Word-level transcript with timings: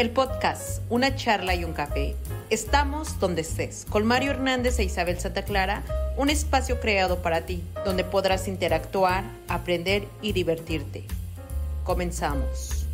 El 0.00 0.08
podcast 0.08 0.80
Una 0.88 1.14
charla 1.14 1.54
y 1.54 1.62
un 1.62 1.74
café. 1.74 2.16
Estamos 2.48 3.20
donde 3.20 3.42
estés, 3.42 3.86
con 3.90 4.06
Mario 4.06 4.30
Hernández 4.30 4.78
e 4.78 4.84
Isabel 4.84 5.18
Santa 5.18 5.44
Clara, 5.44 5.82
un 6.16 6.30
espacio 6.30 6.80
creado 6.80 7.20
para 7.20 7.44
ti, 7.44 7.62
donde 7.84 8.02
podrás 8.02 8.48
interactuar, 8.48 9.24
aprender 9.46 10.08
y 10.22 10.32
divertirte. 10.32 11.04
Comenzamos. 11.84 12.86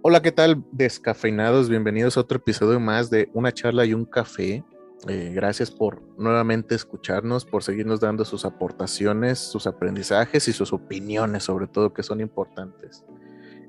Hola, 0.00 0.22
¿qué 0.22 0.32
tal? 0.32 0.64
Descafeinados, 0.72 1.68
bienvenidos 1.68 2.16
a 2.16 2.20
otro 2.20 2.38
episodio 2.38 2.80
más 2.80 3.10
de 3.10 3.28
Una 3.34 3.52
charla 3.52 3.84
y 3.84 3.92
un 3.92 4.06
café. 4.06 4.64
Eh, 5.08 5.32
gracias 5.34 5.70
por 5.70 6.00
nuevamente 6.16 6.74
escucharnos, 6.74 7.44
por 7.44 7.64
seguirnos 7.64 8.00
dando 8.00 8.24
sus 8.24 8.46
aportaciones, 8.46 9.40
sus 9.40 9.66
aprendizajes 9.66 10.48
y 10.48 10.54
sus 10.54 10.72
opiniones, 10.72 11.44
sobre 11.44 11.66
todo, 11.66 11.92
que 11.92 12.02
son 12.02 12.22
importantes. 12.22 13.04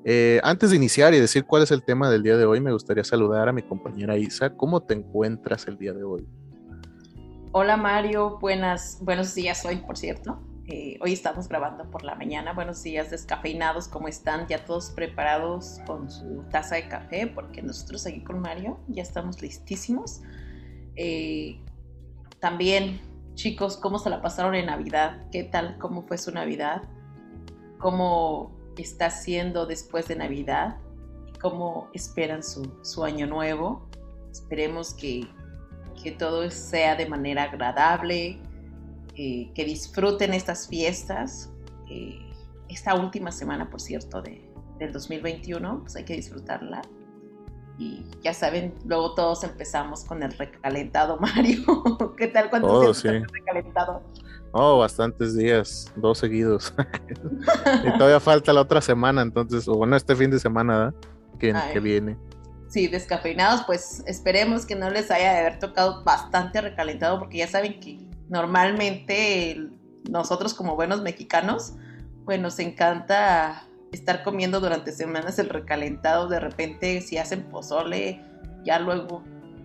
Eh, 0.06 0.42
antes 0.44 0.72
de 0.72 0.76
iniciar 0.76 1.14
y 1.14 1.20
decir 1.20 1.46
cuál 1.46 1.64
es 1.64 1.71
el 1.71 1.84
tema 1.84 2.10
del 2.10 2.24
día 2.24 2.36
de 2.36 2.46
hoy, 2.46 2.60
me 2.60 2.74
gustaría 2.74 3.04
saludar 3.04 3.48
a 3.48 3.54
mi 3.54 3.61
compañera 3.61 4.18
Isa. 4.18 4.56
¿Cómo 4.56 4.82
te 4.82 4.94
encuentras 4.94 5.68
el 5.68 5.78
día 5.78 5.94
de 5.94 6.04
hoy? 6.04 6.28
Hola 7.54 7.78
Mario, 7.78 8.39
buenas, 8.39 8.97
buenos 9.02 9.34
días 9.36 9.64
hoy, 9.64 9.78
por 9.78 9.97
cierto. 9.97 10.42
Eh, 10.66 10.97
hoy 11.02 11.14
estamos 11.14 11.47
grabando 11.47 11.89
por 11.89 12.04
la 12.04 12.16
mañana. 12.16 12.54
Buenos 12.54 12.82
días, 12.84 13.11
descafeinados, 13.11 13.88
¿cómo 13.88 14.08
están? 14.08 14.47
Ya 14.47 14.66
todos 14.66 14.89
preparados 14.89 15.80
con 15.86 16.10
su 16.10 16.44
taza 16.50 16.75
de 16.75 16.88
café, 16.88 17.28
porque 17.28 17.61
nosotros 17.61 18.06
aquí 18.06 18.24
con 18.24 18.39
Mario 18.39 18.80
ya 18.88 19.04
estamos 19.04 19.42
listísimos. 19.42 20.22
Eh, 20.96 21.60
también, 22.39 23.00
chicos, 23.36 23.78
¿cómo 23.78 24.00
se 24.00 24.10
la 24.10 24.22
pasaron 24.22 24.56
en 24.56 24.66
Navidad? 24.66 25.30
¿Qué 25.32 25.44
tal? 25.44 25.78
¿Cómo 25.80 26.04
fue 26.04 26.18
su 26.18 26.32
Navidad? 26.32 26.82
¿Cómo 27.78 28.63
está 28.82 29.07
haciendo 29.07 29.65
después 29.65 30.07
de 30.07 30.15
Navidad 30.15 30.77
y 31.27 31.37
cómo 31.37 31.89
esperan 31.93 32.41
su, 32.44 33.03
año 33.03 33.27
nuevo. 33.27 33.88
Esperemos 34.31 34.93
que, 34.93 35.27
todo 36.17 36.49
sea 36.52 36.95
de 36.95 37.07
manera 37.07 37.43
agradable, 37.43 38.38
eh, 39.15 39.52
que 39.53 39.65
disfruten 39.65 40.33
estas 40.33 40.67
fiestas. 40.67 41.52
Eh, 41.89 42.19
esta 42.67 42.95
última 42.95 43.31
semana, 43.31 43.69
por 43.69 43.80
cierto, 43.80 44.21
de, 44.21 44.49
del 44.80 44.91
2021, 44.91 45.81
pues 45.81 45.95
hay 45.95 46.03
que 46.03 46.15
disfrutarla. 46.15 46.81
Y 47.77 48.03
ya 48.21 48.33
saben, 48.33 48.73
luego 48.85 49.15
todos 49.15 49.43
empezamos 49.43 50.03
con 50.03 50.23
el 50.23 50.31
recalentado, 50.33 51.17
Mario. 51.21 52.13
¿Qué 52.17 52.27
tal 52.27 52.49
cuando 52.49 52.71
oh, 52.71 52.93
sí. 52.93 53.08
recalentado? 53.08 54.03
Oh, 54.55 54.77
bastantes 54.77 55.35
días, 55.35 55.91
dos 55.95 56.19
seguidos. 56.19 56.73
y 57.83 57.97
todavía 57.97 58.19
falta 58.19 58.53
la 58.53 58.61
otra 58.61 58.81
semana, 58.81 59.23
entonces, 59.23 59.67
o 59.67 59.73
bueno, 59.73 59.95
este 59.95 60.15
fin 60.15 60.29
de 60.29 60.39
semana 60.39 60.93
que, 61.39 61.55
que, 61.73 61.79
viene. 61.79 62.17
Sí, 62.69 62.87
descafeinados, 62.87 63.63
pues 63.65 64.03
esperemos 64.05 64.67
que 64.67 64.75
no 64.75 64.91
les 64.91 65.09
haya 65.09 65.33
de 65.33 65.39
haber 65.39 65.57
tocado 65.57 66.03
bastante 66.03 66.61
recalentado, 66.61 67.17
porque 67.17 67.39
ya 67.39 67.47
saben 67.47 67.79
que 67.79 67.97
normalmente 68.29 69.69
nosotros 70.07 70.53
como 70.53 70.75
buenos 70.75 71.01
mexicanos, 71.01 71.73
pues 72.23 72.39
nos 72.39 72.59
encanta 72.59 73.63
estar 73.91 74.23
comiendo 74.23 74.59
durante 74.59 74.91
semanas 74.91 75.39
el 75.39 75.49
recalentado, 75.49 76.27
de 76.27 76.39
repente 76.39 77.01
si 77.01 77.17
hacen 77.17 77.41
pozole, 77.43 78.21
ya 78.63 78.77
luego 78.77 79.23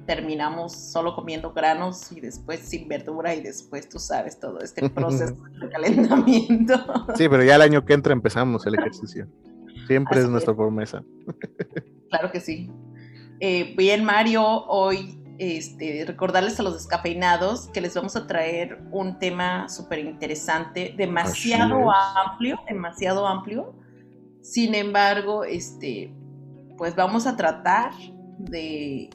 terminamos 0.09 0.73
solo 0.73 1.15
comiendo 1.15 1.53
granos 1.53 2.11
y 2.13 2.21
después 2.21 2.61
sin 2.61 2.89
verdura 2.89 3.35
y 3.35 3.43
después 3.43 3.91
tú 3.91 3.99
sabes 3.99 4.41
todo 4.41 4.59
este 4.61 4.89
proceso 4.89 5.37
de 5.61 5.69
calentamiento. 5.69 6.75
Sí, 7.15 7.29
pero 7.29 7.45
ya 7.45 7.57
el 7.57 7.63
año 7.63 7.85
que 7.85 7.93
entra 7.93 8.15
empezamos 8.15 8.67
el 8.67 8.77
ejercicio. 8.77 9.29
Siempre 9.87 10.21
es 10.21 10.29
nuestra 10.29 10.57
promesa. 10.57 11.05
Claro 12.09 12.33
que 12.33 12.41
sí. 12.41 12.71
Eh, 13.39 13.75
bien, 13.77 14.03
Mario, 14.03 14.43
hoy 14.43 15.23
este, 15.37 16.07
recordarles 16.07 16.59
a 16.59 16.63
los 16.63 16.73
descafeinados 16.73 17.69
que 17.69 17.83
les 17.83 17.95
vamos 17.95 18.17
a 18.17 18.27
traer 18.27 18.81
un 18.91 19.19
tema 19.19 19.69
súper 19.69 19.99
interesante, 19.99 20.95
demasiado 20.97 21.93
amplio, 22.17 22.59
demasiado 22.67 23.27
amplio. 23.27 23.75
Sin 24.41 24.75
embargo, 24.75 25.45
este, 25.45 26.11
pues 26.79 26.97
vamos 26.97 27.27
a 27.27 27.37
tratar 27.37 27.93
de 28.39 29.11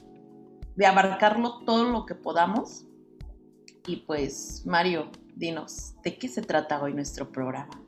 de 0.76 0.86
abarcarlo 0.86 1.60
todo 1.64 1.90
lo 1.90 2.06
que 2.06 2.14
podamos. 2.14 2.86
Y 3.86 3.96
pues, 3.96 4.62
Mario, 4.66 5.10
dinos, 5.34 5.94
¿de 6.02 6.16
qué 6.16 6.28
se 6.28 6.42
trata 6.42 6.82
hoy 6.82 6.94
nuestro 6.94 7.30
programa? 7.30 7.80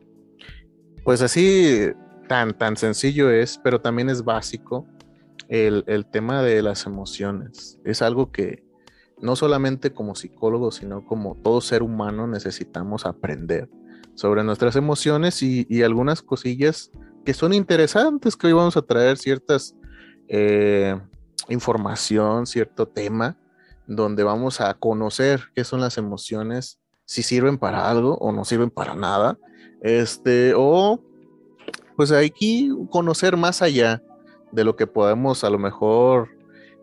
Pues 1.05 1.23
así, 1.23 1.91
tan, 2.29 2.57
tan 2.57 2.77
sencillo 2.77 3.31
es, 3.31 3.59
pero 3.59 3.81
también 3.81 4.11
es 4.11 4.25
básico 4.25 4.87
el, 5.49 6.07
tema 6.11 6.43
de 6.43 6.63
las 6.63 6.87
emociones. 6.87 7.79
Es 7.85 8.03
algo 8.03 8.33
que 8.33 8.65
no 9.21 9.37
solamente 9.37 9.93
como 9.93 10.15
psicólogo, 10.15 10.71
sino 10.71 11.05
como 11.05 11.37
todo 11.37 11.61
ser 11.61 11.83
humano 11.83 12.27
necesitamos 12.27 13.07
aprender 13.07 13.69
sobre 14.15 14.45
nuestras 14.45 14.77
emociones 14.77 15.43
y, 15.43 15.67
y 15.71 15.83
algunas 15.83 16.23
cosillas 16.23 16.91
que 17.25 17.35
son 17.35 17.53
interesantes, 17.53 18.37
que 18.37 18.47
hoy 18.49 18.53
vamos 18.53 18.77
a 18.77 18.83
traer 18.83 19.19
ciertas 19.19 19.75
eh, 20.29 20.99
información, 21.49 22.47
cierto 22.47 22.87
tema, 22.87 23.37
donde 23.87 24.25
vamos 24.25 24.61
a 24.61 24.75
conocer 24.75 25.43
qué 25.55 25.65
son 25.65 25.81
las 25.81 25.99
emociones, 25.99 26.79
si 27.05 27.23
sirven 27.23 27.59
para 27.59 27.89
algo 27.89 28.17
o 28.17 28.33
no 28.33 28.45
sirven 28.45 28.71
para 28.71 28.95
nada, 28.95 29.39
este, 29.81 30.55
o 30.57 31.01
pues 31.97 32.13
hay 32.13 32.31
que 32.31 32.71
conocer 32.91 33.37
más 33.37 33.63
allá 33.63 34.03
de 34.53 34.65
lo 34.65 34.77
que 34.77 34.87
podemos 34.87 35.45
a 35.45 35.51
lo 35.51 35.59
mejor 35.59 36.29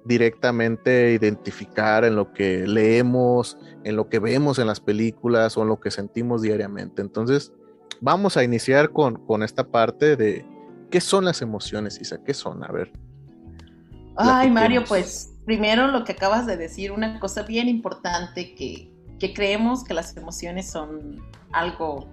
directamente 0.06 1.14
identificar 1.14 2.04
en 2.04 2.16
lo 2.16 2.34
que 2.34 2.68
leemos, 2.68 3.58
en 3.84 3.96
lo 3.96 4.10
que 4.10 4.20
vemos 4.20 4.60
en 4.60 4.68
las 4.68 4.80
películas 4.80 5.58
o 5.58 5.62
en 5.62 5.70
lo 5.70 5.80
que 5.80 5.92
sentimos 5.92 6.42
diariamente. 6.42 7.02
Entonces, 7.02 7.54
vamos 8.02 8.36
a 8.36 8.44
iniciar 8.44 8.92
con, 8.92 9.16
con 9.26 9.44
esta 9.44 9.66
parte 9.66 10.16
de 10.16 10.46
qué 10.90 11.00
son 11.00 11.26
las 11.26 11.42
emociones, 11.42 12.00
Isa, 12.02 12.22
qué 12.24 12.34
son, 12.34 12.64
a 12.64 12.72
ver. 12.72 12.92
Ay, 14.16 14.50
Mario, 14.50 14.84
pues 14.88 15.34
primero 15.46 15.88
lo 15.88 16.04
que 16.04 16.14
acabas 16.14 16.46
de 16.46 16.58
decir, 16.58 16.92
una 16.92 17.20
cosa 17.20 17.44
bien 17.44 17.68
importante 17.68 18.56
que, 18.56 18.90
creemos 19.34 19.86
que 19.86 19.94
las 19.94 20.18
emociones 20.18 20.70
son 20.70 21.24
algo 21.54 22.10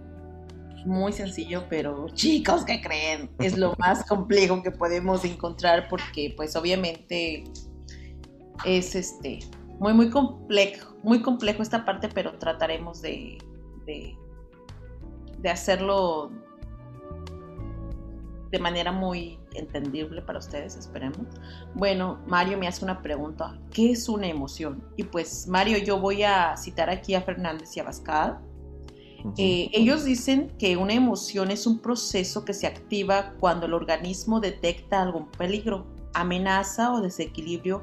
muy 0.87 1.13
sencillo, 1.13 1.65
pero 1.69 2.07
chicos, 2.11 2.65
¿qué 2.65 2.81
creen? 2.81 3.29
Es 3.41 3.59
lo 3.59 3.75
más 3.79 4.07
complejo 4.07 4.63
que 4.63 4.71
podemos 4.71 5.25
encontrar 5.25 5.89
porque 5.89 6.33
pues 6.37 6.55
obviamente 6.55 7.43
es 8.65 8.95
este 8.95 9.41
muy 9.81 9.93
muy 9.93 10.09
complejo, 10.09 10.95
muy 11.03 11.21
complejo 11.21 11.65
esta 11.65 11.85
parte, 11.85 12.09
pero 12.15 12.39
trataremos 12.39 13.03
de, 13.03 13.39
de, 13.87 14.17
de 15.39 15.51
hacerlo 15.51 16.31
de 18.53 18.59
manera 18.61 18.93
muy 18.93 19.40
entendible 19.55 20.23
para 20.23 20.39
ustedes, 20.39 20.77
esperemos. 20.77 21.27
Bueno, 21.75 22.21
Mario 22.27 22.59
me 22.59 22.69
hace 22.69 22.85
una 22.85 23.03
pregunta, 23.03 23.59
¿qué 23.73 23.93
es 23.93 24.09
una 24.09 24.27
emoción? 24.27 24.83
Y 24.97 25.05
pues 25.05 25.47
Mario, 25.49 25.79
yo 25.79 25.99
voy 25.99 26.23
a 26.23 26.57
citar 26.57 26.91
aquí 26.91 27.15
a 27.15 27.23
Fernández 27.23 27.77
y 27.77 27.81
a 27.81 27.85
Bascal. 27.85 28.39
Eh, 29.37 29.69
ellos 29.73 30.05
dicen 30.05 30.51
que 30.59 30.77
una 30.77 30.95
emoción 30.95 31.51
es 31.51 31.67
un 31.67 31.79
proceso 31.79 32.45
que 32.45 32.55
se 32.55 32.67
activa 32.67 33.35
cuando 33.39 33.67
el 33.67 33.75
organismo 33.75 34.41
detecta 34.41 35.03
algún 35.03 35.31
peligro, 35.31 35.87
amenaza 36.15 36.93
o 36.95 37.01
desequilibrio. 37.03 37.83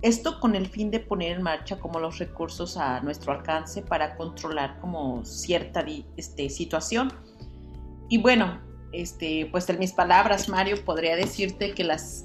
Esto 0.00 0.40
con 0.40 0.54
el 0.54 0.66
fin 0.66 0.90
de 0.90 1.00
poner 1.00 1.36
en 1.36 1.42
marcha 1.42 1.78
como 1.78 1.98
los 1.98 2.18
recursos 2.18 2.76
a 2.76 3.00
nuestro 3.00 3.32
alcance 3.32 3.82
para 3.82 4.16
controlar 4.16 4.78
como 4.80 5.24
cierta 5.24 5.84
este, 6.16 6.48
situación. 6.50 7.12
Y 8.08 8.18
bueno, 8.18 8.60
este, 9.00 9.48
pues 9.50 9.68
en 9.68 9.78
mis 9.78 9.92
palabras, 9.92 10.48
Mario, 10.48 10.84
podría 10.84 11.16
decirte 11.16 11.72
que 11.72 11.84
las, 11.84 12.24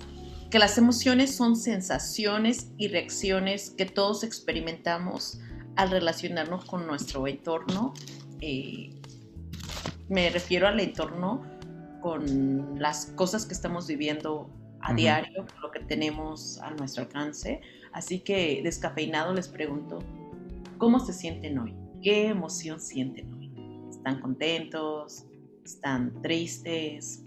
que 0.50 0.60
las 0.60 0.78
emociones 0.78 1.36
son 1.36 1.56
sensaciones 1.56 2.72
y 2.78 2.88
reacciones 2.88 3.72
que 3.72 3.86
todos 3.86 4.24
experimentamos 4.24 5.40
al 5.76 5.92
relacionarnos 5.92 6.66
con 6.66 6.88
nuestro 6.88 7.28
entorno. 7.28 7.94
Eh, 8.42 8.94
me 10.10 10.30
refiero 10.30 10.68
al 10.68 10.80
entorno 10.80 11.44
con 12.02 12.80
las 12.80 13.08
cosas 13.08 13.46
que 13.46 13.54
estamos 13.54 13.88
viviendo 13.88 14.50
a 14.82 14.94
diario, 14.94 15.46
lo 15.62 15.72
que 15.72 15.80
tenemos 15.82 16.60
a 16.60 16.72
nuestro 16.72 17.04
alcance. 17.04 17.62
Así 17.92 18.20
que 18.20 18.62
descafeinado 18.64 19.34
les 19.34 19.48
pregunto, 19.48 20.00
¿cómo 20.78 21.00
se 21.00 21.14
sienten 21.14 21.60
hoy? 21.60 21.76
¿Qué 22.02 22.28
emoción 22.28 22.80
sienten 22.80 23.34
hoy? 23.34 23.52
¿Están 23.90 24.22
contentos? 24.22 25.26
Están 25.74 26.22
tristes, 26.22 27.24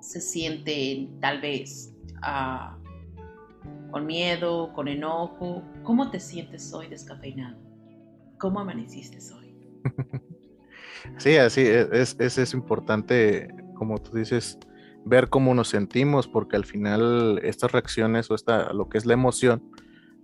se 0.00 0.20
sienten 0.20 1.20
tal 1.20 1.40
vez 1.40 1.94
ah, 2.22 2.76
con 3.90 4.06
miedo, 4.06 4.72
con 4.74 4.88
enojo. 4.88 5.62
¿Cómo 5.82 6.10
te 6.10 6.20
sientes 6.20 6.72
hoy 6.72 6.88
descafeinado? 6.88 7.56
¿Cómo 8.38 8.60
amaneciste 8.60 9.18
hoy? 9.34 9.54
Sí, 11.18 11.36
así 11.36 11.62
es, 11.62 12.14
es, 12.20 12.38
es 12.38 12.54
importante, 12.54 13.52
como 13.74 13.98
tú 13.98 14.16
dices, 14.16 14.56
ver 15.04 15.28
cómo 15.28 15.52
nos 15.52 15.68
sentimos, 15.68 16.28
porque 16.28 16.54
al 16.54 16.64
final 16.64 17.40
estas 17.42 17.72
reacciones 17.72 18.30
o 18.30 18.36
esta, 18.36 18.72
lo 18.72 18.88
que 18.88 18.98
es 18.98 19.04
la 19.04 19.14
emoción, 19.14 19.62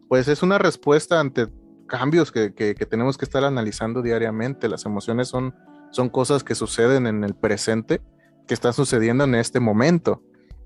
pues 0.09 0.29
es 0.29 0.43
una 0.43 0.57
respuesta 0.57 1.19
ante 1.19 1.49
cambios 1.87 2.31
que, 2.31 2.51
tenemos 2.89 3.19
que 3.19 3.25
estar 3.25 3.43
analizando 3.45 4.03
diariamente. 4.03 4.69
Las 4.69 4.87
emociones 4.87 5.29
son, 5.29 5.55
son 5.91 6.09
cosas 6.09 6.45
que 6.45 6.55
suceden 6.55 7.07
en 7.07 7.25
el 7.25 7.35
presente, 7.35 8.01
que 8.47 8.55
están 8.55 8.73
sucediendo 8.73 9.25
en 9.25 9.35
este 9.35 9.61
momento. 9.61 10.23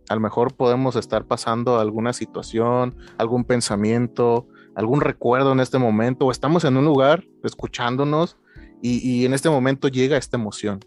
A 0.08 0.14
lo 0.14 0.20
mejor 0.20 0.54
podemos 0.54 0.96
estar 0.96 1.26
pasando 1.26 1.78
alguna 1.78 2.12
situación, 2.12 2.96
algún 3.18 3.44
pensamiento, 3.44 4.46
algún 4.74 5.00
recuerdo 5.00 5.52
en 5.52 5.60
este 5.60 5.78
momento, 5.78 6.26
o 6.26 6.30
estamos 6.30 6.64
en 6.64 6.76
un 6.76 6.84
lugar 6.84 7.24
escuchándonos 7.44 8.36
y, 8.84 9.24
en 9.24 9.32
este 9.32 9.48
momento 9.48 9.86
llega 9.86 10.16
esta 10.16 10.36
emoción. 10.36 10.80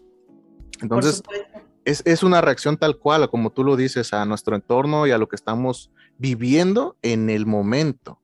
Entonces, 0.82 1.22
es, 1.86 2.02
es, 2.04 2.22
una 2.22 2.42
reacción 2.42 2.76
tal 2.76 2.98
cual, 2.98 3.30
como 3.30 3.50
tú 3.50 3.64
lo 3.64 3.74
dices, 3.74 4.12
a 4.12 4.26
nuestro 4.26 4.54
entorno 4.54 5.06
y 5.06 5.12
a 5.12 5.18
lo 5.18 5.28
que 5.28 5.36
estamos 5.36 5.90
viviendo 6.18 6.96
en 7.00 7.30
el 7.30 7.46
momento. 7.46 8.20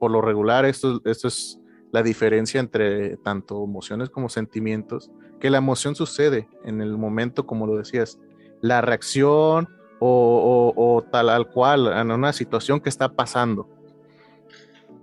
Por 0.00 0.10
lo 0.10 0.20
regular, 0.20 0.64
esto, 0.64 1.00
esto 1.04 1.28
es 1.28 1.60
la 1.92 2.02
diferencia 2.02 2.60
entre 2.60 3.16
tanto 3.18 3.62
emociones 3.64 4.10
como 4.10 4.28
sentimientos, 4.28 5.10
que 5.40 5.50
la 5.50 5.58
emoción 5.58 5.94
sucede 5.94 6.48
en 6.64 6.80
el 6.80 6.96
momento, 6.96 7.46
como 7.46 7.66
lo 7.66 7.76
decías, 7.76 8.18
la 8.60 8.80
reacción 8.80 9.68
o, 10.00 11.04
tal 11.10 11.28
al 11.28 11.48
cual, 11.48 11.88
en 11.88 12.10
una 12.10 12.32
situación 12.32 12.80
que 12.80 12.88
está 12.88 13.12
pasando. 13.12 13.68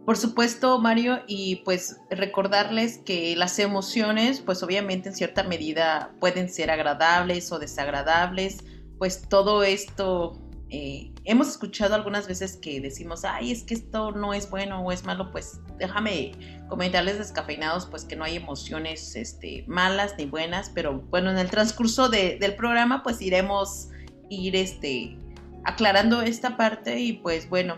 Por 0.06 0.18
supuesto, 0.18 0.80
Mario, 0.80 1.22
y 1.28 1.58
pues 1.66 2.00
recordarles 2.12 3.00
que 3.00 3.36
las 3.36 3.58
emociones, 3.58 4.40
pues 4.40 4.62
obviamente 4.62 5.10
en 5.10 5.16
cierta 5.16 5.44
medida 5.44 6.14
pueden 6.20 6.48
ser 6.48 6.70
agradables 6.70 7.52
o 7.52 7.58
desagradables, 7.58 8.64
pues 9.00 9.28
todo 9.28 9.64
esto, 9.64 10.40
eh, 10.72 11.12
hemos 11.26 11.48
escuchado 11.48 11.94
algunas 11.94 12.28
veces 12.28 12.58
que 12.58 12.82
decimos, 12.82 13.24
ay, 13.24 13.52
es 13.52 13.64
que 13.64 13.76
esto 13.76 14.12
no 14.12 14.34
es 14.34 14.50
bueno 14.50 14.82
o 14.82 14.92
es 14.92 15.04
malo, 15.06 15.32
pues 15.32 15.60
déjame 15.78 16.32
comentarles 16.70 17.20
descafeinados, 17.20 17.86
pues 17.86 18.04
que 18.04 18.16
no 18.16 18.24
hay 18.24 18.38
emociones 18.38 19.16
este, 19.16 19.64
malas 19.68 20.16
ni 20.18 20.26
buenas, 20.26 20.72
pero 20.74 21.02
bueno, 21.12 21.30
en 21.30 21.38
el 21.38 21.52
transcurso 21.52 22.10
del 22.10 22.56
programa, 22.56 23.04
pues 23.04 23.22
iremos 23.22 23.90
ir 24.30 24.56
este, 24.56 25.18
aclarando 25.66 26.24
esta 26.24 26.58
parte 26.58 27.00
y 27.00 27.14
pues 27.14 27.48
bueno, 27.48 27.78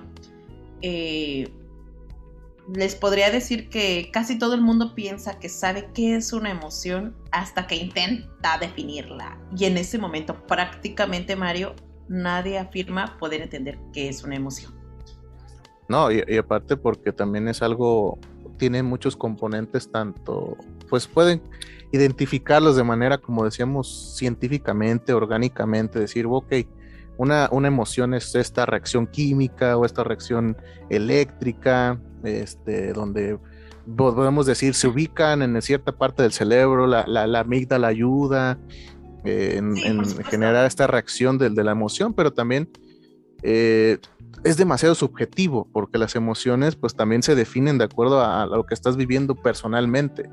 eh, 0.81 1.51
les 2.73 2.95
podría 2.95 3.31
decir 3.31 3.69
que 3.69 4.09
casi 4.11 4.37
todo 4.37 4.53
el 4.53 4.61
mundo 4.61 4.93
piensa 4.93 5.39
que 5.39 5.49
sabe 5.49 5.89
qué 5.93 6.15
es 6.15 6.33
una 6.33 6.51
emoción 6.51 7.15
hasta 7.31 7.67
que 7.67 7.75
intenta 7.75 8.57
definirla. 8.57 9.37
Y 9.57 9.65
en 9.65 9.77
ese 9.77 9.97
momento 9.97 10.45
prácticamente, 10.47 11.35
Mario, 11.35 11.75
nadie 12.07 12.57
afirma 12.57 13.17
poder 13.17 13.41
entender 13.41 13.77
qué 13.93 14.09
es 14.09 14.23
una 14.23 14.35
emoción. 14.35 14.73
No, 15.89 16.11
y, 16.11 16.37
aparte 16.37 16.75
porque 16.75 17.13
también 17.13 17.47
es 17.47 17.61
algo, 17.61 18.19
tiene 18.57 18.83
muchos 18.83 19.15
componentes, 19.15 19.89
tanto, 19.89 20.57
pues 20.89 21.07
pueden 21.07 21.41
identificarlos 21.91 22.75
de 22.75 22.83
manera, 22.83 23.17
como 23.17 23.45
decíamos, 23.45 24.15
científicamente, 24.17 25.13
orgánicamente, 25.13 25.99
decir, 25.99 26.25
ok, 26.27 26.53
una, 27.17 27.47
una 27.51 27.69
emoción 27.69 28.13
es 28.13 28.35
esta 28.35 28.65
reacción 28.65 29.07
química 29.07 29.77
o 29.77 29.85
esta 29.85 30.03
reacción 30.03 30.57
eléctrica, 30.89 31.99
este, 32.23 32.91
donde 32.91 33.39
podemos 33.95 34.45
decir 34.45 34.73
se 34.73 34.87
ubican 34.87 35.41
en 35.41 35.61
cierta 35.61 35.93
parte 35.93 36.23
del 36.23 36.33
cerebro, 36.33 36.87
la, 36.87 37.07
la, 37.07 37.39
amígdala 37.39 37.87
ayuda 37.87 38.59
eh, 39.27 39.57
en, 39.57 40.05
generar 40.23 40.65
esta 40.65 40.87
reacción 40.87 41.37
de, 41.37 41.49
la 41.49 41.71
emoción, 41.71 42.13
pero 42.13 42.31
también 42.31 42.69
eh, 43.43 43.97
es 44.45 44.55
demasiado 44.55 44.95
subjetivo 44.95 45.67
porque 45.73 45.97
las 45.97 46.15
emociones 46.15 46.77
pues 46.77 46.95
también 46.95 47.23
se 47.23 47.35
definen 47.35 47.77
de 47.77 47.83
acuerdo 47.83 48.23
a, 48.23 48.45
lo 48.45 48.65
que 48.65 48.73
estás 48.73 48.95
viviendo 48.95 49.35
personalmente. 49.35 50.29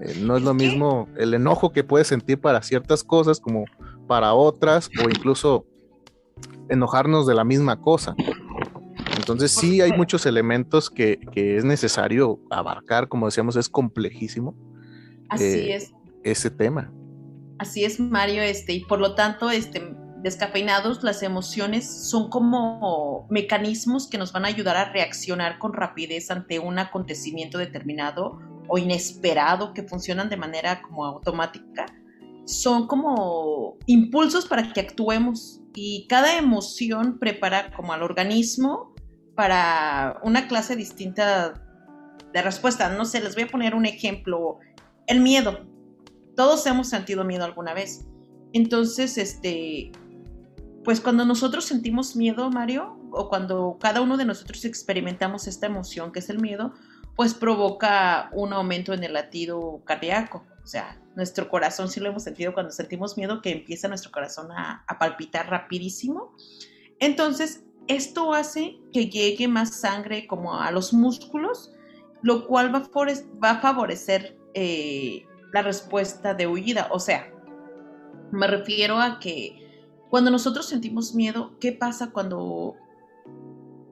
Eh, 0.00 0.22
no 0.22 0.38
es 0.38 0.42
lo 0.42 0.54
mismo 0.54 1.06
el 1.18 1.34
enojo 1.34 1.70
que 1.70 1.84
puedes 1.84 2.06
sentir 2.06 2.40
para 2.40 2.62
ciertas 2.62 3.04
cosas 3.04 3.40
como 3.40 3.66
para 4.06 4.32
otras 4.32 4.88
o 5.04 5.10
incluso 5.10 5.66
enojarnos 6.70 7.26
de 7.26 7.34
la 7.34 7.44
misma 7.44 7.78
cosa. 7.78 8.14
Entonces 9.18 9.50
sí 9.50 9.82
hay 9.82 9.92
muchos 9.92 10.24
elementos 10.24 10.88
que, 10.88 11.20
es 11.34 11.64
necesario 11.64 12.40
abarcar, 12.48 13.06
como 13.08 13.26
decíamos, 13.26 13.56
es 13.56 13.68
complejísimo. 13.68 14.54
Así 15.28 15.44
eh, 15.44 15.74
es. 15.74 15.92
Ese 16.22 16.48
tema. 16.50 16.90
Así 17.60 17.84
es, 17.84 18.00
Mario, 18.00 18.40
este, 18.40 18.72
y 18.72 18.80
por 18.86 19.00
lo 19.00 19.14
tanto, 19.14 19.50
este, 19.50 19.94
descafeinados, 20.22 21.02
las 21.02 21.22
emociones 21.22 22.08
son 22.08 22.30
como 22.30 23.26
mecanismos 23.28 24.08
que 24.08 24.16
nos 24.16 24.32
van 24.32 24.46
a 24.46 24.48
ayudar 24.48 24.78
a 24.78 24.90
reaccionar 24.90 25.58
con 25.58 25.74
rapidez 25.74 26.30
ante 26.30 26.58
un 26.58 26.78
acontecimiento 26.78 27.58
determinado 27.58 28.38
o 28.66 28.78
inesperado 28.78 29.74
que 29.74 29.82
funcionan 29.82 30.30
de 30.30 30.38
manera 30.38 30.80
como 30.80 31.04
automática. 31.04 31.84
Son 32.46 32.86
como 32.86 33.76
impulsos 33.84 34.46
para 34.46 34.72
que 34.72 34.80
actuemos 34.80 35.60
y 35.74 36.06
cada 36.08 36.38
emoción 36.38 37.18
prepara 37.18 37.72
como 37.76 37.92
al 37.92 38.02
organismo 38.02 38.94
para 39.36 40.18
una 40.22 40.48
clase 40.48 40.76
distinta 40.76 41.62
de 42.32 42.40
respuesta. 42.40 42.88
No 42.88 43.04
sé, 43.04 43.20
les 43.20 43.34
voy 43.34 43.44
a 43.44 43.48
poner 43.48 43.74
un 43.74 43.84
ejemplo. 43.84 44.60
El 45.06 45.20
miedo. 45.20 45.69
Todos 46.36 46.66
hemos 46.66 46.88
sentido 46.88 47.24
miedo 47.24 47.44
alguna 47.44 47.74
vez. 47.74 48.06
Entonces, 48.52 49.18
este, 49.18 49.92
pues 50.84 51.00
cuando 51.00 51.24
nosotros 51.24 51.64
sentimos 51.64 52.16
miedo, 52.16 52.50
Mario, 52.50 52.98
o 53.12 53.28
cuando 53.28 53.76
cada 53.80 54.00
uno 54.00 54.16
de 54.16 54.24
nosotros 54.24 54.64
experimentamos 54.64 55.46
esta 55.46 55.66
emoción 55.66 56.12
que 56.12 56.20
es 56.20 56.30
el 56.30 56.40
miedo, 56.40 56.72
pues 57.16 57.34
provoca 57.34 58.30
un 58.32 58.52
aumento 58.52 58.92
en 58.92 59.04
el 59.04 59.12
latido 59.12 59.82
cardíaco. 59.84 60.44
O 60.62 60.66
sea, 60.66 61.00
nuestro 61.16 61.48
corazón 61.48 61.88
sí 61.88 62.00
lo 62.00 62.08
hemos 62.08 62.22
sentido 62.22 62.54
cuando 62.54 62.72
sentimos 62.72 63.16
miedo, 63.16 63.42
que 63.42 63.50
empieza 63.50 63.88
nuestro 63.88 64.10
corazón 64.10 64.52
a, 64.52 64.84
a 64.86 64.98
palpitar 64.98 65.50
rapidísimo. 65.50 66.34
Entonces, 66.98 67.64
esto 67.88 68.32
hace 68.34 68.78
que 68.92 69.10
llegue 69.10 69.48
más 69.48 69.80
sangre 69.80 70.26
como 70.26 70.54
a 70.60 70.70
los 70.70 70.92
músculos, 70.92 71.72
lo 72.22 72.46
cual 72.46 72.72
va 72.72 73.50
a 73.50 73.60
favorecer 73.60 74.38
eh, 74.54 75.26
la 75.52 75.62
respuesta 75.62 76.34
de 76.34 76.46
huida. 76.46 76.88
O 76.90 76.98
sea, 76.98 77.32
me 78.32 78.46
refiero 78.46 78.98
a 78.98 79.18
que 79.18 79.60
cuando 80.08 80.30
nosotros 80.30 80.66
sentimos 80.66 81.14
miedo, 81.14 81.58
¿qué 81.60 81.72
pasa 81.72 82.10
cuando 82.10 82.74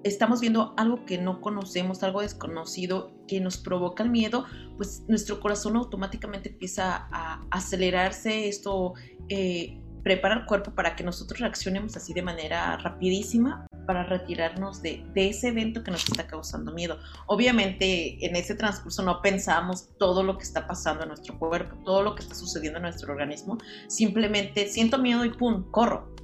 estamos 0.02 0.40
viendo 0.40 0.74
algo 0.76 1.04
que 1.04 1.18
no 1.18 1.40
conocemos, 1.40 2.02
algo 2.02 2.22
desconocido 2.22 3.12
que 3.26 3.40
nos 3.40 3.56
provoca 3.56 4.02
el 4.02 4.10
miedo? 4.10 4.44
Pues 4.76 5.04
nuestro 5.08 5.40
corazón 5.40 5.76
automáticamente 5.76 6.50
empieza 6.50 7.08
a 7.12 7.46
acelerarse, 7.50 8.48
esto 8.48 8.94
eh, 9.28 9.80
prepara 10.02 10.34
el 10.34 10.46
cuerpo 10.46 10.74
para 10.74 10.96
que 10.96 11.04
nosotros 11.04 11.40
reaccionemos 11.40 11.96
así 11.96 12.12
de 12.14 12.22
manera 12.22 12.76
rapidísima 12.78 13.67
para 13.88 14.02
retirarnos 14.02 14.82
de, 14.82 15.02
ese 15.14 15.48
evento 15.48 15.82
que 15.82 15.90
nos 15.90 16.04
está 16.04 16.26
causando 16.26 16.74
miedo. 16.74 16.98
Obviamente 17.26 18.22
en 18.24 18.36
ese 18.36 18.54
transcurso 18.54 19.02
no 19.02 19.22
pensamos 19.22 19.88
todo 19.96 20.22
lo 20.22 20.36
que 20.36 20.44
está 20.44 20.66
pasando 20.66 21.04
en 21.04 21.08
nuestro 21.08 21.38
cuerpo, 21.38 21.74
todo 21.86 22.02
lo 22.02 22.14
que 22.14 22.22
está 22.22 22.34
sucediendo 22.34 22.76
en 22.76 22.82
nuestro 22.82 23.10
organismo, 23.10 23.56
simplemente 23.86 24.68
siento 24.68 24.98
miedo 24.98 25.24
y 25.24 25.30
¡pum! 25.30 25.70
corro. 25.70 26.14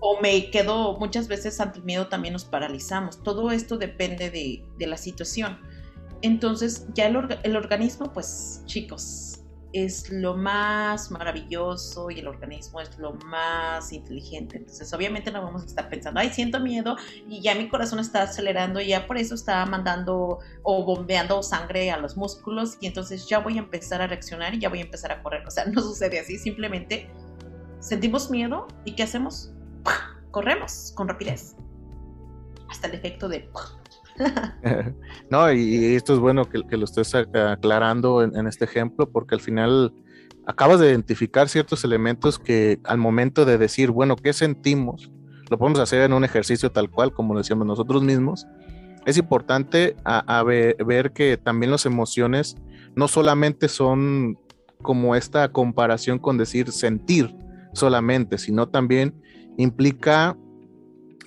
O 0.00 0.18
me 0.22 0.50
quedo 0.50 0.98
muchas 0.98 1.28
veces 1.28 1.60
ante 1.60 1.80
el 1.80 1.84
miedo 1.84 2.08
también 2.08 2.32
nos 2.32 2.46
paralizamos. 2.46 3.22
Todo 3.22 3.50
esto 3.50 3.76
depende 3.76 4.30
de, 4.30 4.86
la 4.86 4.96
situación. 4.96 5.58
Entonces 6.22 6.86
ya 6.94 7.06
el 7.06 7.54
organismo, 7.54 8.14
pues 8.14 8.62
chicos, 8.64 9.41
es 9.72 10.10
lo 10.10 10.36
más 10.36 11.10
maravilloso 11.10 12.10
y 12.10 12.20
el 12.20 12.28
organismo 12.28 12.80
es 12.80 12.98
lo 12.98 13.14
más 13.14 13.92
inteligente. 13.92 14.58
Entonces, 14.58 14.92
obviamente 14.92 15.30
no 15.30 15.42
vamos 15.42 15.62
a 15.62 15.66
estar 15.66 15.88
pensando, 15.88 16.20
ay, 16.20 16.30
siento 16.30 16.60
miedo 16.60 16.96
y 17.28 17.40
ya 17.40 17.54
mi 17.54 17.68
corazón 17.68 17.98
está 17.98 18.22
acelerando 18.22 18.80
y 18.80 18.88
ya 18.88 19.06
por 19.06 19.16
eso 19.16 19.34
está 19.34 19.64
mandando 19.66 20.38
o 20.62 20.84
bombeando 20.84 21.42
sangre 21.42 21.90
a 21.90 21.96
los 21.96 22.16
músculos 22.16 22.76
y 22.80 22.86
entonces 22.86 23.26
ya 23.28 23.38
voy 23.38 23.56
a 23.56 23.60
empezar 23.60 24.02
a 24.02 24.06
reaccionar 24.06 24.54
y 24.54 24.60
ya 24.60 24.68
voy 24.68 24.80
a 24.80 24.82
empezar 24.82 25.12
a 25.12 25.22
correr. 25.22 25.46
O 25.46 25.50
sea, 25.50 25.64
no 25.66 25.80
sucede 25.80 26.20
así, 26.20 26.38
simplemente 26.38 27.08
sentimos 27.80 28.30
miedo 28.30 28.68
y 28.84 28.94
¿qué 28.94 29.02
hacemos? 29.02 29.52
Corremos 30.30 30.92
con 30.94 31.08
rapidez. 31.08 31.56
Hasta 32.68 32.86
el 32.86 32.94
efecto 32.94 33.28
de 33.28 33.50
no, 35.30 35.52
y 35.52 35.94
esto 35.94 36.14
es 36.14 36.18
bueno 36.18 36.44
que, 36.48 36.76
lo 36.76 36.84
estés 36.84 37.14
aclarando 37.14 38.22
en, 38.22 38.46
este 38.46 38.64
ejemplo, 38.64 39.08
porque 39.10 39.34
al 39.34 39.40
final 39.40 39.92
acabas 40.46 40.80
de 40.80 40.90
identificar 40.90 41.48
ciertos 41.48 41.84
elementos 41.84 42.38
que 42.38 42.80
al 42.84 42.98
momento 42.98 43.44
de 43.44 43.58
decir, 43.58 43.90
bueno, 43.90 44.16
¿qué 44.16 44.32
sentimos? 44.32 45.10
Lo 45.50 45.58
podemos 45.58 45.80
hacer 45.80 46.02
en 46.02 46.12
un 46.12 46.24
ejercicio 46.24 46.70
tal 46.72 46.90
cual, 46.90 47.12
como 47.12 47.36
decíamos 47.36 47.66
nosotros 47.66 48.02
mismos. 48.02 48.46
Es 49.04 49.18
importante 49.18 49.96
a, 50.04 50.42
ver, 50.44 51.12
que 51.12 51.36
también 51.36 51.72
las 51.72 51.86
emociones 51.86 52.56
no 52.94 53.08
solamente 53.08 53.68
son 53.68 54.38
como 54.80 55.14
esta 55.14 55.50
comparación 55.50 56.18
con 56.18 56.38
decir 56.38 56.70
sentir 56.70 57.34
solamente, 57.72 58.38
sino 58.38 58.68
también 58.68 59.14
implica 59.56 60.36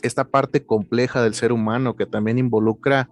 esta 0.05 0.25
parte 0.25 0.65
compleja 0.65 1.21
del 1.21 1.33
ser 1.33 1.51
humano 1.51 1.95
que 1.95 2.05
también 2.05 2.37
involucra 2.37 3.09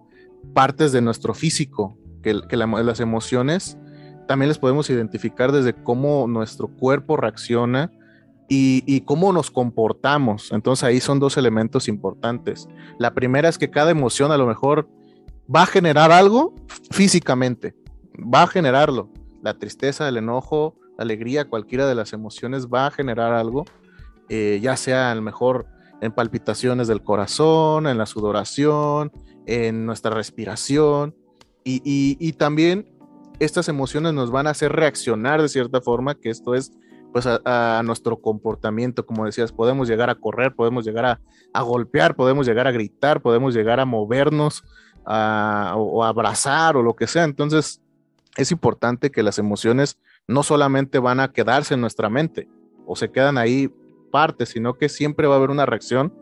partes 0.52 0.92
de 0.92 1.00
nuestro 1.00 1.34
físico, 1.34 1.96
que, 2.22 2.34
las 2.56 3.00
emociones 3.00 3.78
también 4.26 4.48
les 4.48 4.58
podemos 4.58 4.88
identificar 4.88 5.52
desde 5.52 5.74
cómo 5.74 6.26
nuestro 6.26 6.68
cuerpo 6.68 7.16
reacciona 7.16 7.90
y, 8.48 9.00
cómo 9.02 9.32
nos 9.32 9.50
comportamos. 9.50 10.52
Entonces 10.52 10.84
ahí 10.84 11.00
son 11.00 11.18
dos 11.18 11.36
elementos 11.36 11.88
importantes. 11.88 12.68
La 12.98 13.12
primera 13.12 13.48
es 13.48 13.58
que 13.58 13.70
cada 13.70 13.90
emoción 13.90 14.32
a 14.32 14.36
lo 14.36 14.46
mejor 14.46 14.88
va 15.54 15.62
a 15.62 15.66
generar 15.66 16.12
algo 16.12 16.54
físicamente, 16.90 17.74
va 18.18 18.42
a 18.42 18.46
generarlo. 18.46 19.10
La 19.42 19.58
tristeza, 19.58 20.08
el 20.08 20.16
enojo, 20.16 20.76
la 20.96 21.04
alegría, 21.04 21.46
cualquiera 21.46 21.86
de 21.86 21.94
las 21.94 22.12
emociones 22.12 22.68
va 22.68 22.86
a 22.86 22.90
generar 22.90 23.32
algo, 23.32 23.64
eh, 24.28 24.58
ya 24.62 24.76
sea 24.76 25.10
a 25.10 25.14
lo 25.14 25.22
mejor 25.22 25.66
en 26.04 26.12
palpitaciones 26.12 26.86
del 26.86 27.02
corazón, 27.02 27.86
en 27.86 27.96
la 27.96 28.04
sudoración, 28.04 29.10
en 29.46 29.86
nuestra 29.86 30.10
respiración. 30.10 31.16
Y, 31.64 32.32
también 32.32 32.94
estas 33.40 33.68
emociones 33.70 34.12
nos 34.12 34.30
van 34.30 34.46
a 34.46 34.50
hacer 34.50 34.70
reaccionar 34.72 35.40
de 35.40 35.48
cierta 35.48 35.80
forma, 35.80 36.14
que 36.14 36.28
esto 36.28 36.54
es 36.54 36.72
pues 37.10 37.26
a, 37.26 37.82
nuestro 37.84 38.20
comportamiento, 38.20 39.06
como 39.06 39.24
decías, 39.24 39.50
podemos 39.50 39.88
llegar 39.88 40.10
a 40.10 40.14
correr, 40.14 40.54
podemos 40.54 40.84
llegar 40.84 41.20
a, 41.54 41.62
golpear, 41.62 42.16
podemos 42.16 42.46
llegar 42.46 42.66
a 42.66 42.72
gritar, 42.72 43.22
podemos 43.22 43.54
llegar 43.54 43.80
a 43.80 43.86
movernos 43.86 44.62
o, 45.06 46.04
a 46.04 46.08
abrazar 46.08 46.76
o 46.76 46.82
lo 46.82 46.94
que 46.96 47.06
sea. 47.06 47.24
Entonces, 47.24 47.80
es 48.36 48.52
importante 48.52 49.10
que 49.10 49.22
las 49.22 49.38
emociones 49.38 49.98
no 50.26 50.42
solamente 50.42 50.98
van 50.98 51.20
a 51.20 51.32
quedarse 51.32 51.72
en 51.72 51.80
nuestra 51.80 52.10
mente 52.10 52.46
o 52.84 52.94
se 52.94 53.10
quedan 53.10 53.38
ahí 53.38 53.72
parte, 54.14 54.46
sino 54.46 54.74
que 54.74 54.88
siempre 54.88 55.26
va 55.26 55.34
a 55.34 55.38
haber 55.38 55.50
una 55.50 55.66
reacción 55.66 56.14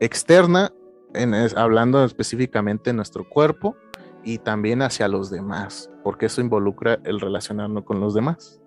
externa, 0.00 0.72
en, 1.14 1.32
hablando 1.56 2.04
específicamente 2.04 2.90
en 2.90 2.96
nuestro 2.96 3.28
cuerpo 3.28 3.76
y 4.24 4.38
también 4.38 4.82
hacia 4.82 5.06
los 5.06 5.30
demás, 5.30 5.88
porque 6.02 6.26
eso 6.26 6.40
involucra 6.40 6.98
el 7.04 7.20
relacionarnos 7.20 7.84
con 7.84 8.00
los 8.00 8.14
demás. 8.14 8.60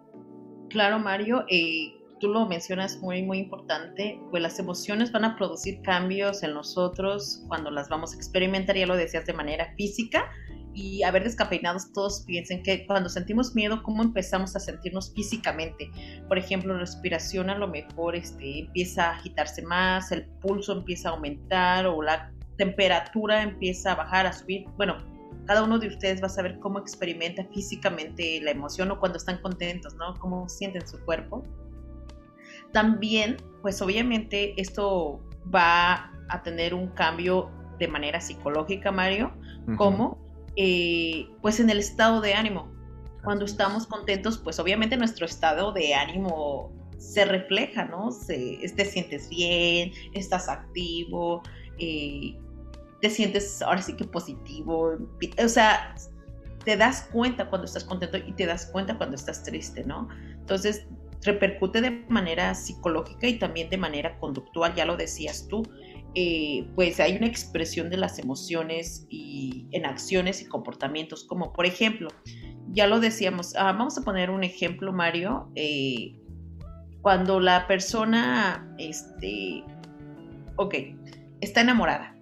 Claro, 0.70 0.98
Mario, 0.98 1.44
eh, 1.50 1.94
tú 2.22 2.30
lo 2.30 2.48
mencionas 2.48 3.02
muy, 3.02 3.22
muy 3.22 3.40
importante, 3.40 4.18
pues 4.32 4.42
las 4.42 4.58
emociones 4.60 5.12
van 5.12 5.26
a 5.26 5.36
producir 5.36 5.82
cambios 5.82 6.42
en 6.42 6.54
nosotros 6.54 7.44
cuando 7.50 7.70
las 7.70 7.90
vamos 7.90 8.14
a 8.14 8.16
experimentar, 8.16 8.78
ya 8.78 8.88
lo 8.88 8.96
decías, 8.96 9.26
de 9.26 9.34
manera 9.34 9.74
física, 9.76 10.32
y 10.74 11.04
a 11.04 11.12
ver 11.12 11.24
descafeinados 11.24 11.92
todos 11.94 12.22
piensen 12.22 12.64
que 12.64 12.86
cuando 12.86 13.10
sentimos 13.10 13.54
miedo, 13.54 13.84
¿cómo 13.84 14.02
empezamos 14.02 14.56
a 14.56 14.60
sentirnos 14.60 15.14
físicamente? 15.14 15.92
Por 16.28 16.38
ejemplo, 16.38 16.78
respiración 16.78 17.50
a 17.50 17.58
lo 17.58 17.68
mejor 17.68 18.16
este, 18.16 18.62
empieza 18.62 19.10
a 19.10 19.12
agitarse 19.16 19.62
más, 19.62 20.12
el 20.12 20.26
pulso 20.42 20.74
empieza 20.74 21.10
a 21.10 21.12
aumentar 21.14 21.86
o 21.86 22.02
la 22.02 22.32
temperatura 22.58 23.44
empieza 23.44 23.92
a 23.92 23.96
bajar, 23.96 24.26
a 24.26 24.34
subir. 24.34 24.66
Bueno, 24.78 24.98
cada 25.46 25.64
uno 25.64 25.78
de 25.78 25.88
ustedes 25.88 26.22
va 26.22 26.28
a 26.28 26.30
saber 26.30 26.60
cómo 26.60 26.80
experimenta 26.80 27.46
físicamente 27.54 28.40
la 28.42 28.52
emoción 28.52 28.90
o 28.92 29.00
cuando 29.00 29.18
están 29.18 29.40
contentos, 29.42 29.94
¿no? 29.96 30.14
Cómo 30.16 30.48
sienten 30.50 30.88
su 30.88 31.00
cuerpo. 31.06 31.44
También, 32.72 33.38
pues 33.62 33.82
obviamente 33.82 34.60
esto 34.60 35.22
va 35.54 36.12
a 36.30 36.42
tener 36.44 36.74
un 36.74 36.88
cambio 36.88 37.52
de 37.78 37.88
manera 37.88 38.22
psicológica, 38.22 38.92
Mario, 38.92 39.34
como 39.78 40.23
eh, 40.56 41.28
pues 41.42 41.60
en 41.60 41.70
el 41.70 41.80
estado 41.80 42.22
de 42.22 42.34
ánimo. 42.34 42.72
Cuando 43.24 43.46
estamos 43.46 43.88
contentos, 43.88 44.38
pues 44.38 44.60
obviamente 44.60 44.98
nuestro 44.98 45.26
estado 45.26 45.72
de 45.72 45.94
ánimo 45.94 46.72
se 46.98 47.26
refleja, 47.26 47.86
¿no? 47.86 48.12
Se, 48.12 48.60
te 48.76 48.86
sientes 48.86 49.30
bien, 49.30 49.92
estás 50.14 50.50
activo, 50.50 51.42
eh, 51.80 52.38
te 53.02 53.10
sientes 53.10 53.62
ahora 53.62 53.82
sí 53.82 53.94
que 53.94 54.06
positivo, 54.06 54.94
o 55.44 55.48
sea, 55.48 55.96
te 56.64 56.78
das 56.78 57.10
cuenta 57.12 57.50
cuando 57.50 57.66
estás 57.66 57.84
contento 57.84 58.18
y 58.18 58.32
te 58.34 58.46
das 58.46 58.68
cuenta 58.68 58.98
cuando 58.98 59.16
estás 59.16 59.44
triste, 59.44 59.84
¿no? 59.84 60.08
Entonces, 60.40 60.86
repercute 61.24 61.82
de 61.82 62.06
manera 62.10 62.54
psicológica 62.56 63.28
y 63.28 63.40
también 63.40 63.70
de 63.70 63.78
manera 63.78 64.18
conductual, 64.20 64.74
ya 64.76 64.86
lo 64.86 64.98
decías 64.98 65.48
tú. 65.48 65.64
Eh, 66.16 66.68
pues 66.76 67.00
hay 67.00 67.18
una 67.18 67.26
expresión 67.26 67.90
de 67.90 67.98
las 67.98 68.20
emociones 68.20 69.08
en 69.10 69.86
acciones 69.86 70.42
y 70.42 70.46
comportamientos, 70.46 71.24
como 71.24 71.52
por 71.54 71.66
ejemplo, 71.66 72.10
ya 72.70 72.86
lo 72.86 73.00
decíamos, 73.00 73.56
ah, 73.56 73.72
vamos 73.72 73.98
a 73.98 74.02
poner 74.02 74.30
un 74.30 74.44
ejemplo, 74.44 74.94
Mario, 74.94 75.52
eh, 75.56 76.20
cuando 77.02 77.40
la 77.40 77.68
persona, 77.68 78.76
este, 78.78 79.64
ok, 80.56 80.76
está 81.42 81.62
enamorada. 81.62 82.16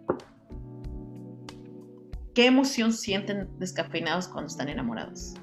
¿Qué 2.34 2.46
emoción 2.46 2.94
sienten 2.94 3.50
descafeinados 3.60 4.30
cuando 4.30 4.48
están 4.48 4.70
enamorados? 4.70 5.34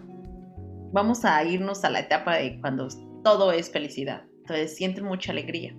Vamos 0.90 1.26
a 1.26 1.44
irnos 1.44 1.84
a 1.84 1.90
la 1.90 2.00
etapa 2.00 2.36
de 2.36 2.58
cuando 2.62 2.88
todo 3.22 3.52
es 3.52 3.70
felicidad. 3.70 4.24
Entonces 4.40 4.74
sienten 4.74 5.04
mucha 5.04 5.32
alegría 5.32 5.76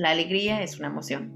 la 0.00 0.10
alegría 0.10 0.62
es 0.62 0.78
una 0.78 0.88
emoción. 0.88 1.30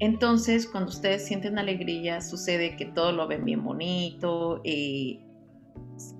Entonces, 0.00 0.66
cuando 0.66 0.90
ustedes 0.90 1.24
sienten 1.24 1.56
alegría, 1.56 2.20
sucede 2.20 2.76
que 2.76 2.86
todo 2.86 3.12
lo 3.12 3.28
ven 3.28 3.44
bien 3.44 3.62
bonito. 3.62 4.60
Eh, 4.64 5.20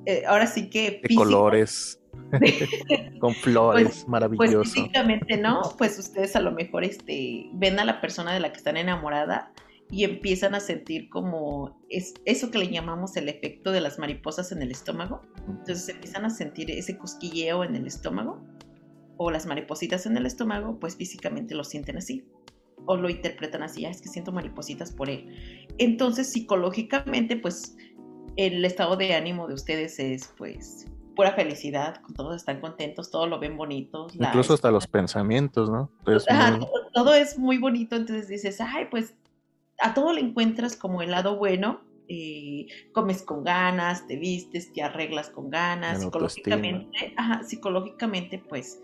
eh, 0.07 0.23
ahora 0.29 0.47
sí 0.47 0.71
que... 0.71 1.01
De 1.03 1.15
colores. 1.17 2.01
con 3.21 3.35
flores, 3.35 3.85
pues, 3.85 4.09
maravilloso. 4.09 4.59
Pues 4.59 4.73
físicamente, 4.73 5.37
¿no? 5.39 5.63
Pues 5.77 5.99
ustedes 5.99 6.37
a 6.37 6.41
lo 6.41 6.53
mejor 6.53 6.85
este, 6.85 7.51
ven 7.55 7.81
a 7.81 7.85
la 7.85 8.01
persona 8.01 8.33
de 8.33 8.41
la 8.41 8.53
que 8.53 8.59
están 8.59 8.77
enamorada 8.77 9.53
y 9.91 10.05
empiezan 10.05 10.55
a 10.55 10.61
sentir 10.61 11.11
como 11.11 11.83
es 11.91 12.15
eso 12.25 12.51
que 12.51 12.59
le 12.59 12.69
llamamos 12.69 13.17
el 13.17 13.29
efecto 13.29 13.73
de 13.73 13.81
las 13.81 13.99
mariposas 13.99 14.53
en 14.53 14.63
el 14.63 14.71
estómago. 14.71 15.23
Entonces 15.49 15.89
empiezan 15.89 16.25
a 16.25 16.31
sentir 16.31 16.71
ese 16.71 16.97
cosquilleo 16.97 17.65
en 17.65 17.75
el 17.75 17.87
estómago 17.87 18.41
o 19.16 19.31
las 19.31 19.47
maripositas 19.47 20.07
en 20.07 20.16
el 20.16 20.26
estómago, 20.26 20.78
pues 20.78 20.97
físicamente 20.97 21.54
lo 21.54 21.64
sienten 21.64 21.97
así 21.97 22.25
o 22.87 22.97
lo 22.97 23.09
interpretan 23.09 23.62
así, 23.62 23.85
es 23.85 24.00
que 24.00 24.09
siento 24.09 24.33
maripositas 24.33 24.92
por 24.92 25.09
él. 25.09 25.66
Entonces, 25.78 26.33
psicológicamente, 26.33 27.37
pues 27.37 27.76
el 28.37 28.64
estado 28.64 28.97
de 28.97 29.14
ánimo 29.14 29.47
de 29.47 29.54
ustedes 29.54 29.99
es 29.99 30.33
pues 30.37 30.87
pura 31.14 31.33
felicidad, 31.33 32.00
todos 32.16 32.37
están 32.37 32.61
contentos, 32.61 33.11
todos 33.11 33.28
lo 33.28 33.38
ven 33.38 33.57
bonito. 33.57 34.09
Incluso 34.14 34.54
hasta 34.54 34.71
los 34.71 34.87
pensamientos, 34.87 35.71
¿no? 35.71 35.90
todo, 36.95 37.14
es 37.14 37.38
muy 37.38 37.59
bonito, 37.59 37.97
entonces 37.97 38.28
dices, 38.28 38.61
ay, 38.61 38.87
pues 38.90 39.14
a 39.78 39.95
todo 39.95 40.12
le 40.12 40.21
encuentras 40.21 40.76
como 40.76 41.02
el 41.02 41.11
lado 41.11 41.37
bueno, 41.37 41.83
eh, 42.14 42.66
comes 42.92 43.23
con 43.23 43.42
ganas, 43.42 44.07
te 44.07 44.16
vistes, 44.16 44.71
te 44.75 44.83
arreglas 44.83 45.31
con 45.31 45.49
ganas, 45.49 46.02
psicológicamente, 46.02 47.14
ajá, 47.16 47.42
psicológicamente, 47.42 48.42
pues 48.50 48.83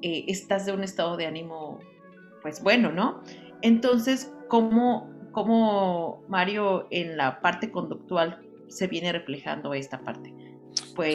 eh, 0.00 0.24
estás 0.28 0.64
de 0.64 0.72
un 0.72 0.82
estado 0.82 1.18
de 1.18 1.26
ánimo, 1.26 1.80
pues 2.40 2.62
bueno, 2.62 2.90
¿no? 2.90 3.22
Entonces, 3.60 4.32
¿cómo, 4.48 5.10
¿cómo, 5.32 6.24
Mario 6.30 6.86
en 6.90 7.18
la 7.18 7.42
parte 7.42 7.70
conductual 7.70 8.40
se 8.68 8.86
viene 8.86 9.12
reflejando 9.12 9.74
esta 9.74 10.00
parte? 10.00 10.34
Pues, 10.96 11.14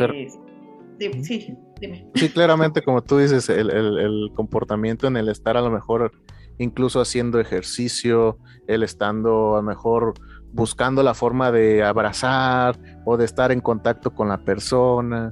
sí, 1.23 1.57
dime. 1.79 2.07
Sí, 2.13 2.29
claramente, 2.29 2.83
como 2.83 3.01
tú 3.01 3.17
dices, 3.17 3.49
el, 3.49 3.71
el, 3.71 4.31
comportamiento 4.35 5.07
en 5.07 5.17
el 5.17 5.27
estar 5.29 5.57
a 5.57 5.61
lo 5.61 5.71
mejor 5.71 6.11
incluso 6.59 7.01
haciendo 7.01 7.39
ejercicio, 7.39 8.37
el 8.67 8.83
estando 8.83 9.55
a 9.55 9.57
lo 9.57 9.63
mejor 9.63 10.13
buscando 10.54 11.04
la 11.04 11.13
forma 11.13 11.51
de 11.51 11.84
abrazar 11.84 12.80
o 13.06 13.18
de 13.18 13.25
estar 13.25 13.51
en 13.51 13.62
contacto 13.62 14.13
con 14.13 14.30
la 14.30 14.38
persona, 14.38 15.30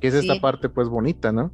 que 0.00 0.08
es 0.08 0.14
esta 0.14 0.40
parte 0.40 0.68
pues 0.68 0.88
bonita, 0.88 1.32
¿no? 1.32 1.52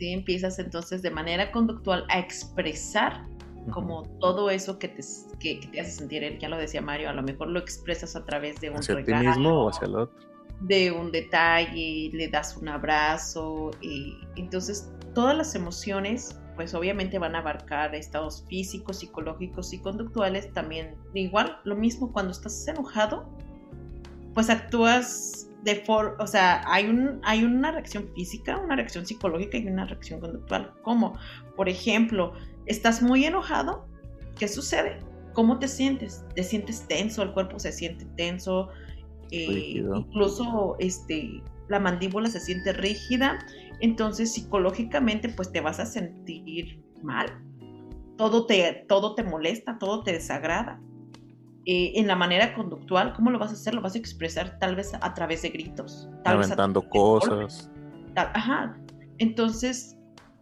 Empiezas 0.00 0.58
entonces 0.58 1.02
de 1.02 1.10
manera 1.10 1.52
conductual 1.52 2.06
a 2.08 2.18
expresar 2.18 3.26
como 3.72 4.04
todo 4.18 4.50
eso 4.50 4.78
que 4.78 4.88
te, 4.88 5.02
que, 5.38 5.60
te 5.70 5.80
hace 5.80 5.90
sentir 5.90 6.24
él, 6.24 6.38
ya 6.38 6.48
lo 6.48 6.56
decía 6.56 6.80
Mario, 6.80 7.10
a 7.10 7.12
lo 7.12 7.22
mejor 7.22 7.48
lo 7.48 7.58
expresas 7.58 8.16
a 8.16 8.24
través 8.24 8.58
de 8.60 8.70
un 8.70 8.76
hacia 8.78 9.04
ti 9.04 9.12
mismo 9.12 9.64
o 9.64 9.68
hacia 9.68 9.86
el 9.86 9.96
otro. 9.96 10.16
De 10.60 10.90
un 10.90 11.12
detalle, 11.12 12.10
le 12.12 12.28
das 12.28 12.56
un 12.56 12.68
abrazo, 12.68 13.70
y 13.82 14.16
entonces 14.36 14.90
todas 15.14 15.36
las 15.36 15.54
emociones 15.54 16.39
pues 16.60 16.74
obviamente 16.74 17.18
van 17.18 17.34
a 17.36 17.38
abarcar 17.38 17.94
estados 17.94 18.44
físicos, 18.46 18.98
psicológicos 18.98 19.72
y 19.72 19.78
conductuales 19.78 20.52
también. 20.52 20.94
Igual, 21.14 21.58
lo 21.64 21.74
mismo 21.74 22.12
cuando 22.12 22.32
estás 22.32 22.68
enojado, 22.68 23.26
pues 24.34 24.50
actúas 24.50 25.48
de 25.62 25.76
forma, 25.76 26.22
o 26.22 26.26
sea, 26.26 26.60
hay, 26.66 26.84
un, 26.84 27.18
hay 27.22 27.44
una 27.44 27.72
reacción 27.72 28.10
física, 28.14 28.58
una 28.58 28.76
reacción 28.76 29.06
psicológica 29.06 29.56
y 29.56 29.68
una 29.68 29.86
reacción 29.86 30.20
conductual. 30.20 30.74
Como, 30.82 31.18
por 31.56 31.70
ejemplo, 31.70 32.34
estás 32.66 33.00
muy 33.00 33.24
enojado, 33.24 33.86
¿qué 34.38 34.46
sucede? 34.46 34.98
¿Cómo 35.32 35.58
te 35.58 35.66
sientes? 35.66 36.26
¿Te 36.34 36.42
sientes 36.42 36.86
tenso? 36.86 37.22
¿El 37.22 37.32
cuerpo 37.32 37.58
se 37.58 37.72
siente 37.72 38.04
tenso? 38.18 38.68
Eh, 39.30 39.82
incluso 39.96 40.76
este, 40.78 41.42
la 41.68 41.80
mandíbula 41.80 42.28
se 42.28 42.38
siente 42.38 42.74
rígida 42.74 43.38
entonces 43.80 44.32
psicológicamente 44.32 45.28
pues 45.28 45.52
te 45.52 45.60
vas 45.60 45.80
a 45.80 45.86
sentir 45.86 46.82
mal. 47.02 47.42
Todo 48.16 48.46
te, 48.46 48.84
todo 48.88 49.14
te 49.14 49.22
molesta, 49.22 49.78
todo 49.78 50.02
te 50.02 50.12
desagrada. 50.12 50.80
Eh, 51.66 51.92
en 51.96 52.06
la 52.06 52.16
manera 52.16 52.54
conductual, 52.54 53.12
¿cómo 53.14 53.30
lo 53.30 53.38
vas 53.38 53.50
a 53.50 53.54
hacer? 53.54 53.74
Lo 53.74 53.82
vas 53.82 53.94
a 53.94 53.98
expresar 53.98 54.58
tal 54.58 54.76
vez 54.76 54.92
a 54.98 55.14
través 55.14 55.42
de 55.42 55.50
gritos. 55.50 56.08
Tal 56.24 56.38
Aventando 56.38 56.82
cosas. 56.88 57.70
ajá. 58.16 58.78
Entonces, 59.18 59.96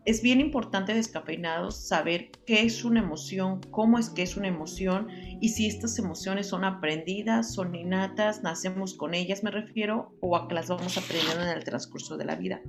es 0.09 0.23
bien 0.23 0.41
importante 0.41 0.95
descafeinados 0.95 1.77
saber 1.77 2.31
qué 2.47 2.62
es 2.62 2.83
una 2.83 3.00
emoción, 3.00 3.61
cómo 3.71 3.99
es 3.99 4.09
que 4.09 4.23
es 4.23 4.38
una 4.38 4.49
emoción 4.49 5.09
y 5.38 5.50
si 5.50 5.67
estas 5.67 5.99
emociones 5.99 6.47
son 6.47 6.65
aprendidas, 6.65 7.53
son 7.53 7.75
innatas, 7.75 8.43
nacemos 8.43 8.95
con 8.95 9.12
ellas, 9.12 9.45
me 9.45 9.50
refiero, 9.50 10.17
o 10.21 10.35
a 10.35 10.49
que 10.49 10.55
las 10.55 10.69
vamos 10.71 10.97
aprendiendo 10.97 11.43
en 11.43 11.50
el 11.50 11.62
transcurso 11.62 12.17
de 12.17 12.25
la 12.25 12.37
vida. 12.37 12.62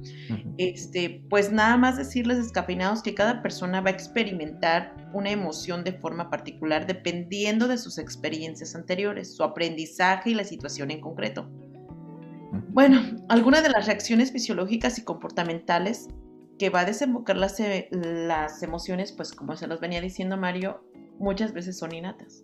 este, 0.57 1.23
pues 1.29 1.49
nada 1.49 1.77
más 1.77 1.95
decirles 1.95 2.39
descafeinados 2.39 3.01
que 3.01 3.15
cada 3.15 3.41
persona 3.41 3.79
va 3.79 3.91
a 3.91 3.93
experimentar 3.93 5.09
una 5.13 5.31
emoción 5.31 5.85
de 5.85 5.93
forma 5.93 6.29
particular 6.29 6.87
dependiendo 6.87 7.69
de 7.69 7.77
sus 7.77 7.99
experiencias 7.99 8.75
anteriores, 8.75 9.33
su 9.33 9.43
aprendizaje 9.43 10.31
y 10.31 10.33
la 10.33 10.43
situación 10.43 10.91
en 10.91 10.99
concreto. 10.99 11.49
Bueno, 12.71 13.01
algunas 13.29 13.63
de 13.63 13.69
las 13.69 13.85
reacciones 13.85 14.33
fisiológicas 14.33 14.97
y 14.97 15.05
comportamentales 15.05 16.09
que 16.59 16.69
va 16.69 16.81
a 16.81 16.85
desembocar 16.85 17.37
las, 17.37 17.59
e, 17.59 17.87
las 17.91 18.61
emociones, 18.61 19.13
pues 19.13 19.33
como 19.33 19.55
se 19.55 19.65
los 19.65 19.79
venía 19.79 20.01
diciendo 20.01 20.37
Mario, 20.37 20.83
muchas 21.17 21.53
veces 21.53 21.79
son 21.79 21.95
innatas. 21.95 22.43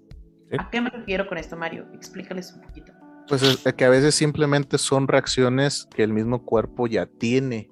¿A 0.58 0.70
qué 0.70 0.82
me 0.82 0.90
refiero 0.90 1.28
con 1.28 1.38
esto, 1.38 1.58
Mario? 1.58 1.86
Explícales 1.94 2.54
un 2.54 2.62
poquito. 2.62 2.94
Pues 3.28 3.44
es 3.44 3.74
que 3.74 3.86
a 3.86 3.90
veces 3.90 4.16
simplemente 4.16 4.78
son 4.78 5.08
reacciones 5.08 5.88
que 5.94 6.04
el 6.04 6.14
mismo 6.14 6.46
cuerpo 6.46 6.88
ya 6.88 7.08
tiene, 7.08 7.70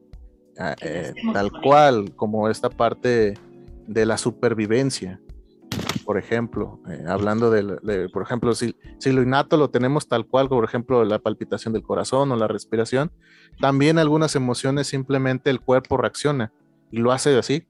ah, 0.60 0.76
eh, 0.82 1.14
tal 1.32 1.52
cual, 1.62 2.14
como 2.16 2.50
esta 2.50 2.70
parte 2.70 3.36
de 3.88 4.06
la 4.06 4.18
supervivencia 4.18 5.22
por 6.04 6.18
ejemplo, 6.18 6.80
eh, 6.90 7.04
hablando 7.08 7.50
de, 7.50 8.10
por 8.10 8.24
ejemplo, 8.24 8.54
si, 8.56 8.76
si, 9.00 9.12
lo 9.12 9.22
innato 9.22 9.58
lo 9.58 9.70
tenemos 9.70 10.08
tal 10.08 10.26
cual, 10.28 10.50
por 10.50 10.64
ejemplo, 10.64 11.04
la 11.04 11.20
palpitación 11.20 11.74
del 11.74 11.84
corazón 11.84 12.32
o 12.32 12.36
la 12.36 12.48
respiración, 12.48 13.12
también 13.60 13.98
algunas 13.98 14.36
emociones 14.36 14.88
simplemente 14.88 15.50
el 15.50 15.62
cuerpo 15.62 15.98
reacciona 15.98 16.52
y 16.92 16.98
lo 16.98 17.12
hace 17.12 17.38
así, 17.38 17.68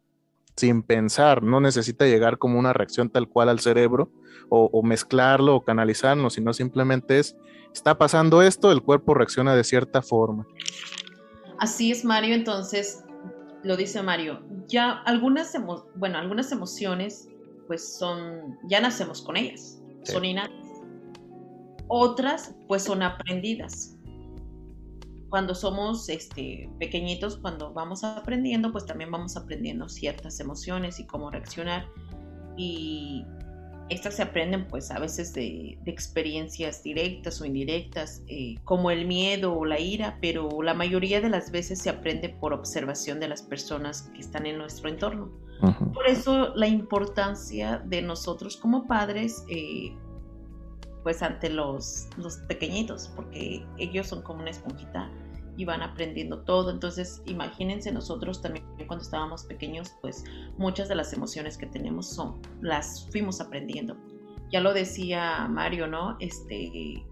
sin 0.55 0.83
pensar, 0.83 1.43
no 1.43 1.59
necesita 1.59 2.05
llegar 2.05 2.37
como 2.37 2.59
una 2.59 2.73
reacción 2.73 3.09
tal 3.09 3.27
cual 3.27 3.49
al 3.49 3.59
cerebro 3.59 4.11
o, 4.49 4.83
mezclarlo 4.83 5.55
o 5.55 5.63
canalizarlo, 5.63 6.29
sino 6.29 6.53
simplemente 6.53 7.17
es, 7.17 7.35
está 7.73 7.97
pasando 7.97 8.43
esto, 8.43 8.71
el 8.71 8.83
cuerpo 8.83 9.15
reacciona 9.15 9.55
de 9.55 9.63
cierta 9.63 10.03
forma. 10.03 10.45
Así 11.57 11.91
es, 11.91 12.05
Mario, 12.05 12.35
entonces, 12.35 13.03
lo 13.63 13.77
dice 13.77 14.03
Mario, 14.03 14.43
ya 14.67 14.91
algunas, 14.91 15.55
bueno, 15.95 16.19
algunas 16.19 16.51
emociones 16.51 17.29
pues 17.67 17.97
son, 17.97 18.57
ya 18.67 18.81
nacemos 18.81 19.21
con 19.21 19.37
ellas, 19.37 19.81
son 20.03 20.25
innatas. 20.25 20.65
Otras, 21.87 22.55
pues 22.67 22.83
son 22.83 23.03
aprendidas. 23.03 23.97
Cuando 25.29 25.55
somos 25.55 26.09
este, 26.09 26.69
pequeñitos, 26.79 27.37
cuando 27.37 27.73
vamos 27.73 28.03
aprendiendo, 28.03 28.71
pues 28.71 28.85
también 28.85 29.11
vamos 29.11 29.35
aprendiendo 29.35 29.89
ciertas 29.89 30.39
emociones 30.39 30.99
y 30.99 31.05
cómo 31.05 31.31
reaccionar. 31.31 31.87
Y 32.55 33.25
estas 33.89 34.15
se 34.15 34.23
aprenden 34.23 34.67
pues 34.67 34.91
a 34.91 34.99
veces 34.99 35.33
de, 35.33 35.77
experiencias 35.85 36.83
directas 36.83 37.41
o 37.41 37.45
indirectas, 37.45 38.23
eh, 38.27 38.55
como 38.63 38.91
el 38.91 39.05
miedo 39.05 39.53
o 39.53 39.65
la 39.65 39.79
ira, 39.79 40.17
pero 40.21 40.61
la 40.61 40.73
mayoría 40.73 41.21
de 41.21 41.29
las 41.29 41.51
veces 41.51 41.79
se 41.79 41.89
aprende 41.89 42.29
por 42.29 42.53
observación 42.53 43.19
de 43.19 43.27
las 43.27 43.41
personas 43.41 44.09
que 44.13 44.21
están 44.21 44.45
en 44.45 44.57
nuestro 44.57 44.89
entorno. 44.89 45.31
Por 45.59 46.07
eso 46.07 46.53
la 46.55 46.67
importancia 46.67 47.81
de 47.85 48.01
nosotros 48.01 48.57
como 48.57 48.85
padres, 48.85 49.45
eh, 49.47 49.95
pues 51.03 51.21
ante 51.21 51.49
los, 51.49 52.07
los 52.17 52.37
pequeñitos, 52.47 53.09
porque 53.15 53.65
ellos 53.77 54.07
son 54.07 54.21
como 54.23 54.41
una 54.41 54.49
esponjita 54.49 55.09
y 55.57 55.65
van 55.65 55.81
aprendiendo 55.81 56.41
todo. 56.43 56.71
Entonces, 56.71 57.21
imagínense 57.25 57.91
nosotros 57.91 58.41
también 58.41 58.65
cuando 58.87 59.03
estábamos 59.03 59.43
pequeños, 59.43 59.93
pues 60.01 60.23
muchas 60.57 60.89
de 60.89 60.95
las 60.95 61.13
emociones 61.13 61.57
que 61.57 61.67
tenemos 61.67 62.07
son 62.07 62.41
las 62.61 63.07
fuimos 63.11 63.39
aprendiendo. 63.39 63.95
Ya 64.51 64.61
lo 64.61 64.73
decía 64.73 65.47
Mario, 65.47 65.87
¿no? 65.87 66.17
Este 66.19 67.05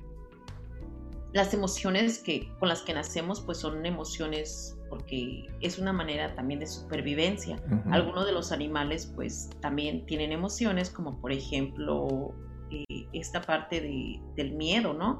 las 1.33 1.53
emociones 1.53 2.19
que 2.19 2.51
con 2.59 2.67
las 2.67 2.81
que 2.81 2.93
nacemos 2.93 3.39
pues 3.41 3.57
son 3.57 3.85
emociones 3.85 4.77
porque 4.91 5.47
es 5.61 5.79
una 5.79 5.93
manera 5.93 6.35
también 6.35 6.59
de 6.59 6.67
supervivencia. 6.67 7.55
Algunos 7.91 8.25
de 8.25 8.33
los 8.33 8.51
animales 8.51 9.09
pues 9.15 9.49
también 9.61 10.05
tienen 10.05 10.33
emociones 10.33 10.89
como 10.89 11.21
por 11.21 11.31
ejemplo 11.31 12.35
eh, 12.69 13.07
esta 13.13 13.41
parte 13.41 13.79
de, 13.79 14.19
del 14.35 14.51
miedo, 14.51 14.93
¿no? 14.93 15.19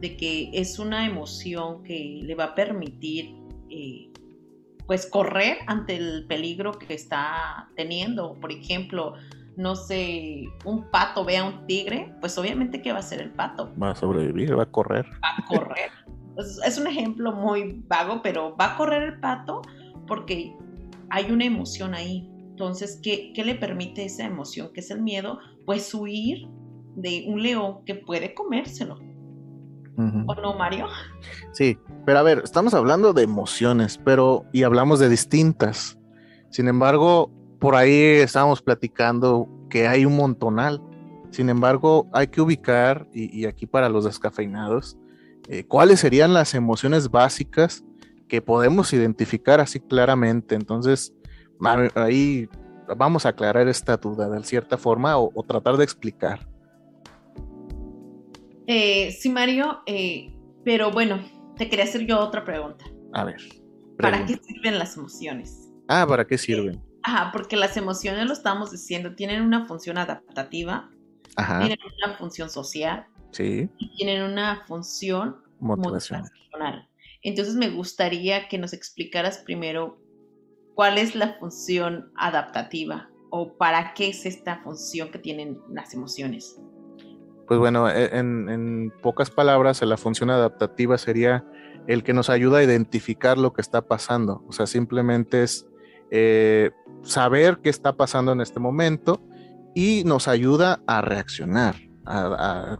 De 0.00 0.16
que 0.16 0.50
es 0.52 0.78
una 0.78 1.04
emoción 1.04 1.82
que 1.82 2.20
le 2.22 2.36
va 2.36 2.44
a 2.44 2.54
permitir 2.54 3.34
eh, 3.68 4.08
pues 4.86 5.04
correr 5.04 5.58
ante 5.66 5.96
el 5.96 6.24
peligro 6.28 6.70
que 6.78 6.94
está 6.94 7.70
teniendo. 7.74 8.38
Por 8.40 8.52
ejemplo, 8.52 9.14
no 9.56 9.74
sé, 9.74 10.44
un 10.64 10.88
pato 10.92 11.24
ve 11.24 11.38
a 11.38 11.44
un 11.44 11.66
tigre, 11.66 12.14
pues 12.20 12.38
obviamente 12.38 12.82
que 12.82 12.92
va 12.92 13.00
a 13.00 13.02
ser 13.02 13.20
el 13.20 13.32
pato. 13.32 13.74
Va 13.82 13.90
a 13.90 13.96
sobrevivir, 13.96 14.56
va 14.56 14.62
a 14.62 14.70
correr. 14.70 15.06
Va 15.06 15.30
a 15.36 15.44
correr. 15.44 15.90
Es 16.38 16.78
un 16.78 16.86
ejemplo 16.86 17.32
muy 17.32 17.84
vago, 17.88 18.20
pero 18.22 18.56
va 18.56 18.74
a 18.74 18.76
correr 18.76 19.02
el 19.02 19.20
pato 19.20 19.62
porque 20.06 20.56
hay 21.10 21.30
una 21.30 21.44
emoción 21.44 21.94
ahí. 21.94 22.30
Entonces, 22.50 23.00
¿qué, 23.02 23.32
le 23.36 23.54
permite 23.54 24.04
esa 24.04 24.24
emoción, 24.24 24.70
que 24.72 24.80
es 24.80 24.90
el 24.90 25.02
miedo? 25.02 25.38
Pues 25.64 25.94
huir 25.94 26.48
de 26.96 27.24
un 27.28 27.42
león 27.42 27.84
que 27.84 27.94
puede 27.94 28.34
comérselo. 28.34 28.98
¿O 29.96 30.34
no, 30.36 30.54
Mario? 30.54 30.86
Sí, 31.52 31.76
pero 32.06 32.20
a 32.20 32.22
ver, 32.22 32.42
estamos 32.44 32.72
hablando 32.72 33.12
de 33.12 33.24
emociones, 33.24 33.98
pero 34.04 34.44
y 34.52 34.62
hablamos 34.62 35.00
de 35.00 35.08
distintas. 35.08 35.98
Sin 36.50 36.68
embargo, 36.68 37.32
por 37.58 37.74
ahí 37.74 37.92
estábamos 37.92 38.62
platicando 38.62 39.48
que 39.68 39.88
hay 39.88 40.04
un 40.04 40.16
montonal. 40.16 40.80
Sin 41.30 41.50
embargo, 41.50 42.08
hay 42.12 42.28
que 42.28 42.40
ubicar, 42.40 43.08
y, 43.12 43.44
aquí 43.46 43.66
para 43.66 43.88
los 43.88 44.04
descafeinados, 44.04 44.96
eh, 45.48 45.64
cuáles 45.64 46.00
serían 46.00 46.34
las 46.34 46.54
emociones 46.54 47.10
básicas 47.10 47.84
que 48.28 48.42
podemos 48.42 48.92
identificar 48.92 49.60
así 49.60 49.80
claramente. 49.80 50.54
Entonces, 50.54 51.14
ahí 51.94 52.48
vamos 52.96 53.26
a 53.26 53.30
aclarar 53.30 53.66
esta 53.68 53.96
duda 53.96 54.28
de 54.28 54.44
cierta 54.44 54.76
forma 54.76 55.16
o, 55.18 55.42
tratar 55.46 55.76
de 55.76 55.84
explicar. 55.84 56.46
Eh, 58.66 59.16
sí, 59.18 59.30
Mario, 59.30 59.80
eh, 59.86 60.34
pero 60.64 60.90
bueno, 60.90 61.18
te 61.56 61.70
quería 61.70 61.86
hacer 61.86 62.06
yo 62.06 62.20
otra 62.20 62.44
pregunta. 62.44 62.84
A 63.14 63.24
ver. 63.24 63.40
¿Para 63.98 64.24
qué 64.26 64.36
sirven 64.36 64.78
las 64.78 64.96
emociones? 64.96 65.72
Ah, 65.88 66.06
¿para 66.06 66.26
qué 66.26 66.36
sirven? 66.36 66.80
Ajá, 67.02 67.30
porque 67.32 67.56
las 67.56 67.76
emociones, 67.76 68.26
lo 68.26 68.34
estamos 68.34 68.70
diciendo, 68.70 69.14
tienen 69.14 69.42
una 69.42 69.66
función 69.66 69.96
adaptativa, 69.96 70.90
tienen 71.36 71.78
una 72.04 72.14
función 72.18 72.50
social, 72.50 73.06
sí. 73.30 73.68
y 73.78 73.96
tienen 73.96 74.22
una 74.22 74.64
función 74.66 75.36
motivacional. 75.60 76.30
Entonces 77.22 77.54
me 77.54 77.70
gustaría 77.70 78.48
que 78.48 78.58
nos 78.58 78.72
explicaras 78.72 79.38
primero 79.38 79.98
cuál 80.74 80.98
es 80.98 81.14
la 81.14 81.34
función 81.38 82.12
adaptativa 82.16 83.08
o 83.30 83.56
para 83.56 83.92
qué 83.94 84.08
es 84.10 84.24
esta 84.24 84.62
función 84.62 85.10
que 85.10 85.18
tienen 85.18 85.58
las 85.68 85.94
emociones. 85.94 86.60
Pues 87.46 87.58
bueno, 87.58 87.88
e, 87.88 88.16
en, 88.16 88.48
en 88.48 88.92
pocas 89.02 89.30
palabras, 89.30 89.82
la 89.82 89.96
función 89.96 90.30
adaptativa 90.30 90.96
sería 90.98 91.44
el 91.88 92.04
que 92.04 92.12
nos 92.12 92.30
ayuda 92.30 92.58
a 92.58 92.62
identificar 92.62 93.38
lo 93.38 93.52
que 93.52 93.62
está 93.62 93.82
pasando. 93.82 94.44
O 94.46 94.52
sea, 94.52 94.66
simplemente 94.66 95.42
es 95.42 95.66
eh, 96.10 96.70
saber 97.02 97.58
qué 97.62 97.70
está 97.70 97.96
pasando 97.96 98.32
en 98.32 98.40
este 98.40 98.60
momento 98.60 99.22
y 99.74 100.04
nos 100.04 100.28
ayuda 100.28 100.82
a 100.86 101.00
reaccionar, 101.00 101.76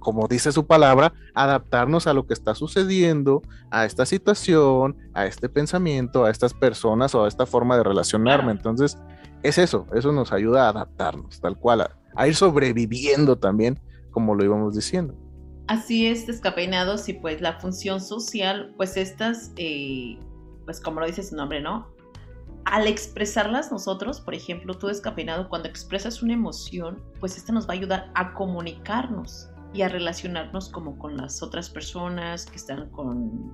como 0.01 0.27
dice 0.29 0.53
su 0.53 0.67
palabra, 0.67 1.13
adaptarnos 1.35 2.07
a 2.07 2.15
lo 2.15 2.27
que 2.27 2.35
está 2.35 2.55
sucediendo, 2.55 3.43
a 3.71 3.85
esta 3.85 4.07
situación, 4.07 4.97
a 5.15 5.27
este 5.27 5.49
pensamiento, 5.49 6.25
a 6.25 6.31
estas 6.31 6.55
personas 6.55 7.15
o 7.15 7.25
a 7.25 7.29
esta 7.29 7.47
forma 7.47 7.77
de 7.77 7.83
relacionarme. 7.83 8.53
Entonces, 8.53 8.99
es 9.43 9.59
eso, 9.59 9.87
eso 9.95 10.13
nos 10.13 10.33
ayuda 10.33 10.67
a 10.67 10.71
adaptarnos, 10.71 11.41
tal 11.41 11.57
cual, 11.57 11.89
a, 12.15 12.29
ir 12.29 12.35
sobreviviendo 12.35 13.37
también, 13.37 13.79
como 14.11 14.35
lo 14.35 14.45
íbamos 14.45 14.75
diciendo. 14.75 15.15
Así 15.67 16.07
es, 16.07 16.27
descafeinados 16.27 17.09
y 17.09 17.13
pues 17.13 17.41
la 17.41 17.61
función 17.61 18.01
social, 18.01 18.73
pues 18.77 18.97
estas, 18.97 19.53
eh, 19.57 20.19
pues 20.65 20.81
como 20.81 21.01
lo 21.01 21.07
dice 21.07 21.23
su 21.23 21.37
nombre, 21.37 21.61
¿no? 21.61 21.87
Al 22.69 22.87
expresarlas 22.87 23.73
nosotros, 23.73 24.21
por 24.21 24.35
ejemplo, 24.35 24.75
tú 24.75 24.89
descafeinado, 24.89 25.49
cuando 25.49 25.69
expresas 25.69 26.23
una 26.23 26.35
emoción, 26.35 27.03
pues 27.21 27.37
esta 27.37 27.53
nos 27.53 27.69
va 27.69 27.73
a 27.73 27.77
ayudar 27.77 28.11
a 28.15 28.35
comunicarnos 28.35 29.49
y 29.73 29.83
a 29.83 29.89
relacionarnos 29.89 30.69
como 30.69 30.99
con 30.99 31.17
las 31.17 31.43
otras 31.43 31.69
personas 31.71 32.47
que 32.47 32.57
están 32.57 32.91
con 32.91 33.53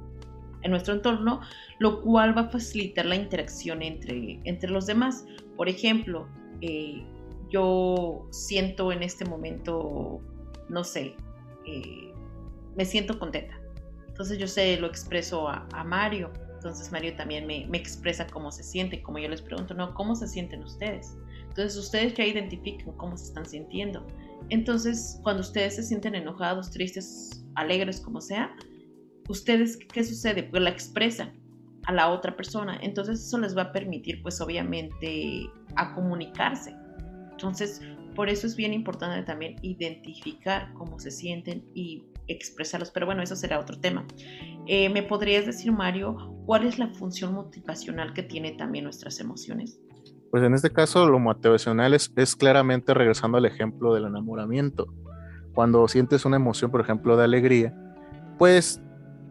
en 0.63 0.71
nuestro 0.71 0.95
entorno, 0.95 1.41
lo 1.79 2.01
cual 2.01 2.37
va 2.37 2.43
a 2.43 2.49
facilitar 2.49 3.05
la 3.05 3.17
interacción 3.17 3.83
entre, 3.83 4.41
entre 4.45 4.71
los 4.71 4.87
demás. 4.87 5.27
Por 5.57 5.69
ejemplo, 5.69 6.27
eh, 6.63 7.05
yo 7.51 8.27
siento 8.31 8.91
en 8.91 9.03
este 9.03 9.27
momento, 9.27 10.21
no 10.71 10.83
sé, 10.83 11.15
eh, 11.67 12.13
me 12.77 12.85
siento 12.85 13.19
contenta. 13.19 13.61
Entonces 14.09 14.39
yo 14.39 14.47
sé, 14.49 14.79
lo 14.79 14.87
expreso 14.87 15.49
a, 15.49 15.85
Mario. 15.85 16.31
Entonces 16.65 16.91
Mario 16.91 17.15
también 17.15 17.47
me, 17.47 17.67
me, 17.67 17.77
expresa 17.77 18.27
cómo 18.27 18.51
se 18.51 18.63
siente, 18.63 19.03
como 19.03 19.19
yo 19.19 19.29
les 19.29 19.43
pregunto, 19.43 19.75
no, 19.75 19.93
¿cómo 19.93 20.17
se 20.17 20.27
sienten 20.27 20.63
ustedes? 20.63 21.15
Entonces 21.41 21.77
ustedes 21.77 22.15
ya 22.15 22.25
identifican 22.25 22.97
cómo 22.97 23.19
se 23.19 23.27
están 23.27 23.45
sintiendo. 23.45 24.07
Entonces, 24.49 25.21
cuando 25.23 25.43
ustedes 25.43 25.77
se 25.77 25.83
sienten 25.83 26.15
enojados, 26.15 26.71
tristes, 26.71 27.45
alegres, 27.55 28.01
como 28.01 28.23
sea, 28.23 28.57
ustedes, 29.29 29.79
¿qué 29.93 30.05
sucede? 30.05 30.45
Pues 30.45 30.63
la 30.63 30.71
expresan 30.71 31.39
a 31.85 31.93
la 31.93 32.11
otra 32.11 32.35
persona. 32.35 32.79
Entonces 32.81 33.21
eso 33.21 33.37
les 33.37 33.55
va 33.55 33.65
a 33.65 33.73
permitir, 33.73 34.23
pues 34.23 34.41
obviamente, 34.41 35.51
a 35.77 35.95
comunicarse. 35.95 36.75
Entonces, 37.33 37.83
por 38.15 38.31
eso 38.31 38.47
es 38.47 38.57
bien 38.57 38.73
importante 38.73 39.23
también 39.23 39.57
identificar 39.61 40.73
cómo 40.73 40.99
se 40.99 41.11
sienten 41.11 41.63
y 41.75 42.05
expresarlos. 42.29 42.91
Pero 42.91 43.07
bueno, 43.07 43.23
eso 43.23 43.37
será 43.37 43.59
otro 43.59 43.79
tema. 43.79 44.07
Eh, 44.67 44.89
¿Me 44.89 45.03
podrías 45.03 45.47
decir, 45.47 45.73
Mario, 45.73 46.17
cuál 46.47 46.67
es 46.67 46.79
la 46.79 46.89
función 46.89 47.35
motivacional 47.35 48.13
que 48.15 48.23
tiene 48.23 48.53
también 48.53 48.85
nuestras 48.85 49.21
emociones? 49.21 49.81
Pues 50.31 50.43
en 50.43 50.55
este 50.55 50.71
caso 50.71 51.07
lo 51.09 51.19
motivacional 51.19 51.95
es, 51.95 52.13
es 52.17 52.35
claramente 52.35 52.93
regresando 52.95 53.39
al 53.39 53.45
ejemplo 53.45 53.95
del 53.95 54.07
enamoramiento. 54.07 54.93
Cuando 55.55 55.87
sientes 55.87 56.25
una 56.25 56.37
emoción, 56.37 56.71
por 56.71 56.81
ejemplo, 56.81 57.17
de 57.17 57.25
alegría, 57.25 57.73
pues 58.39 58.83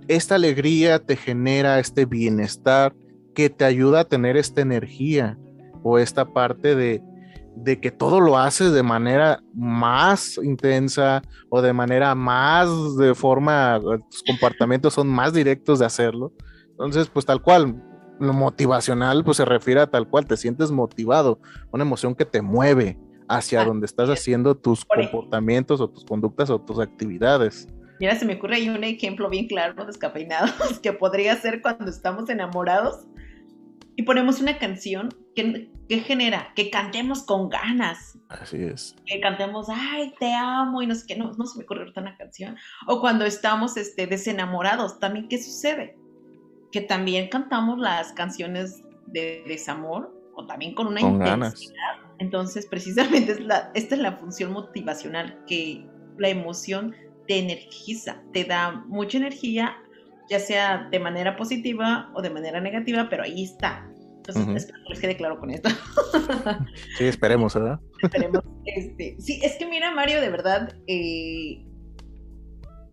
esta 0.08 0.36
alegría 0.36 1.00
te 1.00 1.16
genera 1.16 1.80
este 1.80 2.06
bienestar 2.06 2.96
que 3.36 3.50
te 3.50 3.66
ayuda 3.66 4.02
a 4.02 4.06
tener 4.06 4.38
esta 4.38 4.62
energía 4.62 5.38
o 5.82 6.00
esta 6.00 6.32
parte 6.32 6.76
de, 6.76 7.02
de 7.56 7.80
que 7.80 7.92
todo 7.92 8.20
lo 8.20 8.38
haces 8.38 8.74
de 8.74 8.84
manera 8.84 9.42
más 9.54 10.38
intensa 10.38 11.22
o 11.50 11.62
de 11.62 11.74
manera 11.74 12.16
más 12.16 12.98
de 12.98 13.14
forma, 13.14 13.80
tus 14.10 14.24
comportamientos 14.24 14.94
son 14.94 15.08
más 15.08 15.34
directos 15.34 15.80
de 15.80 15.86
hacerlo. 15.86 16.34
Entonces, 16.72 17.08
pues 17.08 17.26
tal 17.26 17.42
cual, 17.42 17.82
lo 18.20 18.34
motivacional 18.34 19.24
pues 19.24 19.38
se 19.38 19.46
refiere 19.46 19.82
a 19.82 19.88
tal 19.88 20.08
cual, 20.08 20.26
te 20.26 20.38
sientes 20.38 20.72
motivado, 20.72 21.40
una 21.72 21.84
emoción 21.84 22.16
que 22.16 22.26
te 22.26 22.42
mueve 22.42 22.98
hacia 23.28 23.62
ah, 23.62 23.66
donde 23.66 23.86
estás 23.86 24.10
haciendo 24.10 24.56
tus 24.56 24.86
comportamientos 24.86 25.82
o 25.82 25.90
tus 25.90 26.06
conductas 26.06 26.50
o 26.50 26.60
tus 26.60 26.80
actividades. 26.80 27.68
Mira, 28.00 28.16
se 28.16 28.26
me 28.26 28.36
ocurre 28.36 28.56
ahí 28.56 28.70
un 28.70 28.84
ejemplo 28.84 29.30
bien 29.30 29.48
claro, 29.48 29.86
descafeinados, 29.86 30.80
que 30.82 30.94
podría 30.94 31.36
ser 31.36 31.62
cuando 31.62 31.90
estamos 31.90 32.30
enamorados 32.30 33.06
y 33.96 34.04
ponemos 34.04 34.42
una 34.42 34.58
canción 34.58 35.10
que, 35.36 35.72
que, 35.98 36.06
genera 36.06 36.54
que 36.56 36.70
cantemos 36.70 37.24
con 37.24 37.50
ganas. 37.50 38.18
Así 38.30 38.64
es. 38.64 38.96
Que 39.06 39.20
cantemos, 39.20 39.68
ay, 39.70 40.14
te 40.20 40.34
amo 40.34 40.82
y 40.82 40.88
no 40.88 40.96
sé 40.96 41.06
qué, 41.08 41.16
no, 41.16 41.32
no 41.34 41.46
se 41.46 41.58
me 41.58 41.64
ocurre 41.66 41.82
ahorita 41.82 42.02
una 42.02 42.18
canción. 42.18 42.58
O 42.88 43.00
cuando 43.02 43.26
estamos 43.26 43.78
este, 43.78 44.08
desenamorados, 44.08 45.00
también, 45.00 45.28
¿qué 45.28 45.42
sucede? 45.42 45.98
que 46.74 46.82
también 46.82 47.30
cantamos 47.30 47.78
las 47.80 48.12
canciones 48.14 48.82
de 49.06 49.44
desamor 49.48 50.12
o 50.36 50.46
también 50.48 50.74
con 50.74 50.88
una 50.88 51.02
intensidad. 51.02 52.00
Entonces, 52.18 52.66
precisamente 52.66 53.34
es 53.34 53.40
la, 53.40 53.72
esta 53.76 53.96
es 53.96 54.02
la 54.02 54.14
función 54.14 54.52
motivacional, 54.52 55.40
que 55.48 55.88
la 56.18 56.30
emoción 56.30 56.96
te 57.28 57.38
energiza, 57.38 58.24
te 58.34 58.44
da 58.44 58.84
mucha 58.88 59.20
energía, 59.20 59.78
ya 60.30 60.40
sea 60.40 60.88
de 60.90 61.00
manera 61.00 61.38
positiva 61.38 62.12
o 62.16 62.24
de 62.24 62.32
manera 62.32 62.60
negativa, 62.60 63.08
pero 63.08 63.24
ahí 63.24 63.44
está. 63.44 63.88
Entonces, 64.28 64.64
espero 64.64 64.84
que 64.84 64.90
les 64.90 65.00
quede 65.00 65.18
claro 65.18 65.40
con 65.40 65.50
esto. 65.50 65.70
sí, 66.98 67.06
esperemos, 67.06 67.54
¿verdad? 67.54 67.80
esperemos. 68.02 68.42
Este, 68.66 69.18
sí, 69.20 69.42
es 69.44 69.56
que 69.58 69.66
mira, 69.66 69.92
Mario, 69.92 70.22
de 70.22 70.30
verdad, 70.30 70.74
eh, 70.88 71.66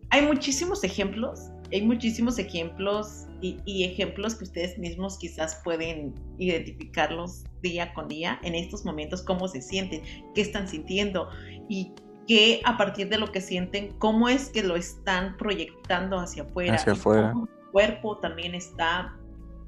hay 0.09 0.21
muchísimos 0.23 0.83
ejemplos, 0.83 1.49
hay 1.71 1.83
muchísimos 1.83 2.37
ejemplos 2.37 3.27
y, 3.41 3.83
ejemplos 3.85 4.35
que 4.35 4.43
ustedes 4.43 4.77
mismos 4.77 5.17
quizás 5.17 5.61
pueden 5.63 6.13
identificarlos 6.37 7.45
día 7.61 7.93
con 7.93 8.09
día 8.09 8.37
en 8.43 8.53
estos 8.53 8.83
momentos, 8.83 9.21
cómo 9.21 9.47
se 9.47 9.61
sienten, 9.61 10.01
qué 10.35 10.41
están 10.41 10.67
sintiendo 10.67 11.29
y 11.69 11.93
qué 12.27 12.61
a 12.65 12.77
partir 12.77 13.07
de 13.07 13.17
lo 13.17 13.31
que 13.31 13.39
sienten, 13.39 13.93
cómo 13.99 14.27
es 14.27 14.49
que 14.49 14.63
lo 14.63 14.75
están 14.75 15.37
proyectando 15.37 16.19
hacia 16.19 16.43
afuera. 16.43 16.75
Hacia 16.75 16.91
afuera. 16.91 17.31
Cómo 17.31 17.45
el 17.45 17.71
cuerpo 17.71 18.17
también 18.17 18.53
está 18.53 19.17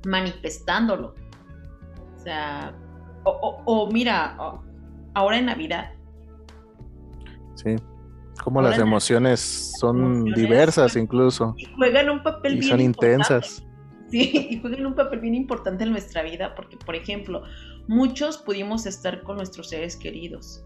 manifestándolo. 0.05 1.15
O 2.23 2.25
sea, 2.25 2.73
o, 3.25 3.89
mira, 3.91 4.37
ahora 5.13 5.37
en 5.37 5.45
Navidad. 5.47 5.91
Sí. 7.55 7.75
Como 8.41 8.61
las 8.61 8.79
emociones 8.79 9.73
son 9.77 10.23
diversas 10.25 10.95
incluso. 10.95 11.53
Y 11.57 11.65
juegan 11.75 12.09
un 12.09 12.23
papel 12.23 12.59
y 12.59 12.63
son 12.63 12.79
intensas. 12.79 13.61
Sí, 14.09 14.31
y 14.51 14.61
juegan 14.61 14.85
un 14.85 14.95
papel 14.95 15.19
bien 15.19 15.35
importante 15.35 15.83
en 15.83 15.91
nuestra 15.91 16.23
vida 16.23 16.55
porque, 16.55 16.77
por 16.77 16.95
ejemplo, 16.95 17.43
muchos 17.89 18.37
pudimos 18.37 18.85
estar 18.85 19.21
con 19.23 19.35
nuestros 19.35 19.69
seres 19.69 19.97
queridos 19.97 20.63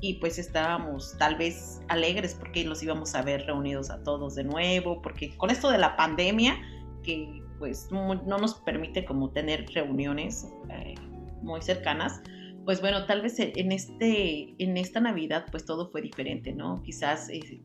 y 0.00 0.14
pues 0.14 0.40
estábamos 0.40 1.14
tal 1.18 1.36
vez 1.36 1.80
alegres 1.86 2.34
porque 2.34 2.64
los 2.64 2.82
íbamos 2.82 3.14
a 3.14 3.22
ver 3.22 3.46
reunidos 3.46 3.90
a 3.90 4.02
todos 4.02 4.34
de 4.34 4.42
nuevo, 4.42 5.00
porque 5.02 5.36
con 5.36 5.50
esto 5.50 5.70
de 5.70 5.78
la 5.78 5.96
pandemia, 5.96 6.58
que 7.04 7.44
pues 7.60 7.88
no 7.92 8.16
nos 8.24 8.54
permite 8.54 9.04
como 9.04 9.30
tener 9.30 9.66
reuniones 9.72 10.48
eh, 10.70 10.94
muy 11.42 11.62
cercanas, 11.62 12.20
pues 12.64 12.80
bueno, 12.80 13.06
tal 13.06 13.22
vez 13.22 13.38
en, 13.38 13.72
este, 13.72 14.54
en 14.58 14.76
esta 14.76 15.00
Navidad 15.00 15.46
pues 15.50 15.64
todo 15.64 15.90
fue 15.90 16.02
diferente, 16.02 16.52
¿no? 16.52 16.82
Quizás 16.82 17.28
eh, 17.28 17.60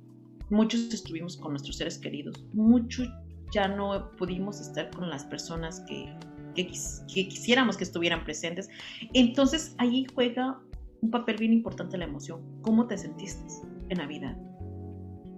muchos 0.49 0.93
estuvimos 0.93 1.37
con 1.37 1.51
nuestros 1.51 1.77
seres 1.77 1.97
queridos, 1.97 2.45
muchos 2.53 3.07
ya 3.53 3.67
no 3.67 4.11
pudimos 4.17 4.59
estar 4.59 4.91
con 4.91 5.09
las 5.09 5.23
personas 5.23 5.81
que, 5.87 6.13
que, 6.55 6.67
quisiéramos 6.67 7.77
que 7.77 7.85
estuvieran 7.85 8.23
presentes. 8.23 8.67
Entonces 9.13 9.75
ahí 9.77 10.05
juega 10.13 10.59
un 11.01 11.11
papel 11.11 11.37
bien 11.37 11.53
importante 11.53 11.97
la 11.97 12.05
emoción. 12.05 12.41
¿Cómo 12.61 12.87
te 12.87 12.97
sentiste 12.97 13.45
en 13.89 13.97
Navidad? 13.97 14.35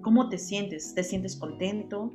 ¿Cómo 0.02 0.30
te 0.30 0.38
sientes? 0.38 0.96
¿Te 0.96 1.04
sientes 1.04 1.36
contento? 1.36 2.14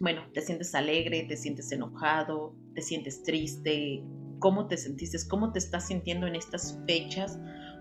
Bueno, 0.00 0.22
¿te 0.32 0.42
sientes 0.42 0.74
alegre? 0.74 1.24
¿Te 1.24 1.36
sientes 1.36 1.72
enojado? 1.72 2.54
¿Te 2.74 2.82
sientes 2.82 3.22
triste? 3.22 4.02
cómo 4.38 4.66
te 4.66 4.76
sentiste, 4.76 5.18
cómo 5.28 5.52
te 5.52 5.58
estás 5.58 5.88
sintiendo 5.88 6.26
en 6.26 6.36
estas 6.36 6.78
fechas 6.86 7.38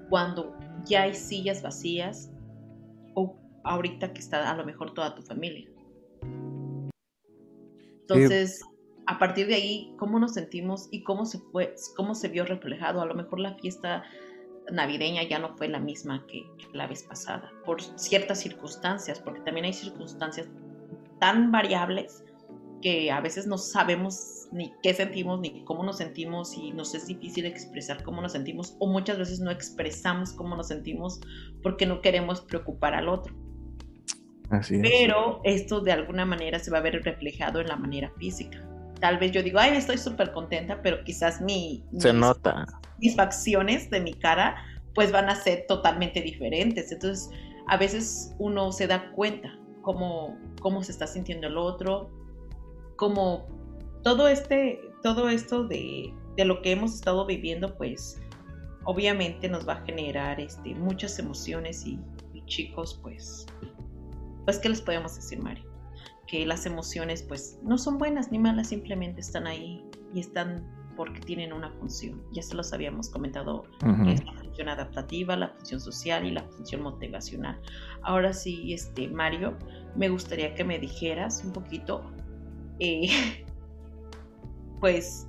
cuando 0.09 0.57
ya 0.85 1.03
hay 1.03 1.13
sillas 1.13 1.61
vacías 1.61 2.31
o 3.15 3.37
ahorita 3.63 4.13
que 4.13 4.19
está 4.19 4.49
a 4.49 4.55
lo 4.55 4.65
mejor 4.65 4.93
toda 4.93 5.15
tu 5.15 5.21
familia. 5.21 5.69
Entonces, 8.01 8.61
a 9.07 9.17
partir 9.17 9.47
de 9.47 9.55
ahí, 9.55 9.93
¿cómo 9.97 10.19
nos 10.19 10.33
sentimos 10.33 10.87
y 10.91 11.03
cómo 11.03 11.25
se 11.25 11.39
fue, 11.51 11.73
cómo 11.95 12.13
se 12.13 12.27
vio 12.27 12.45
reflejado? 12.45 13.01
A 13.01 13.05
lo 13.05 13.15
mejor 13.15 13.39
la 13.39 13.55
fiesta 13.55 14.03
navideña 14.71 15.23
ya 15.23 15.39
no 15.39 15.55
fue 15.57 15.67
la 15.67 15.79
misma 15.79 16.25
que, 16.27 16.43
que 16.57 16.77
la 16.77 16.87
vez 16.87 17.03
pasada, 17.03 17.51
por 17.65 17.81
ciertas 17.99 18.39
circunstancias, 18.39 19.19
porque 19.19 19.41
también 19.41 19.65
hay 19.65 19.73
circunstancias 19.73 20.47
tan 21.19 21.51
variables 21.51 22.23
que 22.81 23.11
a 23.11 23.19
veces 23.19 23.47
no 23.47 23.57
sabemos 23.57 24.47
ni 24.51 24.73
qué 24.83 24.93
sentimos, 24.93 25.39
ni 25.39 25.63
cómo 25.63 25.83
nos 25.83 25.97
sentimos 25.97 26.55
y 26.55 26.71
nos 26.71 26.93
es 26.93 27.07
difícil 27.07 27.45
expresar 27.45 28.03
cómo 28.03 28.21
nos 28.21 28.33
sentimos 28.33 28.75
o 28.79 28.87
muchas 28.87 29.17
veces 29.17 29.39
no 29.39 29.49
expresamos 29.49 30.33
cómo 30.33 30.55
nos 30.55 30.67
sentimos 30.67 31.19
porque 31.63 31.85
no 31.85 32.01
queremos 32.01 32.41
preocupar 32.41 32.93
al 32.93 33.09
otro. 33.09 33.33
Así 34.51 34.79
Pero 34.79 35.41
esto 35.43 35.81
de 35.81 35.93
alguna 35.93 36.25
manera 36.25 36.59
se 36.59 36.69
va 36.69 36.77
a 36.77 36.81
ver 36.81 37.01
reflejado 37.03 37.59
en 37.59 37.67
la 37.67 37.75
manera 37.75 38.11
física. 38.19 38.63
Tal 38.99 39.17
vez 39.17 39.31
yo 39.31 39.41
digo, 39.41 39.59
ay, 39.59 39.75
estoy 39.75 39.97
súper 39.97 40.31
contenta, 40.31 40.81
pero 40.83 41.03
quizás 41.03 41.41
mi, 41.41 41.83
se 41.97 42.13
nota. 42.13 42.65
mis 42.99 43.15
facciones 43.15 43.89
de 43.89 43.99
mi 43.99 44.13
cara 44.13 44.55
pues 44.93 45.11
van 45.11 45.29
a 45.29 45.35
ser 45.35 45.65
totalmente 45.67 46.21
diferentes. 46.21 46.91
Entonces, 46.91 47.29
a 47.67 47.77
veces 47.77 48.33
uno 48.37 48.71
se 48.71 48.87
da 48.87 49.11
cuenta 49.11 49.59
cómo, 49.85 50.35
cómo 50.59 50.83
se 50.83 50.91
está 50.91 51.05
sintiendo 51.05 51.47
el 51.47 51.57
otro, 51.57 52.09
como 52.97 53.45
todo 54.03 54.27
este, 54.27 54.81
todo 55.03 55.29
esto 55.29 55.63
de, 55.63 56.11
lo 56.37 56.61
que 56.61 56.71
hemos 56.71 56.95
estado 56.95 57.25
viviendo, 57.25 57.77
pues 57.77 58.19
obviamente 58.83 59.47
nos 59.47 59.67
va 59.67 59.73
a 59.73 59.85
generar 59.85 60.39
este, 60.39 60.73
muchas 60.75 61.17
emociones 61.19 61.85
y, 61.85 61.99
chicos, 62.47 62.99
pues, 63.01 63.45
pues, 64.45 64.59
¿qué 64.59 64.69
les 64.69 64.81
podemos 64.81 65.15
decir, 65.15 65.41
Mario? 65.41 65.63
Que 66.27 66.45
las 66.45 66.65
emociones, 66.65 67.23
pues, 67.23 67.59
no 67.63 67.77
son 67.77 67.97
buenas 67.97 68.31
ni 68.31 68.37
malas, 68.39 68.69
simplemente 68.69 69.21
están 69.21 69.47
ahí 69.47 69.83
y 70.13 70.19
están 70.19 70.63
porque 70.95 71.19
tienen 71.21 71.53
una 71.53 71.71
función. 71.71 72.21
Ya 72.31 72.41
se 72.41 72.55
los 72.55 72.73
habíamos 72.73 73.09
comentado, 73.09 73.63
es 74.07 74.25
la 74.25 74.33
función 74.33 74.69
adaptativa, 74.69 75.35
la 75.35 75.49
función 75.49 75.79
social 75.79 76.25
y 76.25 76.31
la 76.31 76.43
función 76.43 76.81
motivacional. 76.81 77.59
Ahora 78.01 78.33
sí, 78.33 78.73
este, 78.73 79.07
Mario, 79.07 79.57
me 79.95 80.09
gustaría 80.09 80.53
que 80.55 80.63
me 80.63 80.79
dijeras 80.79 81.43
un 81.43 81.53
poquito 81.53 82.03
eh, 82.79 83.07
pues, 84.79 85.27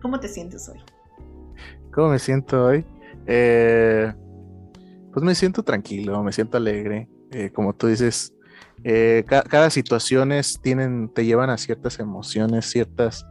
¿cómo 0.00 0.20
te 0.20 0.28
sientes 0.28 0.68
hoy? 0.68 0.80
¿Cómo 1.92 2.10
me 2.10 2.18
siento 2.18 2.64
hoy? 2.66 2.84
Eh, 3.26 4.12
pues 5.12 5.24
me 5.24 5.34
siento 5.34 5.62
tranquilo, 5.62 6.22
me 6.22 6.32
siento 6.32 6.56
alegre. 6.56 7.08
Eh, 7.30 7.50
como 7.50 7.74
tú 7.74 7.86
dices, 7.86 8.34
eh, 8.84 9.24
cada 9.26 9.70
situaciones 9.70 10.58
tienen, 10.62 11.08
te 11.08 11.24
llevan 11.24 11.50
a 11.50 11.58
ciertas 11.58 11.98
emociones, 11.98 12.66
ciertas 12.66 13.26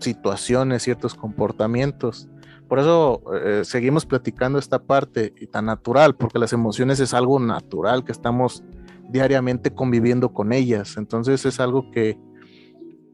situaciones, 0.00 0.82
ciertos 0.82 1.14
comportamientos. 1.14 2.28
Por 2.68 2.78
eso 2.78 3.22
seguimos 3.62 4.06
platicando 4.06 4.58
esta 4.58 4.78
parte 4.78 5.32
y 5.40 5.46
tan 5.46 5.66
natural, 5.66 6.14
porque 6.14 6.38
las 6.38 6.52
emociones 6.52 7.00
es 7.00 7.14
algo 7.14 7.40
natural 7.40 8.04
que 8.04 8.12
estamos 8.12 8.62
diariamente 9.08 9.72
conviviendo 9.74 10.32
con 10.32 10.52
ellas. 10.52 10.96
Entonces 10.96 11.44
es 11.44 11.58
algo 11.60 11.90
que, 11.90 12.18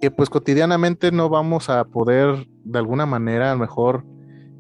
que 0.01 0.11
pues 0.11 0.29
cotidianamente 0.29 1.11
no 1.11 1.29
vamos 1.29 1.71
a 1.71 1.85
poder 1.85 2.47
de 2.65 2.79
alguna 2.79 3.07
manera 3.07 3.51
a 3.51 3.55
lo 3.55 3.61
mejor 3.61 4.05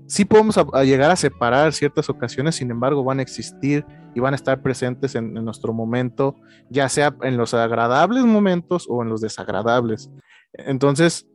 sí 0.07 0.25
podemos 0.25 0.57
llegar 0.85 1.11
a 1.11 1.17
separar 1.17 1.73
ciertas 1.73 2.09
ocasiones, 2.09 2.57
sin 2.57 2.71
embargo 2.71 3.05
van 3.05 3.19
a 3.19 3.23
existir 3.23 3.85
y 4.15 4.21
van 4.21 4.33
a 4.33 4.37
estar 4.37 4.63
presentes 4.63 5.15
en, 5.15 5.35
nuestro 5.35 5.73
momento, 5.73 6.37
ya 6.71 6.89
sea 6.89 7.15
en 7.23 7.37
los 7.37 7.55
agradables 7.55 8.25
momentos 8.25 8.87
o 8.89 9.03
en 9.03 9.09
los 9.09 9.21
desagradables. 9.21 10.11
Entonces, 10.53 11.27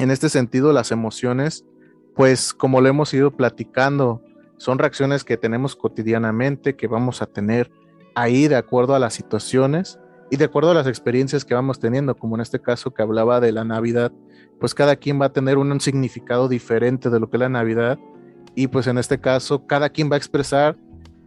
en 0.00 0.10
este 0.10 0.28
sentido, 0.28 0.72
las 0.72 0.92
emociones, 0.92 1.64
pues 2.14 2.54
como 2.54 2.80
lo 2.80 2.88
hemos 2.88 3.12
ido 3.12 3.30
platicando, 3.30 4.22
son 4.56 4.78
reacciones 4.78 5.24
que 5.24 5.36
tenemos 5.36 5.76
cotidianamente, 5.76 6.76
que 6.76 6.86
vamos 6.86 7.22
a 7.22 7.26
tener 7.26 7.70
ahí 8.14 8.48
de 8.48 8.56
acuerdo 8.56 8.94
a 8.94 8.98
las 8.98 9.14
situaciones 9.14 9.98
y 10.30 10.36
de 10.36 10.44
acuerdo 10.44 10.70
a 10.70 10.74
las 10.74 10.86
experiencias 10.86 11.44
que 11.44 11.54
vamos 11.54 11.78
teniendo, 11.80 12.16
como 12.16 12.36
en 12.36 12.40
este 12.40 12.60
caso 12.60 12.92
que 12.92 13.02
hablaba 13.02 13.40
de 13.40 13.52
la 13.52 13.64
Navidad, 13.64 14.12
pues 14.58 14.74
cada 14.74 14.96
quien 14.96 15.20
va 15.20 15.26
a 15.26 15.32
tener 15.32 15.58
un, 15.58 15.80
significado 15.80 16.48
diferente 16.48 17.10
de 17.10 17.18
lo 17.18 17.28
que 17.28 17.36
es 17.36 17.40
la 17.40 17.48
Navidad 17.48 17.98
y 18.54 18.68
pues 18.68 18.86
en 18.86 18.98
este 18.98 19.20
caso 19.20 19.66
cada 19.66 19.88
quien 19.88 20.10
va 20.10 20.14
a 20.14 20.18
expresar 20.18 20.76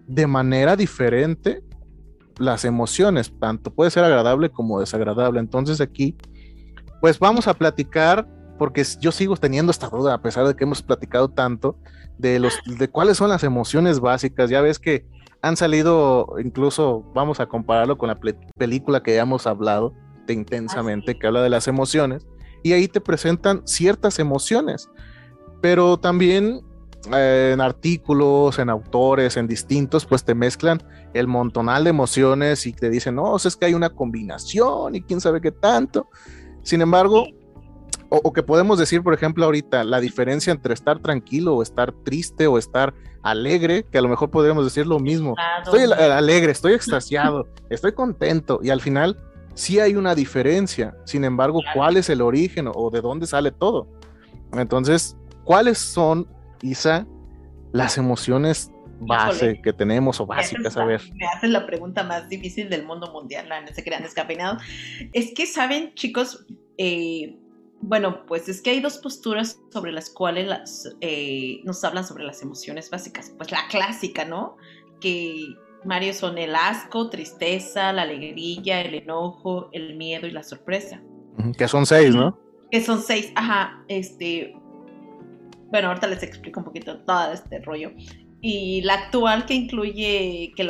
de 0.08 0.28
manera 0.28 0.76
diferente 0.76 1.64
las 2.38 2.66
emociones, 2.66 3.32
tanto 3.40 3.74
puede 3.74 3.92
ser 3.92 4.04
agradable 4.04 4.50
como 4.50 4.80
desagradable. 4.80 5.40
Entonces 5.40 5.82
aquí, 5.82 6.16
pues 7.02 7.20
vamos 7.20 7.48
a 7.48 7.54
platicar, 7.54 8.28
porque 8.58 8.84
yo 9.00 9.12
sigo 9.12 9.36
teniendo 9.38 9.72
esta 9.72 9.90
duda, 9.90 10.14
a 10.14 10.22
pesar 10.22 10.48
de 10.48 10.56
que 10.56 10.64
hemos 10.64 10.82
platicado 10.82 11.30
tanto, 11.30 11.78
de, 12.18 12.40
los, 12.40 12.60
de 12.66 12.88
cuáles 12.90 13.18
son 13.18 13.30
las 13.30 13.44
emociones 13.44 14.00
básicas. 14.00 14.50
Ya 14.50 14.62
ves 14.62 14.80
que 14.80 15.06
han 15.42 15.58
salido, 15.58 16.36
incluso 16.44 17.04
vamos 17.14 17.40
a 17.40 17.48
compararlo 17.48 17.98
con 17.98 18.08
la 18.08 18.20
película 18.58 19.04
que 19.04 19.16
ya 19.16 19.22
hemos 19.22 19.46
hablado 19.48 19.94
de 20.26 20.34
intensamente, 20.34 21.18
que 21.18 21.28
habla 21.28 21.42
de 21.42 21.50
las 21.50 21.68
emociones, 21.68 22.26
y 22.64 22.72
ahí 22.72 22.88
te 22.88 23.02
presentan 23.02 23.62
ciertas 23.66 24.20
emociones, 24.20 24.90
pero 25.62 25.98
también 25.98 26.62
eh, 27.12 27.52
en 27.54 27.60
artículos, 27.60 28.58
en 28.60 28.70
autores, 28.70 29.36
en 29.36 29.48
distintos, 29.48 30.06
pues 30.06 30.24
te 30.24 30.34
mezclan 30.34 30.82
el 31.14 31.28
montonal 31.28 31.84
de 31.84 31.90
emociones 31.90 32.66
y 32.66 32.72
te 32.72 32.90
dicen, 32.90 33.16
no, 33.16 33.36
es 33.36 33.56
que 33.58 33.66
hay 33.66 33.74
una 33.74 33.90
combinación 33.90 34.96
y 34.96 35.02
quién 35.02 35.20
sabe 35.20 35.42
qué 35.42 35.52
tanto. 35.52 36.08
Sin 36.62 36.82
embargo, 36.82 37.28
o, 38.22 38.32
que 38.32 38.44
podemos 38.44 38.78
decir, 38.78 39.02
por 39.02 39.16
ejemplo, 39.16 39.44
ahorita, 39.46 39.84
la 39.84 40.00
diferencia 40.00 40.52
entre 40.52 40.76
estar 40.76 41.00
tranquilo 41.00 41.56
o 41.56 41.64
estar 41.64 41.92
triste 41.92 42.46
o 42.46 42.60
estar 42.60 42.94
alegre, 43.24 43.86
que 43.92 43.98
a 43.98 44.02
lo 44.02 44.10
mejor 44.10 44.30
podríamos 44.30 44.66
decir 44.66 44.86
lo 44.86 45.00
mismo. 45.00 45.36
Estoy 45.64 45.82
alegre, 45.84 46.52
estoy 46.52 46.74
extasiado, 46.76 47.48
estoy 47.72 47.94
contento 47.94 48.60
y 48.62 48.70
al 48.70 48.82
final 48.82 49.18
sí 49.56 49.80
hay 49.80 49.96
una 49.96 50.14
diferencia. 50.14 50.96
Sin 51.06 51.24
embargo, 51.24 51.62
¿cuál 51.74 51.98
es 51.98 52.08
el 52.10 52.22
origen 52.22 52.70
o 52.72 52.92
de 52.92 53.02
dónde 53.02 53.26
sale 53.26 53.52
todo? 53.52 53.88
Entonces, 54.52 55.18
¿cuáles 55.44 55.80
son, 55.80 56.28
Isa, 56.62 57.08
las 57.72 57.98
emociones 57.98 58.72
base 59.00 59.60
que 59.64 59.74
tenemos 59.74 60.22
o 60.22 60.28
básicas? 60.28 60.78
A 60.78 60.86
ver. 60.86 61.02
Me 61.16 61.26
hacen 61.36 61.52
la 61.52 61.66
pregunta 61.66 62.04
más 62.04 62.30
difícil 62.30 62.70
del 62.70 62.86
mundo 62.86 63.12
mundial, 63.12 63.50
no 63.50 63.74
se 63.74 63.84
crean 63.84 64.04
descafeinado. 64.04 64.60
Es 65.14 65.34
que, 65.34 65.48
¿saben, 65.48 65.96
chicos? 65.96 66.46
Eh, 66.78 67.40
bueno, 67.86 68.26
pues 68.26 68.48
es 68.48 68.62
que 68.62 68.72
hay 68.72 68.80
dos 68.80 68.98
posturas 68.98 69.60
sobre 69.72 69.92
las 69.92 70.10
cuales 70.10 70.48
las, 70.48 70.96
eh, 71.02 71.60
nos 71.66 71.84
hablan 71.84 72.06
sobre 72.06 72.24
las 72.24 72.42
emociones 72.42 72.90
básicas. 72.90 73.34
Pues 73.38 73.52
la 73.52 73.68
clásica, 73.70 74.24
¿no? 74.24 74.56
Que 75.02 75.48
Mario 75.84 76.14
son 76.14 76.38
el 76.38 76.56
asco, 76.56 77.10
tristeza, 77.10 77.92
la 77.92 78.04
alegría, 78.04 78.82
el 78.82 78.96
enojo, 78.96 79.70
el 79.74 79.98
miedo 79.98 80.28
y 80.28 80.32
la 80.32 80.44
sorpresa. 80.44 81.02
Que 81.58 81.68
son 81.68 81.86
seis, 81.86 82.16
¿no? 82.16 82.40
Que 82.72 82.82
son 82.82 83.02
seis, 83.02 83.34
ajá. 83.36 83.84
Este, 83.90 84.56
bueno, 85.70 85.90
ahorita 85.90 86.08
les 86.08 86.24
explico 86.24 86.62
un 86.62 86.66
poquito 86.66 87.00
todo 87.02 87.34
este 87.34 87.60
rollo 87.60 87.92
y 88.46 88.82
la 88.82 88.96
actual 88.96 89.46
que 89.46 89.54
incluye 89.54 90.52
que, 90.58 90.68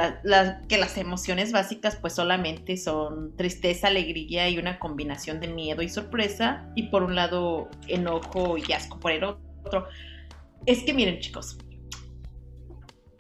que 0.67 0.77
las 0.77 0.97
emociones 0.99 1.51
básicas 1.51 1.95
pues 1.95 2.13
solamente 2.13 2.77
son 2.77 3.36
tristeza, 3.36 3.88
alegría 3.88 4.47
y 4.47 4.59
una 4.59 4.77
combinación 4.77 5.39
de 5.39 5.47
miedo 5.47 5.81
y 5.81 5.89
sorpresa 5.89 6.69
y 6.75 6.89
por 6.89 7.01
un 7.01 7.15
lado 7.15 7.69
enojo 7.88 8.59
y 8.59 8.71
asco 8.73 8.99
por 8.99 9.12
el 9.12 9.23
otro. 9.23 9.88
Es 10.67 10.83
que 10.83 10.93
miren 10.93 11.19
chicos, 11.19 11.57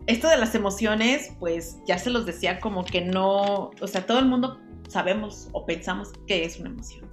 esto 0.05 0.29
de 0.29 0.37
las 0.37 0.53
emociones 0.53 1.31
pues 1.39 1.79
ya 1.87 1.97
se 1.97 2.11
los 2.11 2.27
decía 2.27 2.59
como 2.59 2.85
que 2.85 3.01
no, 3.01 3.71
o 3.81 3.87
sea, 3.87 4.05
todo 4.05 4.19
el 4.19 4.25
mundo 4.25 4.59
sabemos 4.87 5.49
o 5.53 5.65
pensamos 5.65 6.11
que 6.27 6.45
es 6.45 6.59
una 6.59 6.69
emoción. 6.69 7.09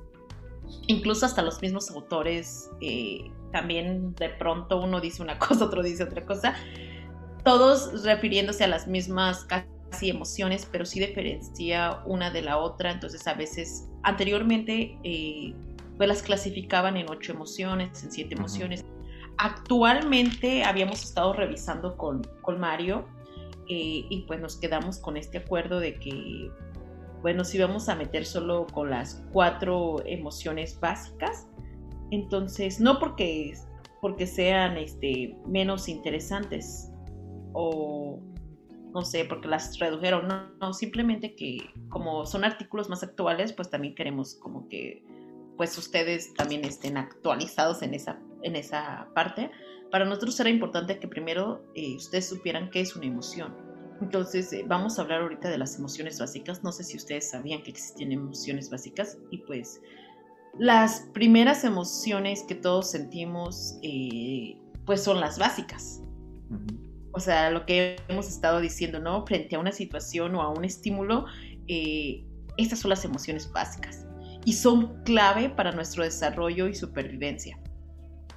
Incluso 0.89 1.25
hasta 1.25 1.41
los 1.41 1.63
mismos 1.63 1.91
autores 1.91 2.69
eh, 2.83 3.33
también 3.51 4.15
de 4.17 4.29
pronto 4.29 4.79
uno 4.79 5.01
dice 5.01 5.23
una 5.23 5.39
cosa, 5.39 5.65
otro 5.65 5.83
dice 5.83 6.05
otra 6.05 6.27
cosa 6.27 6.55
todos 7.45 8.05
refiriéndose 8.05 8.65
a 8.65 8.69
las 8.69 8.87
mismas 8.87 9.45
casi 9.45 10.11
emociones, 10.11 10.67
pero 10.71 10.85
sí 10.85 11.01
diferencia 11.01 12.01
una 12.07 12.31
de 12.31 12.43
la 12.43 12.59
otra. 12.59 12.93
Entonces 12.93 13.27
a 13.27 13.35
veces 13.35 13.89
anteriormente 14.03 14.99
eh, 15.05 15.55
pues 15.97 16.09
las 16.09 16.23
clasificaban 16.23 16.97
en 16.97 17.11
ocho 17.11 17.33
emociones, 17.33 18.03
en 18.03 18.11
siete 18.11 18.35
emociones. 18.35 18.85
Actualmente 19.37 20.65
habíamos 20.65 21.03
estado 21.03 21.33
revisando 21.33 21.97
con, 21.97 22.23
con 22.43 22.59
Mario 22.59 23.07
eh, 23.69 24.05
y 24.09 24.25
pues 24.27 24.41
nos 24.41 24.57
quedamos 24.57 24.99
con 24.99 25.17
este 25.17 25.39
acuerdo 25.39 25.79
de 25.79 25.95
que, 25.95 26.51
bueno, 27.23 27.45
si 27.45 27.59
vamos 27.59 27.89
a 27.89 27.95
meter 27.95 28.27
solo 28.27 28.67
con 28.67 28.91
las 28.91 29.23
cuatro 29.33 30.03
emociones 30.07 30.79
básicas, 30.81 31.47
entonces 32.11 32.81
no 32.81 32.99
porque, 32.99 33.55
porque 34.01 34.27
sean 34.27 34.77
este, 34.77 35.37
menos 35.47 35.89
interesantes, 35.89 36.90
o 37.53 38.21
no 38.93 39.03
sé, 39.03 39.25
porque 39.25 39.49
las 39.49 39.79
redujeron, 39.79 40.29
no, 40.61 40.73
simplemente 40.73 41.35
que 41.35 41.71
como 41.89 42.27
son 42.27 42.45
artículos 42.45 42.89
más 42.89 43.03
actuales, 43.03 43.53
pues 43.53 43.71
también 43.71 43.95
queremos 43.95 44.35
como 44.35 44.69
que 44.69 45.05
pues 45.57 45.77
ustedes 45.77 46.35
también 46.35 46.65
estén 46.65 46.97
actualizados 46.97 47.83
en 47.83 47.95
esa, 47.95 48.19
en 48.43 48.57
esa 48.57 49.09
parte. 49.15 49.51
Para 49.91 50.07
nosotros 50.07 50.39
era 50.41 50.49
importante 50.49 50.99
que 50.99 51.07
primero 51.07 51.63
eh, 51.75 51.97
ustedes 51.97 52.29
supieran 52.29 52.71
qué 52.71 52.81
es 52.81 52.97
una 52.97 53.07
emoción. 53.07 53.55
Entonces, 54.01 54.53
eh, 54.55 54.65
vamos 54.67 54.99
a 54.99 55.03
hablar 55.03 55.21
ahorita 55.21 55.51
de 55.51 55.59
las 55.59 55.77
emociones 55.79 56.19
básicas. 56.19 56.65
No 56.65 56.73
sé 56.73 56.85
si 56.85 56.97
ustedes 56.97 57.31
sabían 57.31 57.63
que 57.63 57.71
existen 57.71 58.11
emociones 58.11 58.71
básicas 58.71 59.19
y 59.31 59.39
pues 59.39 59.83
las 60.59 61.09
primeras 61.13 61.65
emociones 61.65 62.43
que 62.49 62.55
todos 62.55 62.91
sentimos 62.91 63.79
eh, 63.83 64.57
pues 64.87 65.05
son 65.05 65.21
las 65.21 65.39
básicas 65.39 66.01
o 67.13 67.21
sea, 67.21 67.51
lo 67.51 67.67
que 67.67 67.97
hemos 68.09 68.29
estado 68.29 68.61
diciendo, 68.61 69.01
¿no? 69.01 69.27
Frente 69.27 69.57
a 69.57 69.59
una 69.59 69.73
situación 69.73 70.35
o 70.35 70.43
a 70.43 70.49
un 70.51 70.65
estímulo, 70.65 71.27
eh, 71.67 72.25
estas 72.57 72.81
son 72.81 72.91
las 72.91 73.05
emociones 73.05 73.51
básicas 73.53 74.07
y 74.45 74.53
son 74.53 75.03
clave 75.05 75.51
para 75.51 75.73
nuestro 75.73 76.05
desarrollo 76.05 76.69
y 76.69 76.75
supervivencia. 76.75 77.59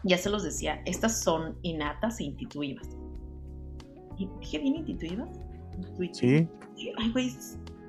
Ya 0.04 0.18
se 0.18 0.30
los 0.30 0.44
decía, 0.44 0.82
estas 0.86 1.22
son 1.22 1.58
innatas 1.62 2.20
e 2.20 2.26
intuitivas. 2.26 2.88
¿Dije 4.40 4.60
bien 4.60 4.76
intuitivas? 4.76 5.30
Sí. 6.12 6.48
Ay, 6.98 7.12
güey, 7.12 7.32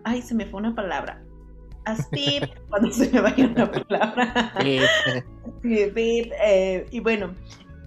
ay, 0.05 0.23
se 0.23 0.35
me 0.35 0.47
fue 0.47 0.61
una 0.61 0.75
palabra. 0.75 1.23
Así, 1.85 2.41
cuando 2.69 2.91
se 2.91 3.11
me 3.11 3.21
vaya 3.21 3.47
una 3.47 3.71
palabra. 3.71 4.53
Eh, 5.67 6.87
y 6.91 7.01
bueno, 7.01 7.35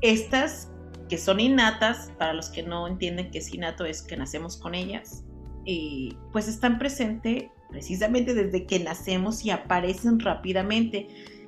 estas 0.01 0.71
que 1.09 1.17
son 1.17 1.39
innatas, 1.39 2.11
para 2.17 2.33
los 2.33 2.49
que 2.49 2.63
no 2.63 2.87
entienden 2.87 3.31
que 3.31 3.39
es 3.39 3.53
innato 3.53 3.85
es 3.85 4.01
que 4.01 4.17
nacemos 4.17 4.57
con 4.57 4.75
ellas, 4.75 5.23
y 5.65 6.15
pues 6.31 6.47
están 6.47 6.79
presentes 6.79 7.45
precisamente 7.69 8.33
desde 8.33 8.65
que 8.65 8.79
nacemos 8.79 9.43
y 9.43 9.49
aparecen 9.49 10.19
rápidamente 10.19 11.07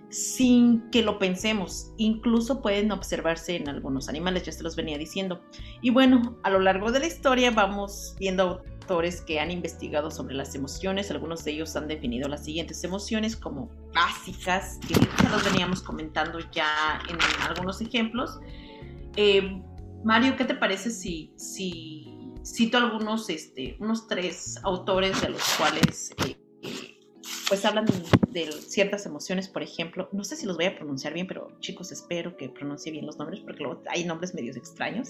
sin 0.10 0.90
que 0.90 1.02
lo 1.04 1.20
pensemos. 1.20 1.94
Incluso 1.98 2.62
pueden 2.62 2.92
observarse 2.92 3.56
en 3.56 3.70
algunos 3.70 4.10
animales, 4.10 4.44
ya 4.44 4.52
se 4.52 4.64
los 4.64 4.76
venía 4.76 4.98
diciendo. 4.98 5.42
Y 5.82 5.92
bueno, 5.92 6.38
a 6.44 6.50
lo 6.50 6.60
largo 6.60 6.92
de 6.92 7.00
la 7.00 7.08
historia 7.08 7.52
vamos 7.52 8.16
viendo 8.20 8.64
autores 8.82 9.22
que 9.22 9.40
han 9.40 9.52
investigado 9.52 10.10
sobre 10.10 10.34
las 10.34 10.56
emociones. 10.56 11.12
Algunos 11.12 11.44
de 11.46 11.52
ellos 11.52 11.76
han 11.76 11.88
definido 11.88 12.28
las 12.28 12.44
siguientes 12.44 12.84
emociones 12.84 13.36
como 13.36 13.70
básicas, 13.94 14.80
que 14.88 14.96
ya 14.96 15.30
los 15.30 15.46
veníamos 15.46 15.84
comentando 15.84 16.40
ya 16.52 17.00
en 17.08 17.18
algunos 17.48 17.80
ejemplos. 17.82 18.40
Eh, 19.16 19.62
Mario, 20.04 20.36
¿qué 20.38 20.46
te 20.46 20.56
parece 20.56 20.92
si, 20.92 21.34
si 21.36 22.34
cito 22.46 22.78
algunos, 22.78 23.30
este, 23.30 23.76
unos 23.80 24.08
tres 24.08 24.58
autores 24.64 25.22
de 25.22 25.30
los 25.30 25.44
cuales 25.58 26.12
eh, 26.26 27.00
pues 27.48 27.66
hablan 27.66 27.86
de 28.30 28.52
ciertas 28.52 29.06
emociones, 29.06 29.48
por 29.48 29.64
ejemplo, 29.64 30.08
no 30.12 30.24
sé 30.24 30.36
si 30.36 30.46
los 30.46 30.56
voy 30.56 30.66
a 30.66 30.76
pronunciar 30.76 31.14
bien, 31.14 31.28
pero 31.28 31.50
chicos, 31.60 31.92
espero 31.92 32.38
que 32.38 32.50
pronuncie 32.50 32.92
bien 32.92 33.06
los 33.06 33.18
nombres 33.18 33.42
porque 33.42 33.64
luego 33.64 33.82
hay 33.90 34.06
nombres 34.06 34.34
medios 34.34 34.56
extraños. 34.56 35.10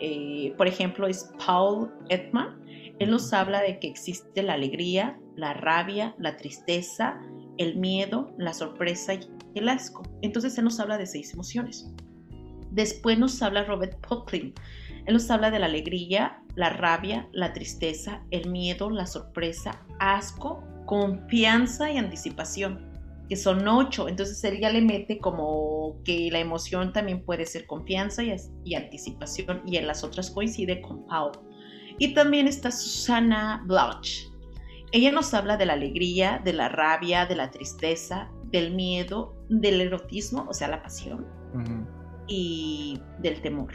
Eh, 0.00 0.54
por 0.56 0.66
ejemplo, 0.66 1.06
es 1.06 1.30
Paul 1.44 1.90
Edman. 2.08 2.62
Él 2.98 3.10
nos 3.10 3.32
habla 3.32 3.60
de 3.60 3.78
que 3.78 3.88
existe 3.88 4.42
la 4.42 4.54
alegría, 4.54 5.18
la 5.36 5.52
rabia, 5.54 6.14
la 6.18 6.36
tristeza, 6.36 7.20
el 7.58 7.76
miedo, 7.76 8.34
la 8.38 8.52
sorpresa 8.54 9.14
y 9.14 9.20
el 9.54 9.68
asco. 9.68 10.02
Entonces 10.22 10.56
él 10.58 10.64
nos 10.64 10.80
habla 10.80 10.98
de 10.98 11.06
seis 11.06 11.32
emociones. 11.32 11.90
Después 12.76 13.18
nos 13.18 13.42
habla 13.42 13.64
Robert 13.64 13.98
Pocklin. 14.06 14.52
Él 15.06 15.14
nos 15.14 15.30
habla 15.30 15.50
de 15.50 15.58
la 15.58 15.66
alegría, 15.66 16.42
la 16.56 16.68
rabia, 16.68 17.26
la 17.32 17.54
tristeza, 17.54 18.22
el 18.30 18.50
miedo, 18.50 18.90
la 18.90 19.06
sorpresa, 19.06 19.82
asco, 19.98 20.62
confianza 20.84 21.90
y 21.90 21.96
anticipación, 21.96 22.92
que 23.30 23.36
son 23.36 23.66
ocho. 23.66 24.08
Entonces 24.08 24.44
él 24.44 24.60
ya 24.60 24.70
le 24.70 24.82
mete 24.82 25.18
como 25.18 25.96
que 26.04 26.28
la 26.30 26.38
emoción 26.38 26.92
también 26.92 27.24
puede 27.24 27.46
ser 27.46 27.66
confianza 27.66 28.22
y, 28.22 28.74
anticipación, 28.74 29.62
y 29.64 29.78
en 29.78 29.86
las 29.86 30.04
otras 30.04 30.30
coincide 30.30 30.82
con 30.82 31.06
Paul. 31.06 31.32
Y 31.98 32.12
también 32.12 32.46
está 32.46 32.70
Susana 32.70 33.62
Blauch. 33.64 34.28
Ella 34.92 35.12
nos 35.12 35.32
habla 35.32 35.56
de 35.56 35.64
la 35.64 35.72
alegría, 35.72 36.42
de 36.44 36.52
la 36.52 36.68
rabia, 36.68 37.24
de 37.24 37.36
la 37.36 37.50
tristeza, 37.50 38.30
del 38.50 38.74
miedo, 38.74 39.34
del 39.48 39.80
erotismo, 39.80 40.46
o 40.46 40.52
sea, 40.52 40.68
la 40.68 40.82
pasión, 40.82 41.26
y 42.26 43.00
del 43.20 43.40
temor. 43.40 43.72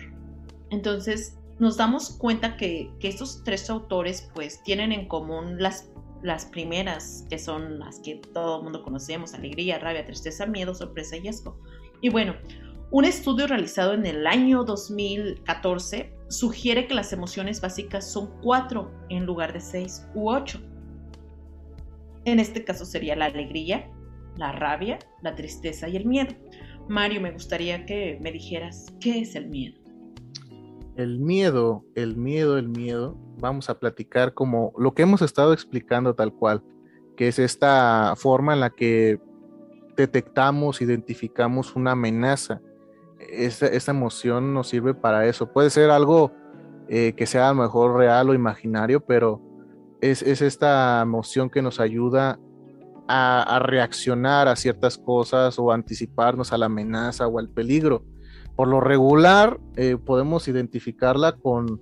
Entonces, 0.70 1.38
nos 1.60 1.78
damos 1.78 2.12
cuenta 2.18 2.58
que, 2.58 2.92
que, 3.00 3.08
estos 3.08 3.44
tres 3.44 3.70
autores 3.70 4.30
pues 4.34 4.64
tienen 4.64 4.92
en 4.92 5.08
común 5.08 5.62
las 5.62 5.92
las 6.24 6.46
primeras, 6.46 7.26
que 7.30 7.40
son 7.40 7.80
las 7.80 8.00
que 8.00 8.16
todo 8.34 8.58
el 8.58 8.64
mundo 8.64 8.84
conocemos, 8.84 9.34
alegría, 9.34 9.80
rabia, 9.80 10.06
tristeza, 10.06 10.46
miedo, 10.46 10.74
sorpresa 10.76 11.18
y 11.18 11.28
asco. 11.28 11.58
Y 12.02 12.10
bueno, 12.10 12.36
un 12.92 13.06
estudio 13.06 13.48
realizado 13.48 13.94
en 13.94 14.06
el 14.06 14.28
año 14.28 14.64
2014 14.64 16.14
sugiere 16.30 16.88
que 16.88 16.94
las 16.94 17.14
emociones 17.14 17.62
básicas 17.62 18.12
son 18.12 18.30
cuatro 18.42 18.92
en 19.10 19.26
lugar 19.26 19.54
de 19.54 19.62
seis 19.62 20.08
u 20.14 20.30
ocho. 20.30 20.60
En 22.26 22.40
este 22.40 22.64
caso 22.64 22.86
sería 22.86 23.16
la 23.16 23.26
alegría, 23.26 23.90
la 24.38 24.52
rabia, 24.52 25.00
la 25.22 25.36
tristeza 25.36 25.90
y 25.90 25.98
el 25.98 26.06
miedo. 26.06 26.36
Mario, 26.92 27.22
me 27.22 27.32
gustaría 27.32 27.86
que 27.86 28.20
me 28.22 28.34
dijeras 28.34 28.88
qué 29.00 29.22
es 29.22 29.36
el 29.36 29.48
miedo. 29.48 29.80
El 30.98 31.20
miedo, 31.20 31.86
el 31.96 32.18
miedo, 32.18 32.58
el 32.58 32.68
miedo 32.68 33.18
vamos 33.40 33.70
a 33.70 33.80
platicar 33.80 34.34
como 34.34 34.74
lo 34.78 34.94
que 34.94 35.04
hemos 35.04 35.22
estado 35.22 35.54
explicando 35.54 36.14
tal 36.16 36.34
cual, 36.34 36.62
que 37.16 37.30
es 37.30 37.40
esta 37.40 38.14
forma 38.18 38.54
en 38.54 38.60
la 38.60 38.72
que 38.72 39.22
detectamos, 39.96 40.82
identificamos 40.82 41.78
una 41.78 41.94
amenaza. 41.94 42.60
Esa, 43.20 43.92
emoción 43.92 44.54
nos 44.54 44.68
sirve 44.68 44.94
para 44.94 45.26
eso. 45.28 45.54
Puede 45.54 45.70
ser 45.70 45.92
algo 45.92 46.34
eh, 46.90 47.14
que 47.16 47.26
sea 47.26 47.48
a 47.48 47.54
lo 47.54 47.62
mejor 47.62 47.96
real 47.96 48.30
o 48.30 48.34
imaginario, 48.34 49.00
pero 49.00 49.42
es, 50.02 50.24
esta 50.24 51.02
emoción 51.02 51.50
que 51.50 51.62
nos 51.62 51.80
ayuda 51.80 52.38
a, 53.12 53.60
reaccionar 53.60 54.48
a 54.48 54.56
ciertas 54.56 54.98
cosas 54.98 55.60
o 55.60 55.72
anticiparnos 55.72 56.54
a 56.54 56.58
la 56.58 56.68
amenaza 56.68 57.28
o 57.28 57.40
al 57.40 57.50
peligro. 57.50 58.04
Por 58.56 58.68
lo 58.68 58.80
regular, 58.80 59.60
eh, 59.76 59.98
podemos 59.98 60.48
identificarla 60.48 61.34
con 61.34 61.82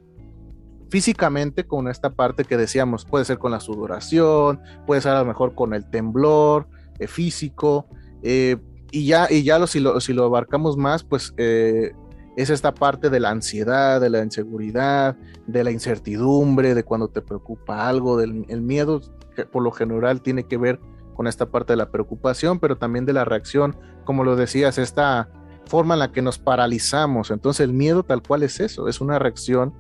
físicamente 0.90 1.66
con 1.68 1.88
esta 1.88 2.12
parte 2.12 2.44
que 2.44 2.58
decíamos, 2.58 3.06
puede 3.06 3.26
ser 3.26 3.38
con 3.38 3.52
la 3.52 3.60
sudoración, 3.60 4.60
puede 4.86 5.02
ser 5.02 5.14
a 5.14 5.20
lo 5.20 5.26
mejor 5.26 5.54
con 5.54 5.74
el 5.74 5.90
temblor 5.90 6.68
eh, 7.00 7.08
físico, 7.08 7.88
eh, 8.24 8.58
y 8.92 9.06
ya, 9.06 9.28
y 9.30 9.44
ya 9.44 9.60
lo, 9.60 9.68
si, 9.68 9.80
lo, 9.80 10.00
si 10.02 10.14
lo 10.14 10.26
abarcamos 10.26 10.78
más, 10.78 11.04
pues 11.04 11.34
eh, 11.38 11.94
es 12.36 12.50
esta 12.50 12.74
parte 12.74 13.10
de 13.10 13.20
la 13.20 13.30
ansiedad, 13.30 14.02
de 14.02 14.10
la 14.10 14.24
inseguridad, 14.24 15.16
de 15.46 15.64
la 15.64 15.72
incertidumbre, 15.72 16.74
de 16.74 16.84
cuando 16.84 17.10
te 17.10 17.22
preocupa 17.22 17.88
algo, 17.88 18.18
del 18.18 18.46
el 18.50 18.62
miedo, 18.62 19.02
que 19.36 19.46
por 19.46 19.64
lo 19.64 19.72
general 19.72 20.22
tiene 20.22 20.46
que 20.46 20.58
ver 20.58 20.80
con 21.20 21.28
esta 21.28 21.52
parte 21.52 21.74
de 21.74 21.76
la 21.76 21.92
preocupación, 21.92 22.62
pero 22.62 22.78
también 22.78 23.06
de 23.06 23.12
la 23.12 23.26
reacción, 23.26 23.76
como 24.06 24.24
lo 24.24 24.38
decías, 24.38 24.78
esta 24.78 25.30
forma 25.66 25.96
en 25.96 26.00
la 26.00 26.14
que 26.14 26.22
nos 26.22 26.40
paralizamos. 26.40 27.30
Entonces 27.30 27.66
el 27.66 27.74
miedo 27.74 28.04
tal 28.04 28.24
cual 28.24 28.42
es 28.44 28.62
eso, 28.62 28.88
es 28.88 29.02
una 29.02 29.20
reacción 29.20 29.74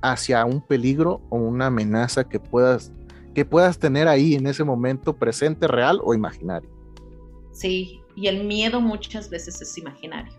hacia 0.00 0.42
un 0.46 0.62
peligro 0.62 1.20
o 1.28 1.36
una 1.36 1.66
amenaza 1.66 2.26
que 2.26 2.40
puedas, 2.40 2.90
que 3.34 3.44
puedas 3.44 3.78
tener 3.78 4.08
ahí 4.08 4.34
en 4.34 4.46
ese 4.46 4.64
momento 4.64 5.14
presente, 5.14 5.68
real 5.68 6.00
o 6.02 6.14
imaginario. 6.14 6.70
Sí, 7.52 8.00
y 8.16 8.28
el 8.28 8.44
miedo 8.44 8.80
muchas 8.80 9.28
veces 9.28 9.60
es 9.60 9.76
imaginario. 9.76 10.32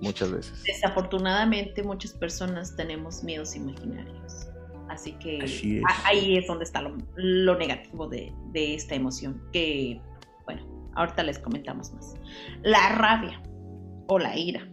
Muchas 0.00 0.32
veces. 0.32 0.60
Desafortunadamente 0.64 1.84
muchas 1.84 2.14
personas 2.14 2.74
tenemos 2.74 3.22
miedos 3.22 3.54
imaginarios. 3.54 4.23
Así 4.88 5.12
que 5.14 5.82
ahí 6.04 6.36
es 6.36 6.46
donde 6.46 6.64
está 6.64 6.82
lo, 7.16 7.58
negativo 7.58 8.06
de, 8.06 8.32
de 8.52 8.74
esta 8.74 8.94
emoción, 8.94 9.42
que, 9.52 10.00
bueno, 10.44 10.90
ahorita 10.94 11.22
les 11.22 11.38
comentamos 11.38 11.92
más. 11.92 12.14
La 12.62 12.90
rabia 12.90 13.42
o 14.08 14.18
la 14.18 14.36
ira 14.36 14.68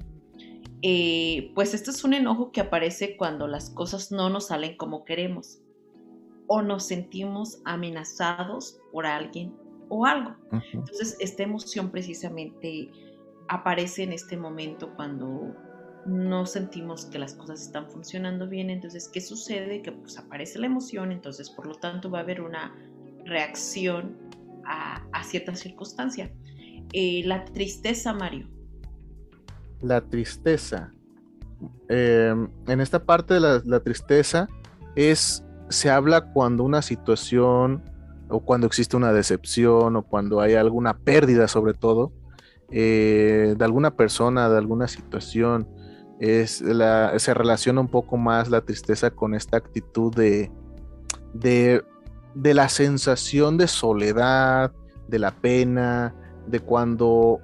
eh, 0.84 1.52
pues 1.54 1.74
esto 1.74 1.92
es 1.92 2.04
un 2.04 2.14
enojo 2.14 2.52
que 2.52 2.62
aparece 2.62 3.16
cuando 3.16 3.48
las 3.48 3.70
cosas 3.70 4.12
no 4.12 4.30
nos 4.30 4.48
salen 4.48 4.78
como 4.78 5.06
queremos 5.06 5.60
o 6.48 6.62
nos 6.62 6.88
sentimos 6.88 7.62
amenazados 7.66 8.80
por 8.92 9.06
alguien 9.06 9.56
o 9.90 10.06
algo. 10.06 10.36
Entonces, 10.74 11.18
esta 11.20 11.44
emoción 11.44 11.92
precisamente 11.92 12.92
aparece 13.48 14.04
en 14.04 14.14
este 14.14 14.38
momento 14.38 14.94
cuando 14.96 15.56
no 16.06 16.46
sentimos 16.46 17.06
que 17.06 17.20
las 17.20 17.34
cosas 17.34 17.62
están 17.62 17.90
funcionando 17.90 18.48
bien. 18.48 18.70
Entonces, 18.70 19.08
¿qué 19.08 19.22
sucede? 19.22 19.82
Que 19.82 19.92
pues 19.92 20.18
aparece 20.18 20.60
la 20.60 20.68
emoción, 20.68 21.12
entonces 21.12 21.50
por 21.50 21.68
lo 21.68 21.76
tanto 21.76 22.10
va 22.10 22.20
a 22.20 22.22
haber 22.22 22.42
una 22.42 22.76
reacción 23.26 24.18
a, 24.66 25.24
cierta 25.24 25.56
circunstancia. 25.56 26.32
Eh, 26.94 27.22
la 27.26 27.46
tristeza, 27.46 28.14
Mario, 28.14 28.48
la 29.82 30.02
tristeza. 30.02 30.92
Em, 31.90 32.50
en 32.68 32.82
esta 32.82 33.04
parte 33.04 33.36
de 33.36 33.40
la, 33.40 33.80
tristeza 33.82 34.48
es, 34.96 35.44
se 35.70 35.90
habla 35.90 36.32
cuando 36.34 36.64
una 36.64 36.82
situación 36.82 37.84
o 38.30 38.40
cuando 38.40 38.68
existe 38.68 38.96
una 38.96 39.12
decepción 39.12 39.96
o 39.96 40.04
cuando 40.04 40.40
hay 40.40 40.56
alguna 40.56 40.98
pérdida 40.98 41.48
sobre 41.48 41.74
todo 41.74 42.14
eh, 42.72 43.56
de 43.58 43.66
alguna 43.66 43.96
persona, 43.96 44.50
de 44.50 44.58
alguna 44.58 44.88
situación. 44.88 45.68
Es 46.22 46.62
la, 46.62 47.18
se 47.18 47.34
relaciona 47.34 47.82
un 47.82 47.88
poco 47.88 48.16
más 48.16 48.50
la 48.50 48.62
tristeza 48.62 49.10
con 49.10 49.34
esta 49.34 49.58
actitud 49.58 50.14
de, 50.14 50.52
de, 51.34 51.84
de 52.36 52.54
la 52.54 52.70
sensación 52.70 53.58
de 53.58 53.68
soledad, 53.68 54.72
de 55.08 55.18
la 55.18 55.32
pena, 55.32 56.14
de 56.46 56.60
cuando 56.60 57.40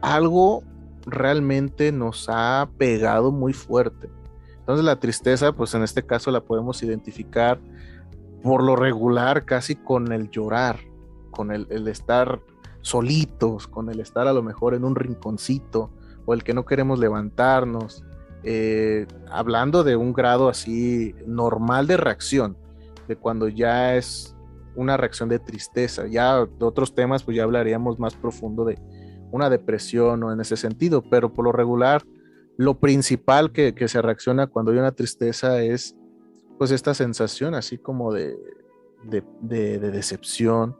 algo 0.00 0.62
realmente 1.04 1.92
nos 1.92 2.26
ha 2.30 2.68
pegado 2.78 3.30
muy 3.30 3.52
fuerte. 3.52 4.08
Entonces 4.60 4.84
la 4.84 4.98
tristeza, 4.98 5.52
pues 5.52 5.74
en 5.74 5.82
este 5.82 6.04
caso 6.04 6.30
la 6.30 6.40
podemos 6.40 6.82
identificar 6.82 7.60
por 8.42 8.62
lo 8.62 8.76
regular 8.76 9.44
casi 9.44 9.76
con 9.76 10.12
el 10.12 10.30
llorar, 10.30 10.80
con 11.30 11.52
el, 11.52 11.88
estar 11.88 12.40
solitos, 12.80 13.66
con 13.66 13.90
el 13.90 14.00
estar 14.00 14.28
a 14.28 14.32
lo 14.32 14.42
mejor 14.42 14.74
en 14.74 14.84
un 14.84 14.94
rinconcito 14.94 15.90
o 16.28 16.34
el 16.34 16.44
que 16.44 16.52
no 16.52 16.66
queremos 16.66 16.98
levantarnos, 16.98 18.04
eh, 18.42 19.06
hablando 19.30 19.82
de 19.82 19.96
un 19.96 20.12
grado 20.12 20.50
así 20.50 21.14
normal 21.26 21.86
de 21.86 21.96
reacción, 21.96 22.54
de 23.08 23.16
cuando 23.16 23.48
ya 23.48 23.96
es 23.96 24.36
una 24.76 24.98
reacción 24.98 25.30
de 25.30 25.38
tristeza. 25.38 26.06
Ya 26.06 26.44
de 26.44 26.64
otros 26.66 26.94
temas, 26.94 27.22
pues 27.22 27.34
ya 27.34 27.44
hablaríamos 27.44 27.98
más 27.98 28.14
profundo 28.14 28.66
de, 28.66 28.78
una 29.30 29.48
depresión 29.48 30.22
o 30.22 30.30
en 30.30 30.38
ese 30.38 30.58
sentido, 30.58 31.02
pero 31.02 31.32
por 31.32 31.46
lo 31.46 31.52
regular 31.52 32.02
lo 32.58 32.78
principal 32.78 33.50
que, 33.50 33.74
se 33.88 34.02
reacciona 34.02 34.48
cuando 34.48 34.72
hay 34.72 34.78
una 34.78 34.92
tristeza 34.92 35.62
es 35.62 35.96
pues 36.58 36.72
esta 36.72 36.92
sensación 36.92 37.54
así 37.54 37.78
como 37.78 38.12
de, 38.12 38.36
de, 39.04 39.78
decepción, 39.78 40.76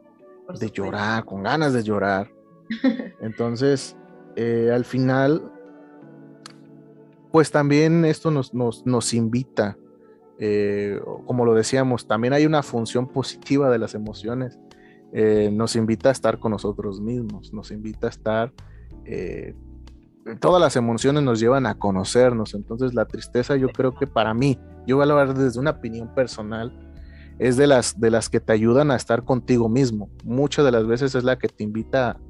de 0.60 0.70
llorar, 0.70 1.24
con 1.24 1.42
ganas 1.42 1.72
de 1.72 1.82
llorar. 1.84 2.30
Entonces, 3.22 3.96
eh, 4.40 4.70
al 4.72 4.84
final, 4.84 5.50
pues 7.32 7.50
también 7.50 8.04
esto 8.04 8.30
nos, 8.30 8.54
nos, 8.54 8.86
nos 8.86 9.12
invita 9.12 9.76
eh, 10.40 11.00
como 11.26 11.44
lo 11.44 11.52
decíamos, 11.52 12.06
también 12.06 12.32
hay 12.32 12.46
una 12.46 12.62
función 12.62 13.08
positiva 13.08 13.68
de 13.70 13.78
las 13.78 13.96
emociones. 13.96 14.56
Eh, 15.12 15.50
nos 15.52 15.74
invita 15.74 16.10
a 16.10 16.12
estar 16.12 16.38
con 16.38 16.52
nosotros 16.52 17.00
mismos, 17.00 17.52
nos 17.52 17.72
invita 17.72 18.06
a 18.06 18.10
estar... 18.10 18.52
Todas 20.40 20.60
las 20.60 20.76
emociones 20.76 21.22
nos 21.22 21.40
llevan 21.40 21.66
a 21.66 21.78
conocernos, 21.78 22.54
entonces 22.54 22.94
la 22.94 23.06
tristeza 23.06 23.56
yo 23.56 23.70
creo 23.70 23.94
que 23.94 24.06
para 24.06 24.34
mí, 24.34 24.60
yo 24.86 24.96
voy 24.96 25.08
a 25.08 25.10
hablar 25.10 25.34
desde 25.34 25.58
una 25.58 25.70
opinión 25.70 26.14
personal, 26.14 26.70
es 27.38 27.56
de 27.56 27.66
las, 27.66 27.98
de 27.98 28.10
las 28.10 28.28
que 28.28 28.38
te 28.38 28.52
ayudan 28.52 28.90
a 28.90 28.96
estar 28.96 29.24
contigo 29.24 29.68
mismo. 29.68 30.10
Muchas 30.24 30.64
de 30.66 30.72
las 30.72 30.86
veces 30.86 31.14
es 31.14 31.24
la 31.24 31.38
que 31.38 31.48
te 31.48 31.64
invita 31.64 32.20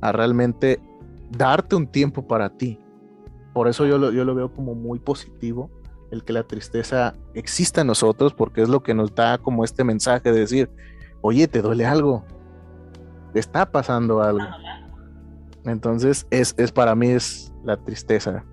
a, 0.00 0.12
realmente 0.12 0.80
darte 1.30 1.76
un 1.76 1.86
tiempo 1.86 2.26
para 2.26 2.50
ti. 2.50 2.78
Por 3.52 3.68
eso 3.68 3.86
yo 3.86 3.98
lo, 3.98 4.12
yo 4.12 4.24
lo 4.24 4.34
veo 4.34 4.52
como 4.52 4.74
muy 4.74 4.98
positivo 4.98 5.70
el 6.10 6.24
que 6.24 6.32
la 6.32 6.42
tristeza 6.42 7.14
exista 7.34 7.82
en 7.82 7.86
nosotros, 7.86 8.34
porque 8.34 8.62
es 8.62 8.68
lo 8.68 8.82
que 8.82 8.94
nos 8.94 9.14
da 9.14 9.38
como 9.38 9.64
este 9.64 9.84
mensaje 9.84 10.32
de 10.32 10.40
decir, 10.40 10.70
oye, 11.20 11.46
te 11.46 11.62
duele 11.62 11.86
algo, 11.86 12.24
te 13.32 13.38
está 13.38 13.70
pasando 13.70 14.20
algo. 14.22 14.46
Entonces, 15.64 16.26
es, 16.30 16.54
es 16.58 16.72
para 16.72 16.94
mí 16.94 17.08
es 17.08 17.52
la 17.64 17.76
tristeza. 17.76 18.44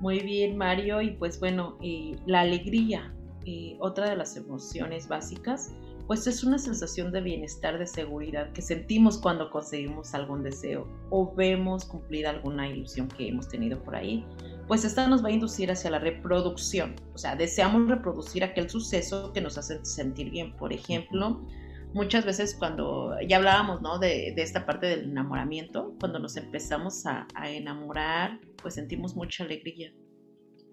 Muy 0.00 0.20
bien, 0.20 0.56
Mario, 0.56 1.00
y 1.02 1.12
pues 1.12 1.38
bueno, 1.38 1.76
eh, 1.82 2.16
la 2.26 2.40
alegría, 2.40 3.14
eh, 3.44 3.76
otra 3.80 4.08
de 4.08 4.16
las 4.16 4.36
emociones 4.36 5.08
básicas, 5.08 5.72
pues 6.10 6.26
es 6.26 6.42
una 6.42 6.58
sensación 6.58 7.12
de 7.12 7.20
bienestar, 7.20 7.78
de 7.78 7.86
seguridad 7.86 8.50
que 8.50 8.62
sentimos 8.62 9.16
cuando 9.16 9.48
conseguimos 9.48 10.12
algún 10.12 10.42
deseo 10.42 10.88
o 11.08 11.32
vemos 11.32 11.84
cumplida 11.84 12.30
alguna 12.30 12.68
ilusión 12.68 13.06
que 13.06 13.28
hemos 13.28 13.46
tenido 13.46 13.80
por 13.84 13.94
ahí 13.94 14.26
pues 14.66 14.84
esta 14.84 15.06
nos 15.06 15.24
va 15.24 15.28
a 15.28 15.32
inducir 15.32 15.70
hacia 15.70 15.88
la 15.88 16.00
reproducción. 16.00 16.96
O 17.14 17.18
sea, 17.18 17.36
deseamos 17.36 17.88
reproducir 17.88 18.42
aquel 18.42 18.68
suceso 18.68 19.32
que 19.32 19.40
nos 19.40 19.56
hace 19.56 19.84
sentir 19.84 20.30
bien. 20.30 20.56
Por 20.56 20.72
ejemplo, 20.72 21.44
muchas 21.92 22.24
veces 22.24 22.56
cuando 22.56 23.16
ya 23.20 23.36
hablábamos 23.36 23.80
¿no? 23.80 24.00
de, 24.00 24.34
esta 24.36 24.66
parte 24.66 24.86
del 24.86 25.10
enamoramiento, 25.10 25.94
cuando 26.00 26.18
nos 26.18 26.36
empezamos 26.36 27.06
a, 27.06 27.26
enamorar, 27.44 28.40
pues 28.60 28.74
sentimos 28.74 29.14
mucha 29.14 29.44
alegría. 29.44 29.92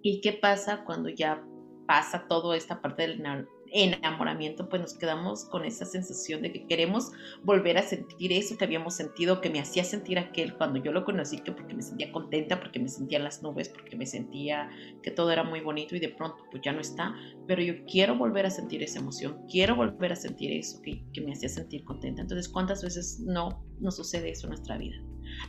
¿Y 0.01 0.21
qué 0.21 0.33
pasa 0.33 0.83
cuando 0.83 1.09
ya 1.09 1.43
pasa 1.87 2.25
toda 2.27 2.57
esta 2.57 2.81
parte 2.81 3.03
del 3.03 3.21
enamoramiento, 3.71 4.69
pues 4.69 4.81
nos 4.81 4.93
quedamos 4.93 5.45
con 5.45 5.65
esa 5.65 5.85
sensación 5.85 6.41
de 6.41 6.51
que 6.51 6.65
queremos 6.67 7.11
volver 7.43 7.77
a 7.77 7.83
sentir 7.83 8.31
eso 8.31 8.57
que 8.57 8.65
habíamos 8.65 8.95
sentido, 8.95 9.41
que 9.41 9.49
me 9.49 9.59
hacía 9.59 9.83
sentir 9.83 10.19
aquel 10.19 10.55
cuando 10.55 10.81
yo 10.81 10.91
lo 10.91 11.05
conocí, 11.05 11.39
que 11.39 11.51
porque 11.51 11.73
me 11.73 11.81
sentía 11.81 12.11
contenta, 12.11 12.59
porque 12.59 12.79
me 12.79 12.89
sentía 12.89 13.17
en 13.17 13.23
las 13.23 13.41
nubes, 13.43 13.69
porque 13.69 13.95
me 13.95 14.05
sentía 14.05 14.69
que 15.01 15.11
todo 15.11 15.31
era 15.31 15.43
muy 15.43 15.61
bonito 15.61 15.95
y 15.95 15.99
de 15.99 16.09
pronto 16.09 16.43
pues 16.51 16.61
ya 16.63 16.73
no 16.73 16.81
está, 16.81 17.15
pero 17.47 17.61
yo 17.61 17.85
quiero 17.85 18.17
volver 18.17 18.45
a 18.45 18.49
sentir 18.49 18.83
esa 18.83 18.99
emoción, 18.99 19.45
quiero 19.49 19.75
volver 19.75 20.11
a 20.11 20.15
sentir 20.15 20.51
eso 20.51 20.81
que, 20.81 21.03
me 21.21 21.33
hacía 21.33 21.49
sentir 21.49 21.83
contenta. 21.83 22.21
Entonces, 22.21 22.47
¿cuántas 22.47 22.83
veces 22.83 23.19
no 23.19 23.65
nos 23.79 23.95
sucede 23.95 24.29
eso 24.29 24.45
en 24.45 24.51
nuestra 24.51 24.77
vida? 24.77 24.95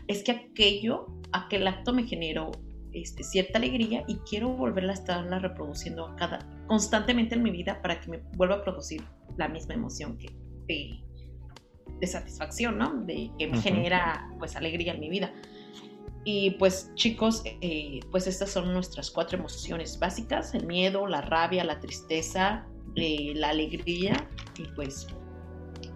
Es 0.08 0.24
que 0.24 0.32
aquello, 0.32 1.06
aquel 1.32 1.66
acto 1.66 1.92
me 1.92 2.04
generó 2.04 2.50
este, 2.92 3.22
cierta 3.22 3.58
alegría 3.58 4.04
y 4.08 4.16
quiero 4.28 4.48
volverla 4.48 4.92
a 4.92 4.94
estarla 4.94 5.38
reproduciendo 5.38 6.14
cada, 6.16 6.38
constantemente 6.68 7.34
en 7.34 7.42
mi 7.42 7.50
vida 7.50 7.80
para 7.82 8.00
que 8.00 8.10
me 8.10 8.18
vuelva 8.36 8.56
a 8.56 8.62
producir 8.62 9.02
la 9.36 9.48
misma 9.48 9.74
emoción 9.74 10.16
que 10.18 10.28
de, 10.68 12.06
satisfacción, 12.06 12.78
¿no? 12.78 13.02
De 13.04 13.32
que 13.38 13.48
me 13.48 13.60
genera 13.60 14.30
pues 14.38 14.54
alegría 14.54 14.92
en 14.92 15.00
mi 15.00 15.10
vida. 15.10 15.32
Y 16.24 16.52
pues 16.52 16.92
chicos, 16.94 17.42
eh, 17.44 18.00
pues 18.12 18.26
estas 18.26 18.50
son 18.50 18.72
nuestras 18.72 19.10
cuatro 19.10 19.38
emociones 19.38 19.98
básicas, 19.98 20.54
el 20.54 20.66
miedo, 20.66 21.06
la 21.06 21.22
rabia, 21.22 21.64
la 21.64 21.80
tristeza, 21.80 22.66
eh, 22.94 23.32
la 23.34 23.48
alegría 23.48 24.28
y 24.56 24.64
pues 24.76 25.08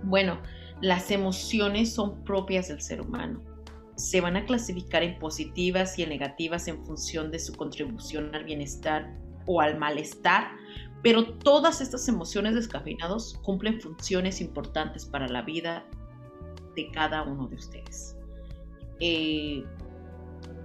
bueno, 0.04 0.40
las 0.80 1.10
emociones 1.10 1.94
son 1.94 2.24
propias 2.24 2.68
del 2.68 2.80
ser 2.80 3.00
humano 3.00 3.52
se 3.96 4.20
van 4.20 4.36
a 4.36 4.44
clasificar 4.44 5.02
en 5.02 5.18
positivas 5.18 5.98
y 5.98 6.02
en 6.02 6.08
negativas 6.08 6.66
en 6.68 6.84
función 6.84 7.30
de 7.30 7.38
su 7.38 7.52
contribución 7.54 8.34
al 8.34 8.44
bienestar 8.44 9.14
o 9.46 9.60
al 9.60 9.78
malestar, 9.78 10.52
pero 11.02 11.34
todas 11.34 11.80
estas 11.80 12.06
emociones 12.08 12.54
descafeinados 12.54 13.38
cumplen 13.42 13.80
funciones 13.80 14.40
importantes 14.40 15.04
para 15.04 15.28
la 15.28 15.42
vida 15.42 15.84
de 16.76 16.90
cada 16.90 17.22
uno 17.22 17.48
de 17.48 17.56
ustedes. 17.56 18.16
Eh, 19.00 19.64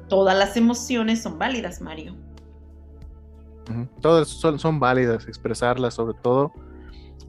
todas 0.08 0.38
las 0.38 0.56
emociones 0.56 1.24
son 1.24 1.40
válidas, 1.40 1.82
Mario. 1.82 2.16
Todas 4.02 4.30
son, 4.30 4.80
válidas, 4.80 5.28
expresarlas 5.28 5.96
sobre 5.96 6.18
todo 6.22 6.54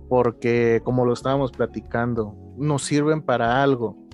porque, 0.09 0.81
como 0.85 1.05
lo 1.05 1.13
estábamos 1.13 1.51
platicando, 1.51 2.37
nos 2.57 2.85
sirven 2.85 3.23
para 3.23 3.63
algo 3.63 4.09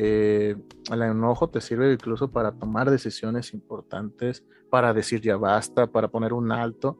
eh, 0.00 0.54
el 0.92 1.02
enojo 1.02 1.48
te 1.48 1.60
sirve 1.60 1.92
incluso 1.92 2.30
para 2.30 2.52
tomar 2.52 2.88
decisiones 2.88 3.52
importantes, 3.52 4.44
para 4.70 4.94
decir 4.94 5.20
ya 5.20 5.36
basta, 5.36 5.88
para 5.88 6.06
poner 6.06 6.32
un 6.32 6.52
alto. 6.52 6.96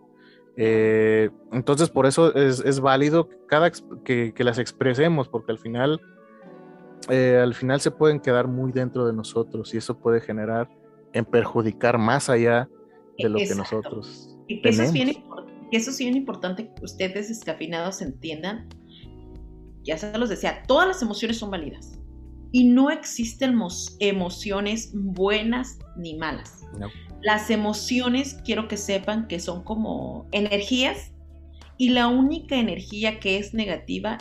Eh, 0.61 1.31
entonces, 1.53 1.89
por 1.89 2.05
eso 2.07 2.35
es, 2.35 2.81
válido 2.81 3.29
cada 3.47 3.71
que, 4.05 4.35
las 4.39 4.59
expresemos, 4.59 5.29
porque 5.29 5.53
al 5.53 5.59
final, 5.59 6.01
eh, 7.09 7.39
al 7.41 7.55
final 7.55 7.81
se 7.81 7.93
pueden 7.93 8.19
quedar 8.19 8.49
muy 8.49 8.73
dentro 8.73 9.07
de 9.07 9.13
nosotros 9.13 9.73
y 9.73 9.77
eso 9.77 9.97
puede 10.01 10.21
generar 10.21 10.69
en 11.13 11.25
perjudicar 11.25 11.97
más 11.97 12.29
allá 12.29 12.69
de 13.17 13.29
lo 13.29 13.39
que 13.39 13.55
nosotros 13.55 14.37
y 14.49 14.61
que 14.61 14.71
Eso 14.71 14.83
es, 14.83 14.93
bien, 14.93 15.25
eso 15.71 15.91
es 15.91 15.99
bien 15.99 16.17
importante 16.17 16.73
que 16.75 16.85
ustedes 16.85 17.29
descafinados 17.29 18.03
entiendan. 18.03 18.69
Ya 19.85 19.97
se 19.97 20.19
los 20.19 20.29
decía, 20.29 20.65
todas 20.67 20.89
las 20.89 21.03
emociones 21.03 21.39
son 21.39 21.53
válidas 21.53 22.01
y 22.51 22.65
no 22.65 22.91
existen 22.91 23.57
emociones 24.01 24.91
buenas 24.93 25.79
ni 25.97 26.17
malas. 26.17 26.65
Las 27.21 27.51
emociones 27.51 28.39
quiero 28.45 28.69
que 28.69 28.77
sepan 28.77 29.27
que 29.27 29.41
son 29.41 29.65
como 29.65 30.27
energías 30.33 31.13
y 31.77 31.91
la 31.91 32.09
única 32.09 32.57
energía 32.57 33.21
que 33.21 33.39
es 33.39 33.55
negativa 33.55 34.19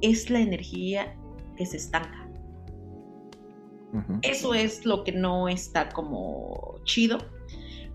es 0.00 0.30
la 0.30 0.40
energía 0.40 1.16
que 1.56 1.66
se 1.66 1.76
estanca. 1.76 2.20
Eso 4.22 4.54
es 4.54 4.84
lo 4.84 5.04
que 5.04 5.12
no 5.12 5.48
está 5.48 5.88
como 5.88 6.80
chido. 6.84 7.18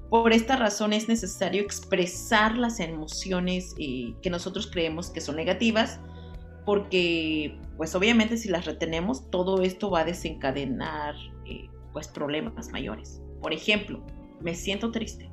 Por 0.09 0.31
esta 0.31 0.55
razón 0.55 0.93
es 0.93 1.07
necesario 1.07 1.61
expresar 1.61 2.57
las 2.57 2.79
emociones 2.79 3.75
eh, 3.77 4.15
que 4.21 4.29
nosotros 4.29 4.67
creemos 4.71 5.09
que 5.09 5.21
son 5.21 5.35
negativas 5.35 5.99
porque 6.65 7.59
pues 7.77 7.95
obviamente 7.95 8.37
si 8.37 8.47
las 8.47 8.65
retenemos, 8.65 9.29
todo 9.29 9.61
esto 9.61 9.89
va 9.89 10.01
a 10.01 10.05
desencadenar 10.05 11.15
eh, 11.45 11.67
pues 11.93 12.07
problemas 12.07 12.69
mayores. 12.71 13.21
Por 13.41 13.53
ejemplo, 13.53 14.05
me 14.41 14.55
siento 14.55 14.91
triste 14.91 15.29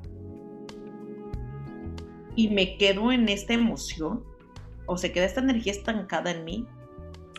y 2.36 2.48
me 2.50 2.76
quedo 2.76 3.10
en 3.10 3.28
esta 3.28 3.54
emoción 3.54 4.22
o 4.86 4.96
se 4.96 5.10
queda 5.10 5.24
esta 5.24 5.40
energía 5.40 5.72
estancada 5.72 6.30
en 6.30 6.44
mí. 6.44 6.66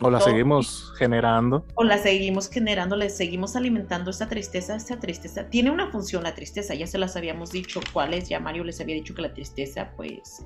O 0.00 0.10
la 0.10 0.20
seguimos 0.20 0.92
generando. 0.96 1.64
O 1.74 1.82
la 1.82 1.98
seguimos 1.98 2.48
generando, 2.48 2.94
le 2.94 3.10
seguimos 3.10 3.56
alimentando 3.56 4.10
esta 4.10 4.28
tristeza, 4.28 4.76
esta 4.76 5.00
tristeza. 5.00 5.48
Tiene 5.48 5.70
una 5.70 5.90
función 5.90 6.22
la 6.22 6.34
tristeza, 6.34 6.74
ya 6.74 6.86
se 6.86 6.98
las 6.98 7.16
habíamos 7.16 7.50
dicho 7.50 7.80
cuáles, 7.92 8.28
ya 8.28 8.38
Mario 8.38 8.64
les 8.64 8.80
había 8.80 8.94
dicho 8.94 9.14
que 9.14 9.22
la 9.22 9.32
tristeza 9.32 9.92
pues 9.96 10.44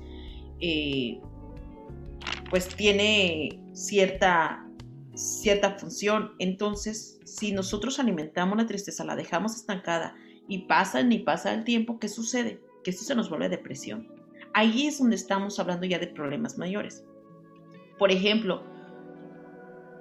eh, 0.59 1.19
pues 2.49 2.67
tiene 2.67 3.59
cierta, 3.73 4.65
cierta 5.13 5.77
función. 5.77 6.33
Entonces, 6.39 7.19
si 7.25 7.51
nosotros 7.51 7.99
alimentamos 7.99 8.57
la 8.57 8.65
tristeza, 8.65 9.03
la 9.03 9.15
dejamos 9.15 9.55
estancada 9.55 10.15
y 10.47 10.59
pasa 10.59 11.03
ni 11.03 11.19
pasa 11.19 11.53
el 11.53 11.63
tiempo, 11.63 11.99
¿qué 11.99 12.09
sucede? 12.09 12.61
Que 12.83 12.91
esto 12.91 13.03
se 13.03 13.15
nos 13.15 13.29
vuelve 13.29 13.49
depresión. 13.49 14.07
Ahí 14.53 14.87
es 14.87 14.99
donde 14.99 15.15
estamos 15.15 15.59
hablando 15.59 15.85
ya 15.85 15.99
de 15.99 16.07
problemas 16.07 16.57
mayores. 16.57 17.03
Por 17.97 18.11
ejemplo, 18.11 18.63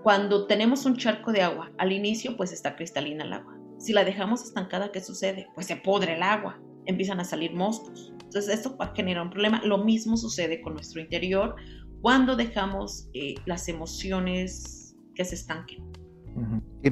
cuando 0.03 0.47
tenemos 0.47 0.85
un 0.85 0.97
charco 0.97 1.33
de 1.33 1.43
agua, 1.43 1.71
al 1.79 1.93
inicio 1.93 2.37
pues 2.37 2.53
está 2.53 2.77
cristalina 2.77 3.25
el 3.25 3.33
agua. 3.33 3.57
Si 3.79 3.93
la 3.93 4.05
dejamos 4.05 4.43
estancada, 4.43 4.93
¿qué 4.93 5.01
sucede? 5.01 5.49
Pues 5.55 5.67
se 5.67 5.77
podre 5.77 6.17
el 6.17 6.23
agua, 6.23 6.61
empiezan 6.87 7.21
a 7.21 7.25
salir 7.25 7.55
moscos. 7.55 8.13
Entonces 8.25 8.49
esto 8.55 8.77
va 8.77 8.87
a 8.87 8.95
generar 8.95 9.25
un 9.25 9.31
problema. 9.31 9.63
Lo 9.65 9.79
mismo 9.79 10.17
sucede 10.17 10.61
con 10.61 10.75
nuestro 10.75 11.01
interior 11.01 11.57
cuando 12.01 12.35
dejamos 12.35 13.09
eh, 13.15 13.35
las 13.47 13.69
emociones 13.69 14.97
que 15.15 15.25
se 15.25 15.37
estanquen. 15.37 15.85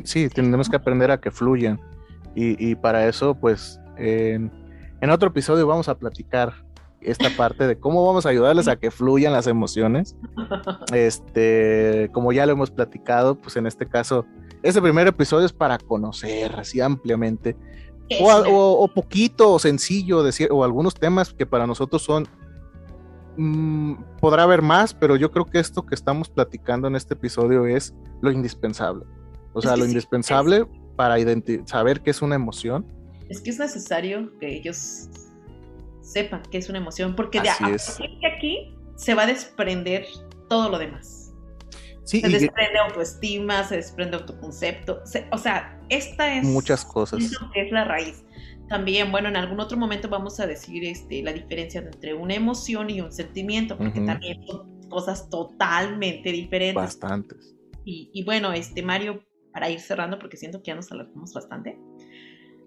Sí, 0.05 0.28
tenemos 0.28 0.68
que 0.68 0.76
aprender 0.76 1.11
a 1.11 1.20
que 1.20 1.30
fluyan. 1.30 1.80
Y, 2.34 2.74
para 2.76 3.06
eso, 3.08 3.34
pues, 3.34 3.80
en, 3.96 4.50
otro 5.10 5.28
episodio 5.28 5.66
vamos 5.66 5.88
a 5.88 5.98
platicar 5.98 6.54
esta 7.00 7.28
parte 7.36 7.66
de 7.66 7.78
cómo 7.78 8.06
vamos 8.06 8.24
a 8.26 8.28
ayudarles 8.28 8.68
a 8.68 8.76
que 8.76 8.90
fluyan 8.90 9.32
las 9.32 9.46
emociones. 9.46 10.16
Este, 10.92 12.10
como 12.12 12.32
ya 12.32 12.46
lo 12.46 12.52
hemos 12.52 12.70
platicado, 12.70 13.34
pues 13.36 13.56
en 13.56 13.66
este 13.66 13.86
caso, 13.86 14.26
este 14.62 14.82
primer 14.82 15.06
episodio 15.06 15.46
es 15.46 15.52
para 15.52 15.78
conocer 15.78 16.54
así 16.56 16.80
ampliamente. 16.80 17.56
O, 18.20 18.82
o, 18.82 18.88
poquito 18.88 19.52
o 19.52 19.58
sencillo 19.60 20.24
decir, 20.24 20.48
o 20.50 20.64
algunos 20.64 20.94
temas 20.94 21.32
que 21.32 21.46
para 21.46 21.64
nosotros 21.68 22.02
son 22.02 22.26
mm, 23.36 23.94
podrá 24.20 24.42
haber 24.42 24.62
más, 24.62 24.94
pero 24.94 25.14
yo 25.14 25.30
creo 25.30 25.44
que 25.46 25.60
esto 25.60 25.86
que 25.86 25.94
estamos 25.94 26.28
platicando 26.28 26.88
en 26.88 26.96
este 26.96 27.14
episodio 27.14 27.66
es 27.66 27.94
lo 28.20 28.32
indispensable. 28.32 29.04
O 29.52 29.62
sea, 29.62 29.76
lo 29.76 29.84
indispensable 29.84 30.66
para 30.97 31.16
saber 31.66 32.01
qué 32.01 32.11
es 32.11 32.22
una 32.22 32.34
emoción. 32.34 32.86
Es 33.28 33.41
que 33.41 33.51
es 33.51 33.59
necesario 33.59 34.36
que 34.38 34.57
ellos 34.57 35.09
sepan 36.03 36.43
qué 36.51 36.59
es 36.59 36.68
una 36.68 36.78
emoción, 36.78 37.14
porque 37.14 37.41
de 37.41 37.51
aquí 37.51 38.74
se 38.97 39.14
va 39.14 39.22
a 39.22 39.26
desprender 39.26 40.07
todo 40.49 40.68
lo 40.68 40.78
demás. 40.78 41.32
se 42.05 42.20
desprende 42.20 42.78
autoestima, 42.84 43.64
se 43.64 43.76
desprende 43.76 44.16
autoconcepto, 44.16 45.03
o 45.30 45.38
sea, 45.38 45.80
esta 45.88 46.34
es 46.34 46.45
muchas 46.45 46.84
cosas. 46.84 47.22
es 47.55 47.72
la 47.72 47.84
raíz. 47.84 48.24
También, 48.68 49.11
bueno, 49.11 49.28
en 49.28 49.36
algún 49.36 49.59
otro 49.59 49.76
momento 49.76 50.09
vamos 50.09 50.38
a 50.38 50.47
decir 50.47 50.84
este, 50.84 51.24
la 51.24 51.32
diferencia 51.32 51.80
entre 51.80 52.14
una 52.14 52.34
emoción 52.34 52.88
y 52.88 53.01
un 53.01 53.11
sentimiento, 53.11 53.76
porque 53.76 54.01
también 54.01 54.47
son 54.47 54.88
cosas 54.88 55.28
totalmente 55.28 56.30
diferentes. 56.30 56.76
Bastantes. 56.76 57.57
Y, 57.84 58.22
bueno, 58.24 58.53
este 58.53 58.82
Mario, 58.82 59.24
para 59.53 59.68
ir 59.70 59.80
cerrando, 59.80 60.18
porque 60.18 60.36
siento 60.36 60.62
que 60.62 60.68
ya 60.68 60.74
nos 60.74 60.90
alargamos 60.92 61.32
bastante. 61.32 61.78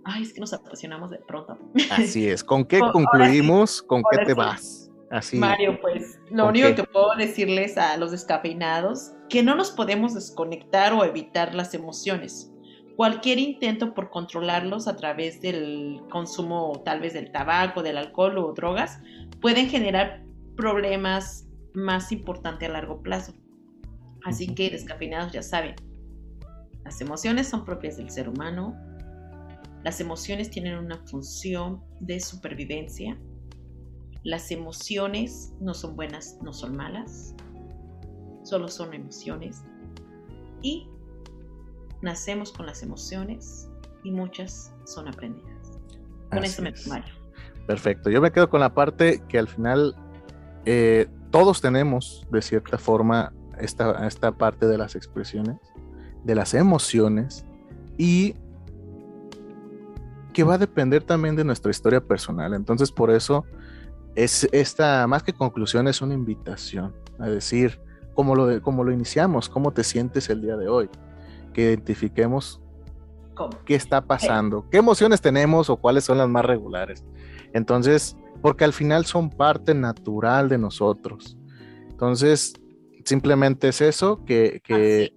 Ay, 0.06 0.24
es 0.24 0.34
que 0.34 0.42
nos 0.42 0.54
apasionamos 0.54 1.12
de 1.12 1.20
pronto. 1.20 1.58
Así 1.92 2.28
es. 2.28 2.44
¿Con 2.44 2.66
qué 2.66 2.80
concluimos? 2.92 3.82
¿Con 3.82 4.04
qué 4.12 4.26
te 4.26 4.34
vas? 4.34 4.92
Así. 5.12 5.38
Mario, 5.38 5.80
pues 5.80 6.20
lo 6.32 6.48
único 6.48 6.74
que 6.74 6.84
puedo 6.84 7.16
decirles 7.16 7.78
a 7.78 7.98
los 7.98 8.12
descafeinados, 8.12 9.14
que 9.30 9.44
no 9.44 9.56
nos 9.56 9.72
podemos 9.72 10.16
desconectar 10.16 10.92
o 10.94 11.04
evitar 11.04 11.54
las 11.54 11.74
emociones 11.76 12.54
cualquier 12.96 13.40
intento 13.40 13.94
por 13.94 14.10
controlarlos 14.10 14.88
a 14.88 14.96
través 14.96 15.42
del 15.42 16.02
consumo 16.12 16.82
tal 16.86 17.00
vez 17.00 17.14
del 17.14 17.32
tabaco, 17.32 17.84
del 17.84 17.98
alcohol 17.98 18.38
o 18.38 18.54
drogas 18.54 19.00
pueden 19.42 19.70
generar 19.70 20.24
problemas 20.56 21.48
más 21.74 22.12
importantes 22.12 22.70
a 22.70 22.72
largo 22.72 23.02
plazo. 23.02 23.34
Así 24.24 24.54
que 24.54 24.70
descafeinados 24.70 25.34
ya 25.34 25.42
saben, 25.42 25.76
las 26.86 27.02
emociones 27.02 27.48
son 27.48 27.66
propias 27.66 27.98
del 27.98 28.10
ser 28.10 28.30
humano, 28.30 28.76
las 29.84 30.00
emociones 30.00 30.50
tienen 30.50 30.78
una 30.78 30.98
función 31.06 31.82
de 32.00 32.20
supervivencia, 32.20 33.18
las 34.24 34.52
emociones 34.52 35.54
no 35.60 35.74
son 35.74 35.96
buenas, 35.96 36.38
no 36.42 36.54
son 36.54 36.76
malas, 36.76 37.36
solo 38.44 38.68
son 38.68 38.94
emociones 38.94 39.64
y 40.62 40.88
nacemos 42.02 42.52
con 42.52 42.66
las 42.66 42.84
emociones 42.84 43.70
y 44.04 44.12
muchas 44.12 44.74
son 44.86 45.08
aprendidas. 45.08 45.80
Con 46.30 46.44
eso 46.44 46.62
me 46.62 46.74
Mario. 46.88 47.14
Perfecto. 47.68 48.10
Yo 48.10 48.22
me 48.22 48.32
quedo 48.32 48.50
con 48.50 48.60
la 48.60 48.74
parte 48.74 49.24
que 49.30 49.40
al 49.40 49.48
final 49.48 49.96
eh, 50.66 51.08
todos 51.32 51.62
tenemos 51.62 52.26
de 52.32 52.42
cierta 52.42 52.78
forma 52.78 53.34
esta, 53.58 54.06
esta 54.08 54.32
parte 54.34 54.68
de 54.68 54.78
las 54.78 54.96
expresiones, 54.96 55.58
de 56.24 56.36
las 56.36 56.54
emociones 56.54 57.46
y 57.98 58.36
que 60.34 60.44
va 60.44 60.56
a 60.56 60.58
depender 60.58 61.04
también 61.04 61.36
de 61.36 61.44
nuestra 61.44 61.72
historia 61.72 62.02
personal. 62.02 62.54
Entonces, 62.54 62.92
por 62.92 63.12
eso 63.12 63.46
es 64.16 64.48
esta, 64.52 65.06
más 65.08 65.24
que 65.24 65.34
conclusión, 65.34 65.88
es 65.88 66.02
una 66.02 66.14
invitación 66.14 66.94
a 67.20 67.28
decir, 67.28 67.80
como 68.14 68.36
lo, 68.36 68.62
como 68.62 68.84
lo 68.84 68.92
iniciamos, 68.92 69.50
cómo 69.50 69.72
te 69.72 69.84
sientes 69.84 70.30
el 70.30 70.42
día 70.42 70.58
de 70.58 70.68
hoy 70.68 70.90
que 71.54 71.62
identifiquemos 71.62 72.60
qué 73.66 73.76
está 73.76 74.02
pasando, 74.02 74.68
qué 74.70 74.78
emociones 74.78 75.22
tenemos 75.22 75.70
o 75.70 75.78
cuáles 75.78 76.04
son 76.04 76.18
las 76.18 76.30
más 76.30 76.46
regulares. 76.46 77.04
Entonces, 77.54 78.18
porque 78.42 78.64
al 78.64 78.74
final 78.74 79.06
son 79.06 79.30
parte 79.30 79.74
natural 79.74 80.50
de 80.50 80.58
nosotros. 80.58 81.38
Entonces, 81.90 82.54
simplemente 83.06 83.70
es 83.70 83.82
eso, 83.82 84.24
que, 84.26 84.62
que 84.64 85.14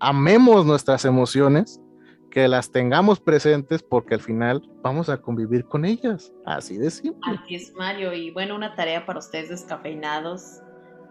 amemos 0.00 0.66
nuestras 0.66 1.04
emociones, 1.04 1.80
que 2.30 2.48
las 2.48 2.70
tengamos 2.70 3.18
presentes 3.20 3.82
porque 3.82 4.14
al 4.14 4.20
final 4.20 4.62
vamos 4.82 5.08
a 5.08 5.20
convivir 5.22 5.64
con 5.64 5.84
ellas. 5.84 6.32
Así 6.44 6.76
de 6.76 6.90
simple. 6.90 7.20
Así 7.24 7.54
es, 7.54 7.72
Mario. 7.74 8.12
Y 8.12 8.30
bueno, 8.30 8.54
una 8.54 8.74
tarea 8.74 9.06
para 9.06 9.20
ustedes 9.20 9.48
descafeinados 9.48 10.60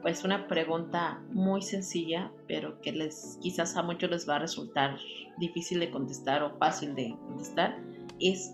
pues 0.06 0.24
una 0.24 0.48
pregunta 0.48 1.20
muy 1.32 1.64
sencilla, 1.64 2.32
pero 2.48 2.80
que 2.82 2.92
les 2.92 3.40
quizás 3.42 3.76
a 3.76 3.82
muchos 3.82 4.08
les 4.12 4.30
va 4.30 4.36
a 4.36 4.40
resultar 4.40 5.00
difícil 5.40 5.80
de 5.80 5.90
contestar 5.90 6.44
o 6.44 6.56
fácil 6.60 6.94
de 6.94 7.18
contestar, 7.26 7.82
es 8.20 8.54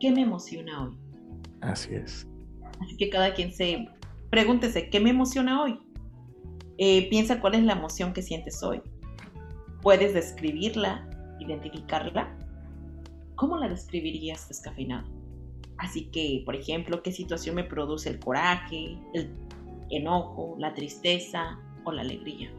¿qué 0.00 0.10
me 0.10 0.22
emociona 0.22 0.82
hoy? 0.82 0.98
Así 1.60 1.94
es. 1.94 2.26
Así 2.80 2.96
que 2.96 3.10
cada 3.10 3.32
quien 3.32 3.52
se 3.52 3.86
pregúntese, 4.28 4.90
¿qué 4.90 4.98
me 4.98 5.10
emociona 5.10 5.62
hoy? 5.62 5.78
Eh, 6.78 7.08
piensa 7.08 7.40
cuál 7.40 7.54
es 7.54 7.62
la 7.62 7.74
emoción 7.74 8.12
que 8.12 8.22
sientes 8.22 8.60
hoy. 8.64 8.82
¿Puedes 9.82 10.14
describirla, 10.14 11.06
identificarla? 11.40 12.34
¿Cómo 13.34 13.58
la 13.58 13.68
describirías 13.68 14.48
descafeinado? 14.48 15.08
Así 15.76 16.06
que, 16.06 16.42
por 16.44 16.54
ejemplo, 16.54 17.02
¿qué 17.02 17.12
situación 17.12 17.56
me 17.56 17.64
produce 17.64 18.08
el 18.08 18.20
coraje, 18.20 18.96
el 19.14 19.30
enojo, 19.92 20.56
la 20.58 20.74
tristeza 20.74 21.58
o 21.84 21.92
la 21.92 22.02
alegría. 22.02 22.50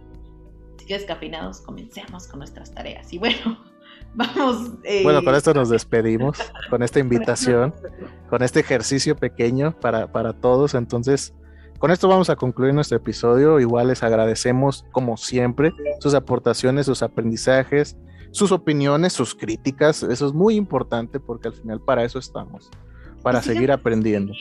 Así 0.75 0.85
que 0.85 0.93
descafeinados, 0.93 1.61
comencemos 1.61 2.27
con 2.27 2.39
nuestras 2.39 2.73
tareas. 2.73 3.11
Y 3.11 3.17
bueno, 3.17 3.57
vamos. 4.13 4.71
Eh, 4.83 5.03
bueno, 5.03 5.23
con 5.23 5.35
esto 5.35 5.53
nos 5.53 5.69
despedimos, 5.69 6.37
con 6.69 6.83
esta 6.83 6.99
invitación, 6.99 7.73
con 8.29 8.41
este 8.43 8.61
ejercicio 8.61 9.15
pequeño 9.15 9.77
para, 9.79 10.11
para 10.11 10.33
todos. 10.33 10.75
Entonces, 10.75 11.33
con 11.83 11.91
esto 11.91 12.07
vamos 12.07 12.29
a 12.29 12.37
concluir 12.37 12.73
nuestro 12.73 12.95
episodio. 12.95 13.59
Igual 13.59 13.89
les 13.89 14.03
agradecemos, 14.03 14.85
como 14.93 15.17
siempre, 15.17 15.73
sus 15.99 16.13
aportaciones, 16.13 16.85
sus 16.85 17.03
aprendizajes, 17.03 17.97
sus 18.31 18.53
opiniones, 18.53 19.11
sus 19.11 19.35
críticas. 19.35 20.01
Eso 20.01 20.27
es 20.27 20.31
muy 20.31 20.55
importante 20.55 21.19
porque 21.19 21.49
al 21.49 21.53
final 21.55 21.81
para 21.81 22.05
eso 22.05 22.19
estamos 22.19 22.71
para 23.21 23.41
seguir 23.41 23.69
aprendiendo. 23.69 24.31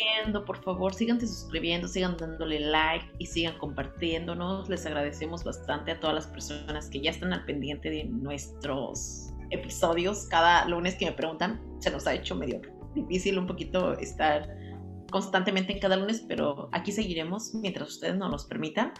Por 0.46 0.62
favor, 0.62 0.94
síganse 0.94 1.26
suscribiendo, 1.26 1.88
sigan 1.88 2.16
dándole 2.16 2.60
like 2.60 3.06
y 3.18 3.26
sigan 3.26 3.58
compartiéndonos. 3.58 4.68
Les 4.68 4.86
agradecemos 4.86 5.42
bastante 5.42 5.90
a 5.90 5.98
todas 5.98 6.14
las 6.14 6.26
personas 6.28 6.88
que 6.90 7.00
ya 7.00 7.10
están 7.10 7.32
al 7.32 7.44
pendiente 7.44 7.90
de 7.90 8.04
nuestros 8.04 9.32
episodios. 9.50 10.28
Cada 10.30 10.68
lunes 10.68 10.94
que 10.94 11.06
me 11.06 11.12
preguntan, 11.12 11.60
se 11.80 11.90
nos 11.90 12.06
ha 12.06 12.14
hecho 12.14 12.36
medio 12.36 12.60
difícil 12.94 13.36
un 13.36 13.48
poquito 13.48 13.98
estar 13.98 14.61
constantemente 15.12 15.72
en 15.72 15.78
cada 15.78 15.96
lunes, 15.96 16.24
pero 16.26 16.68
aquí 16.72 16.90
seguiremos 16.90 17.54
mientras 17.54 17.90
ustedes 17.90 18.16
nos 18.16 18.30
los 18.30 18.46
permitan. 18.46 18.92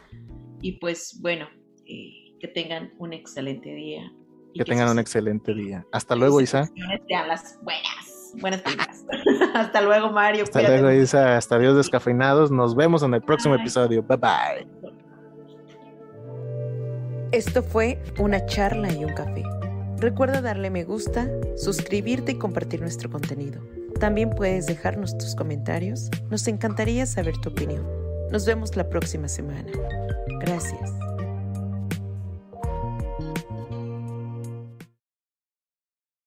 Y 0.61 0.79
pues 0.79 1.19
bueno, 1.21 1.49
eh, 1.87 2.37
que 2.39 2.47
tengan 2.47 2.93
un 2.99 3.13
excelente 3.13 3.75
día. 3.75 4.13
Que, 4.55 4.65
tengan 4.65 4.91
un 4.91 5.01
excelente 5.01 5.55
día. 5.55 5.85
Hasta 5.91 6.15
luego, 6.15 6.41
Isa. 6.41 6.67
Sean 7.09 7.27
las 7.27 7.59
buenas 7.63 8.13
buenas 8.41 8.63
películas. 8.63 9.05
Hasta 9.55 9.81
luego, 9.83 10.11
Mario. 10.11 10.45
Hasta 10.45 10.63
luego, 10.63 10.91
Isa. 10.93 11.37
Hasta 11.37 11.59
Dios 11.59 11.77
descafeinados. 11.77 12.51
Nos 12.51 12.75
vemos 12.75 13.03
en 13.03 13.15
el 13.15 13.23
próximo 13.23 13.55
episodio. 13.55 14.03
Bye 14.03 14.17
bye. 14.19 14.69
Esto 17.33 17.63
fue 17.63 18.03
una 18.19 18.45
charla 18.47 18.93
y 18.93 19.05
un 19.05 19.15
café. 19.15 19.43
Recuerda 19.99 20.43
darle 20.43 20.69
me 20.69 20.85
gusta, 20.85 21.31
suscribirte 21.57 22.33
y 22.33 22.35
compartir 22.35 22.81
nuestro 22.81 23.09
contenido. 23.09 23.63
También 24.01 24.31
puedes 24.31 24.67
dejarnos 24.67 25.17
tus 25.17 25.35
comentarios. 25.35 26.11
Nos 26.31 26.47
encantaría 26.49 27.07
saber 27.07 27.35
tu 27.39 27.51
opinión. 27.51 27.87
Nos 28.31 28.47
vemos 28.47 28.77
la 28.77 28.89
próxima 28.89 29.29
semana. 29.29 29.71
Gracias. 30.41 30.91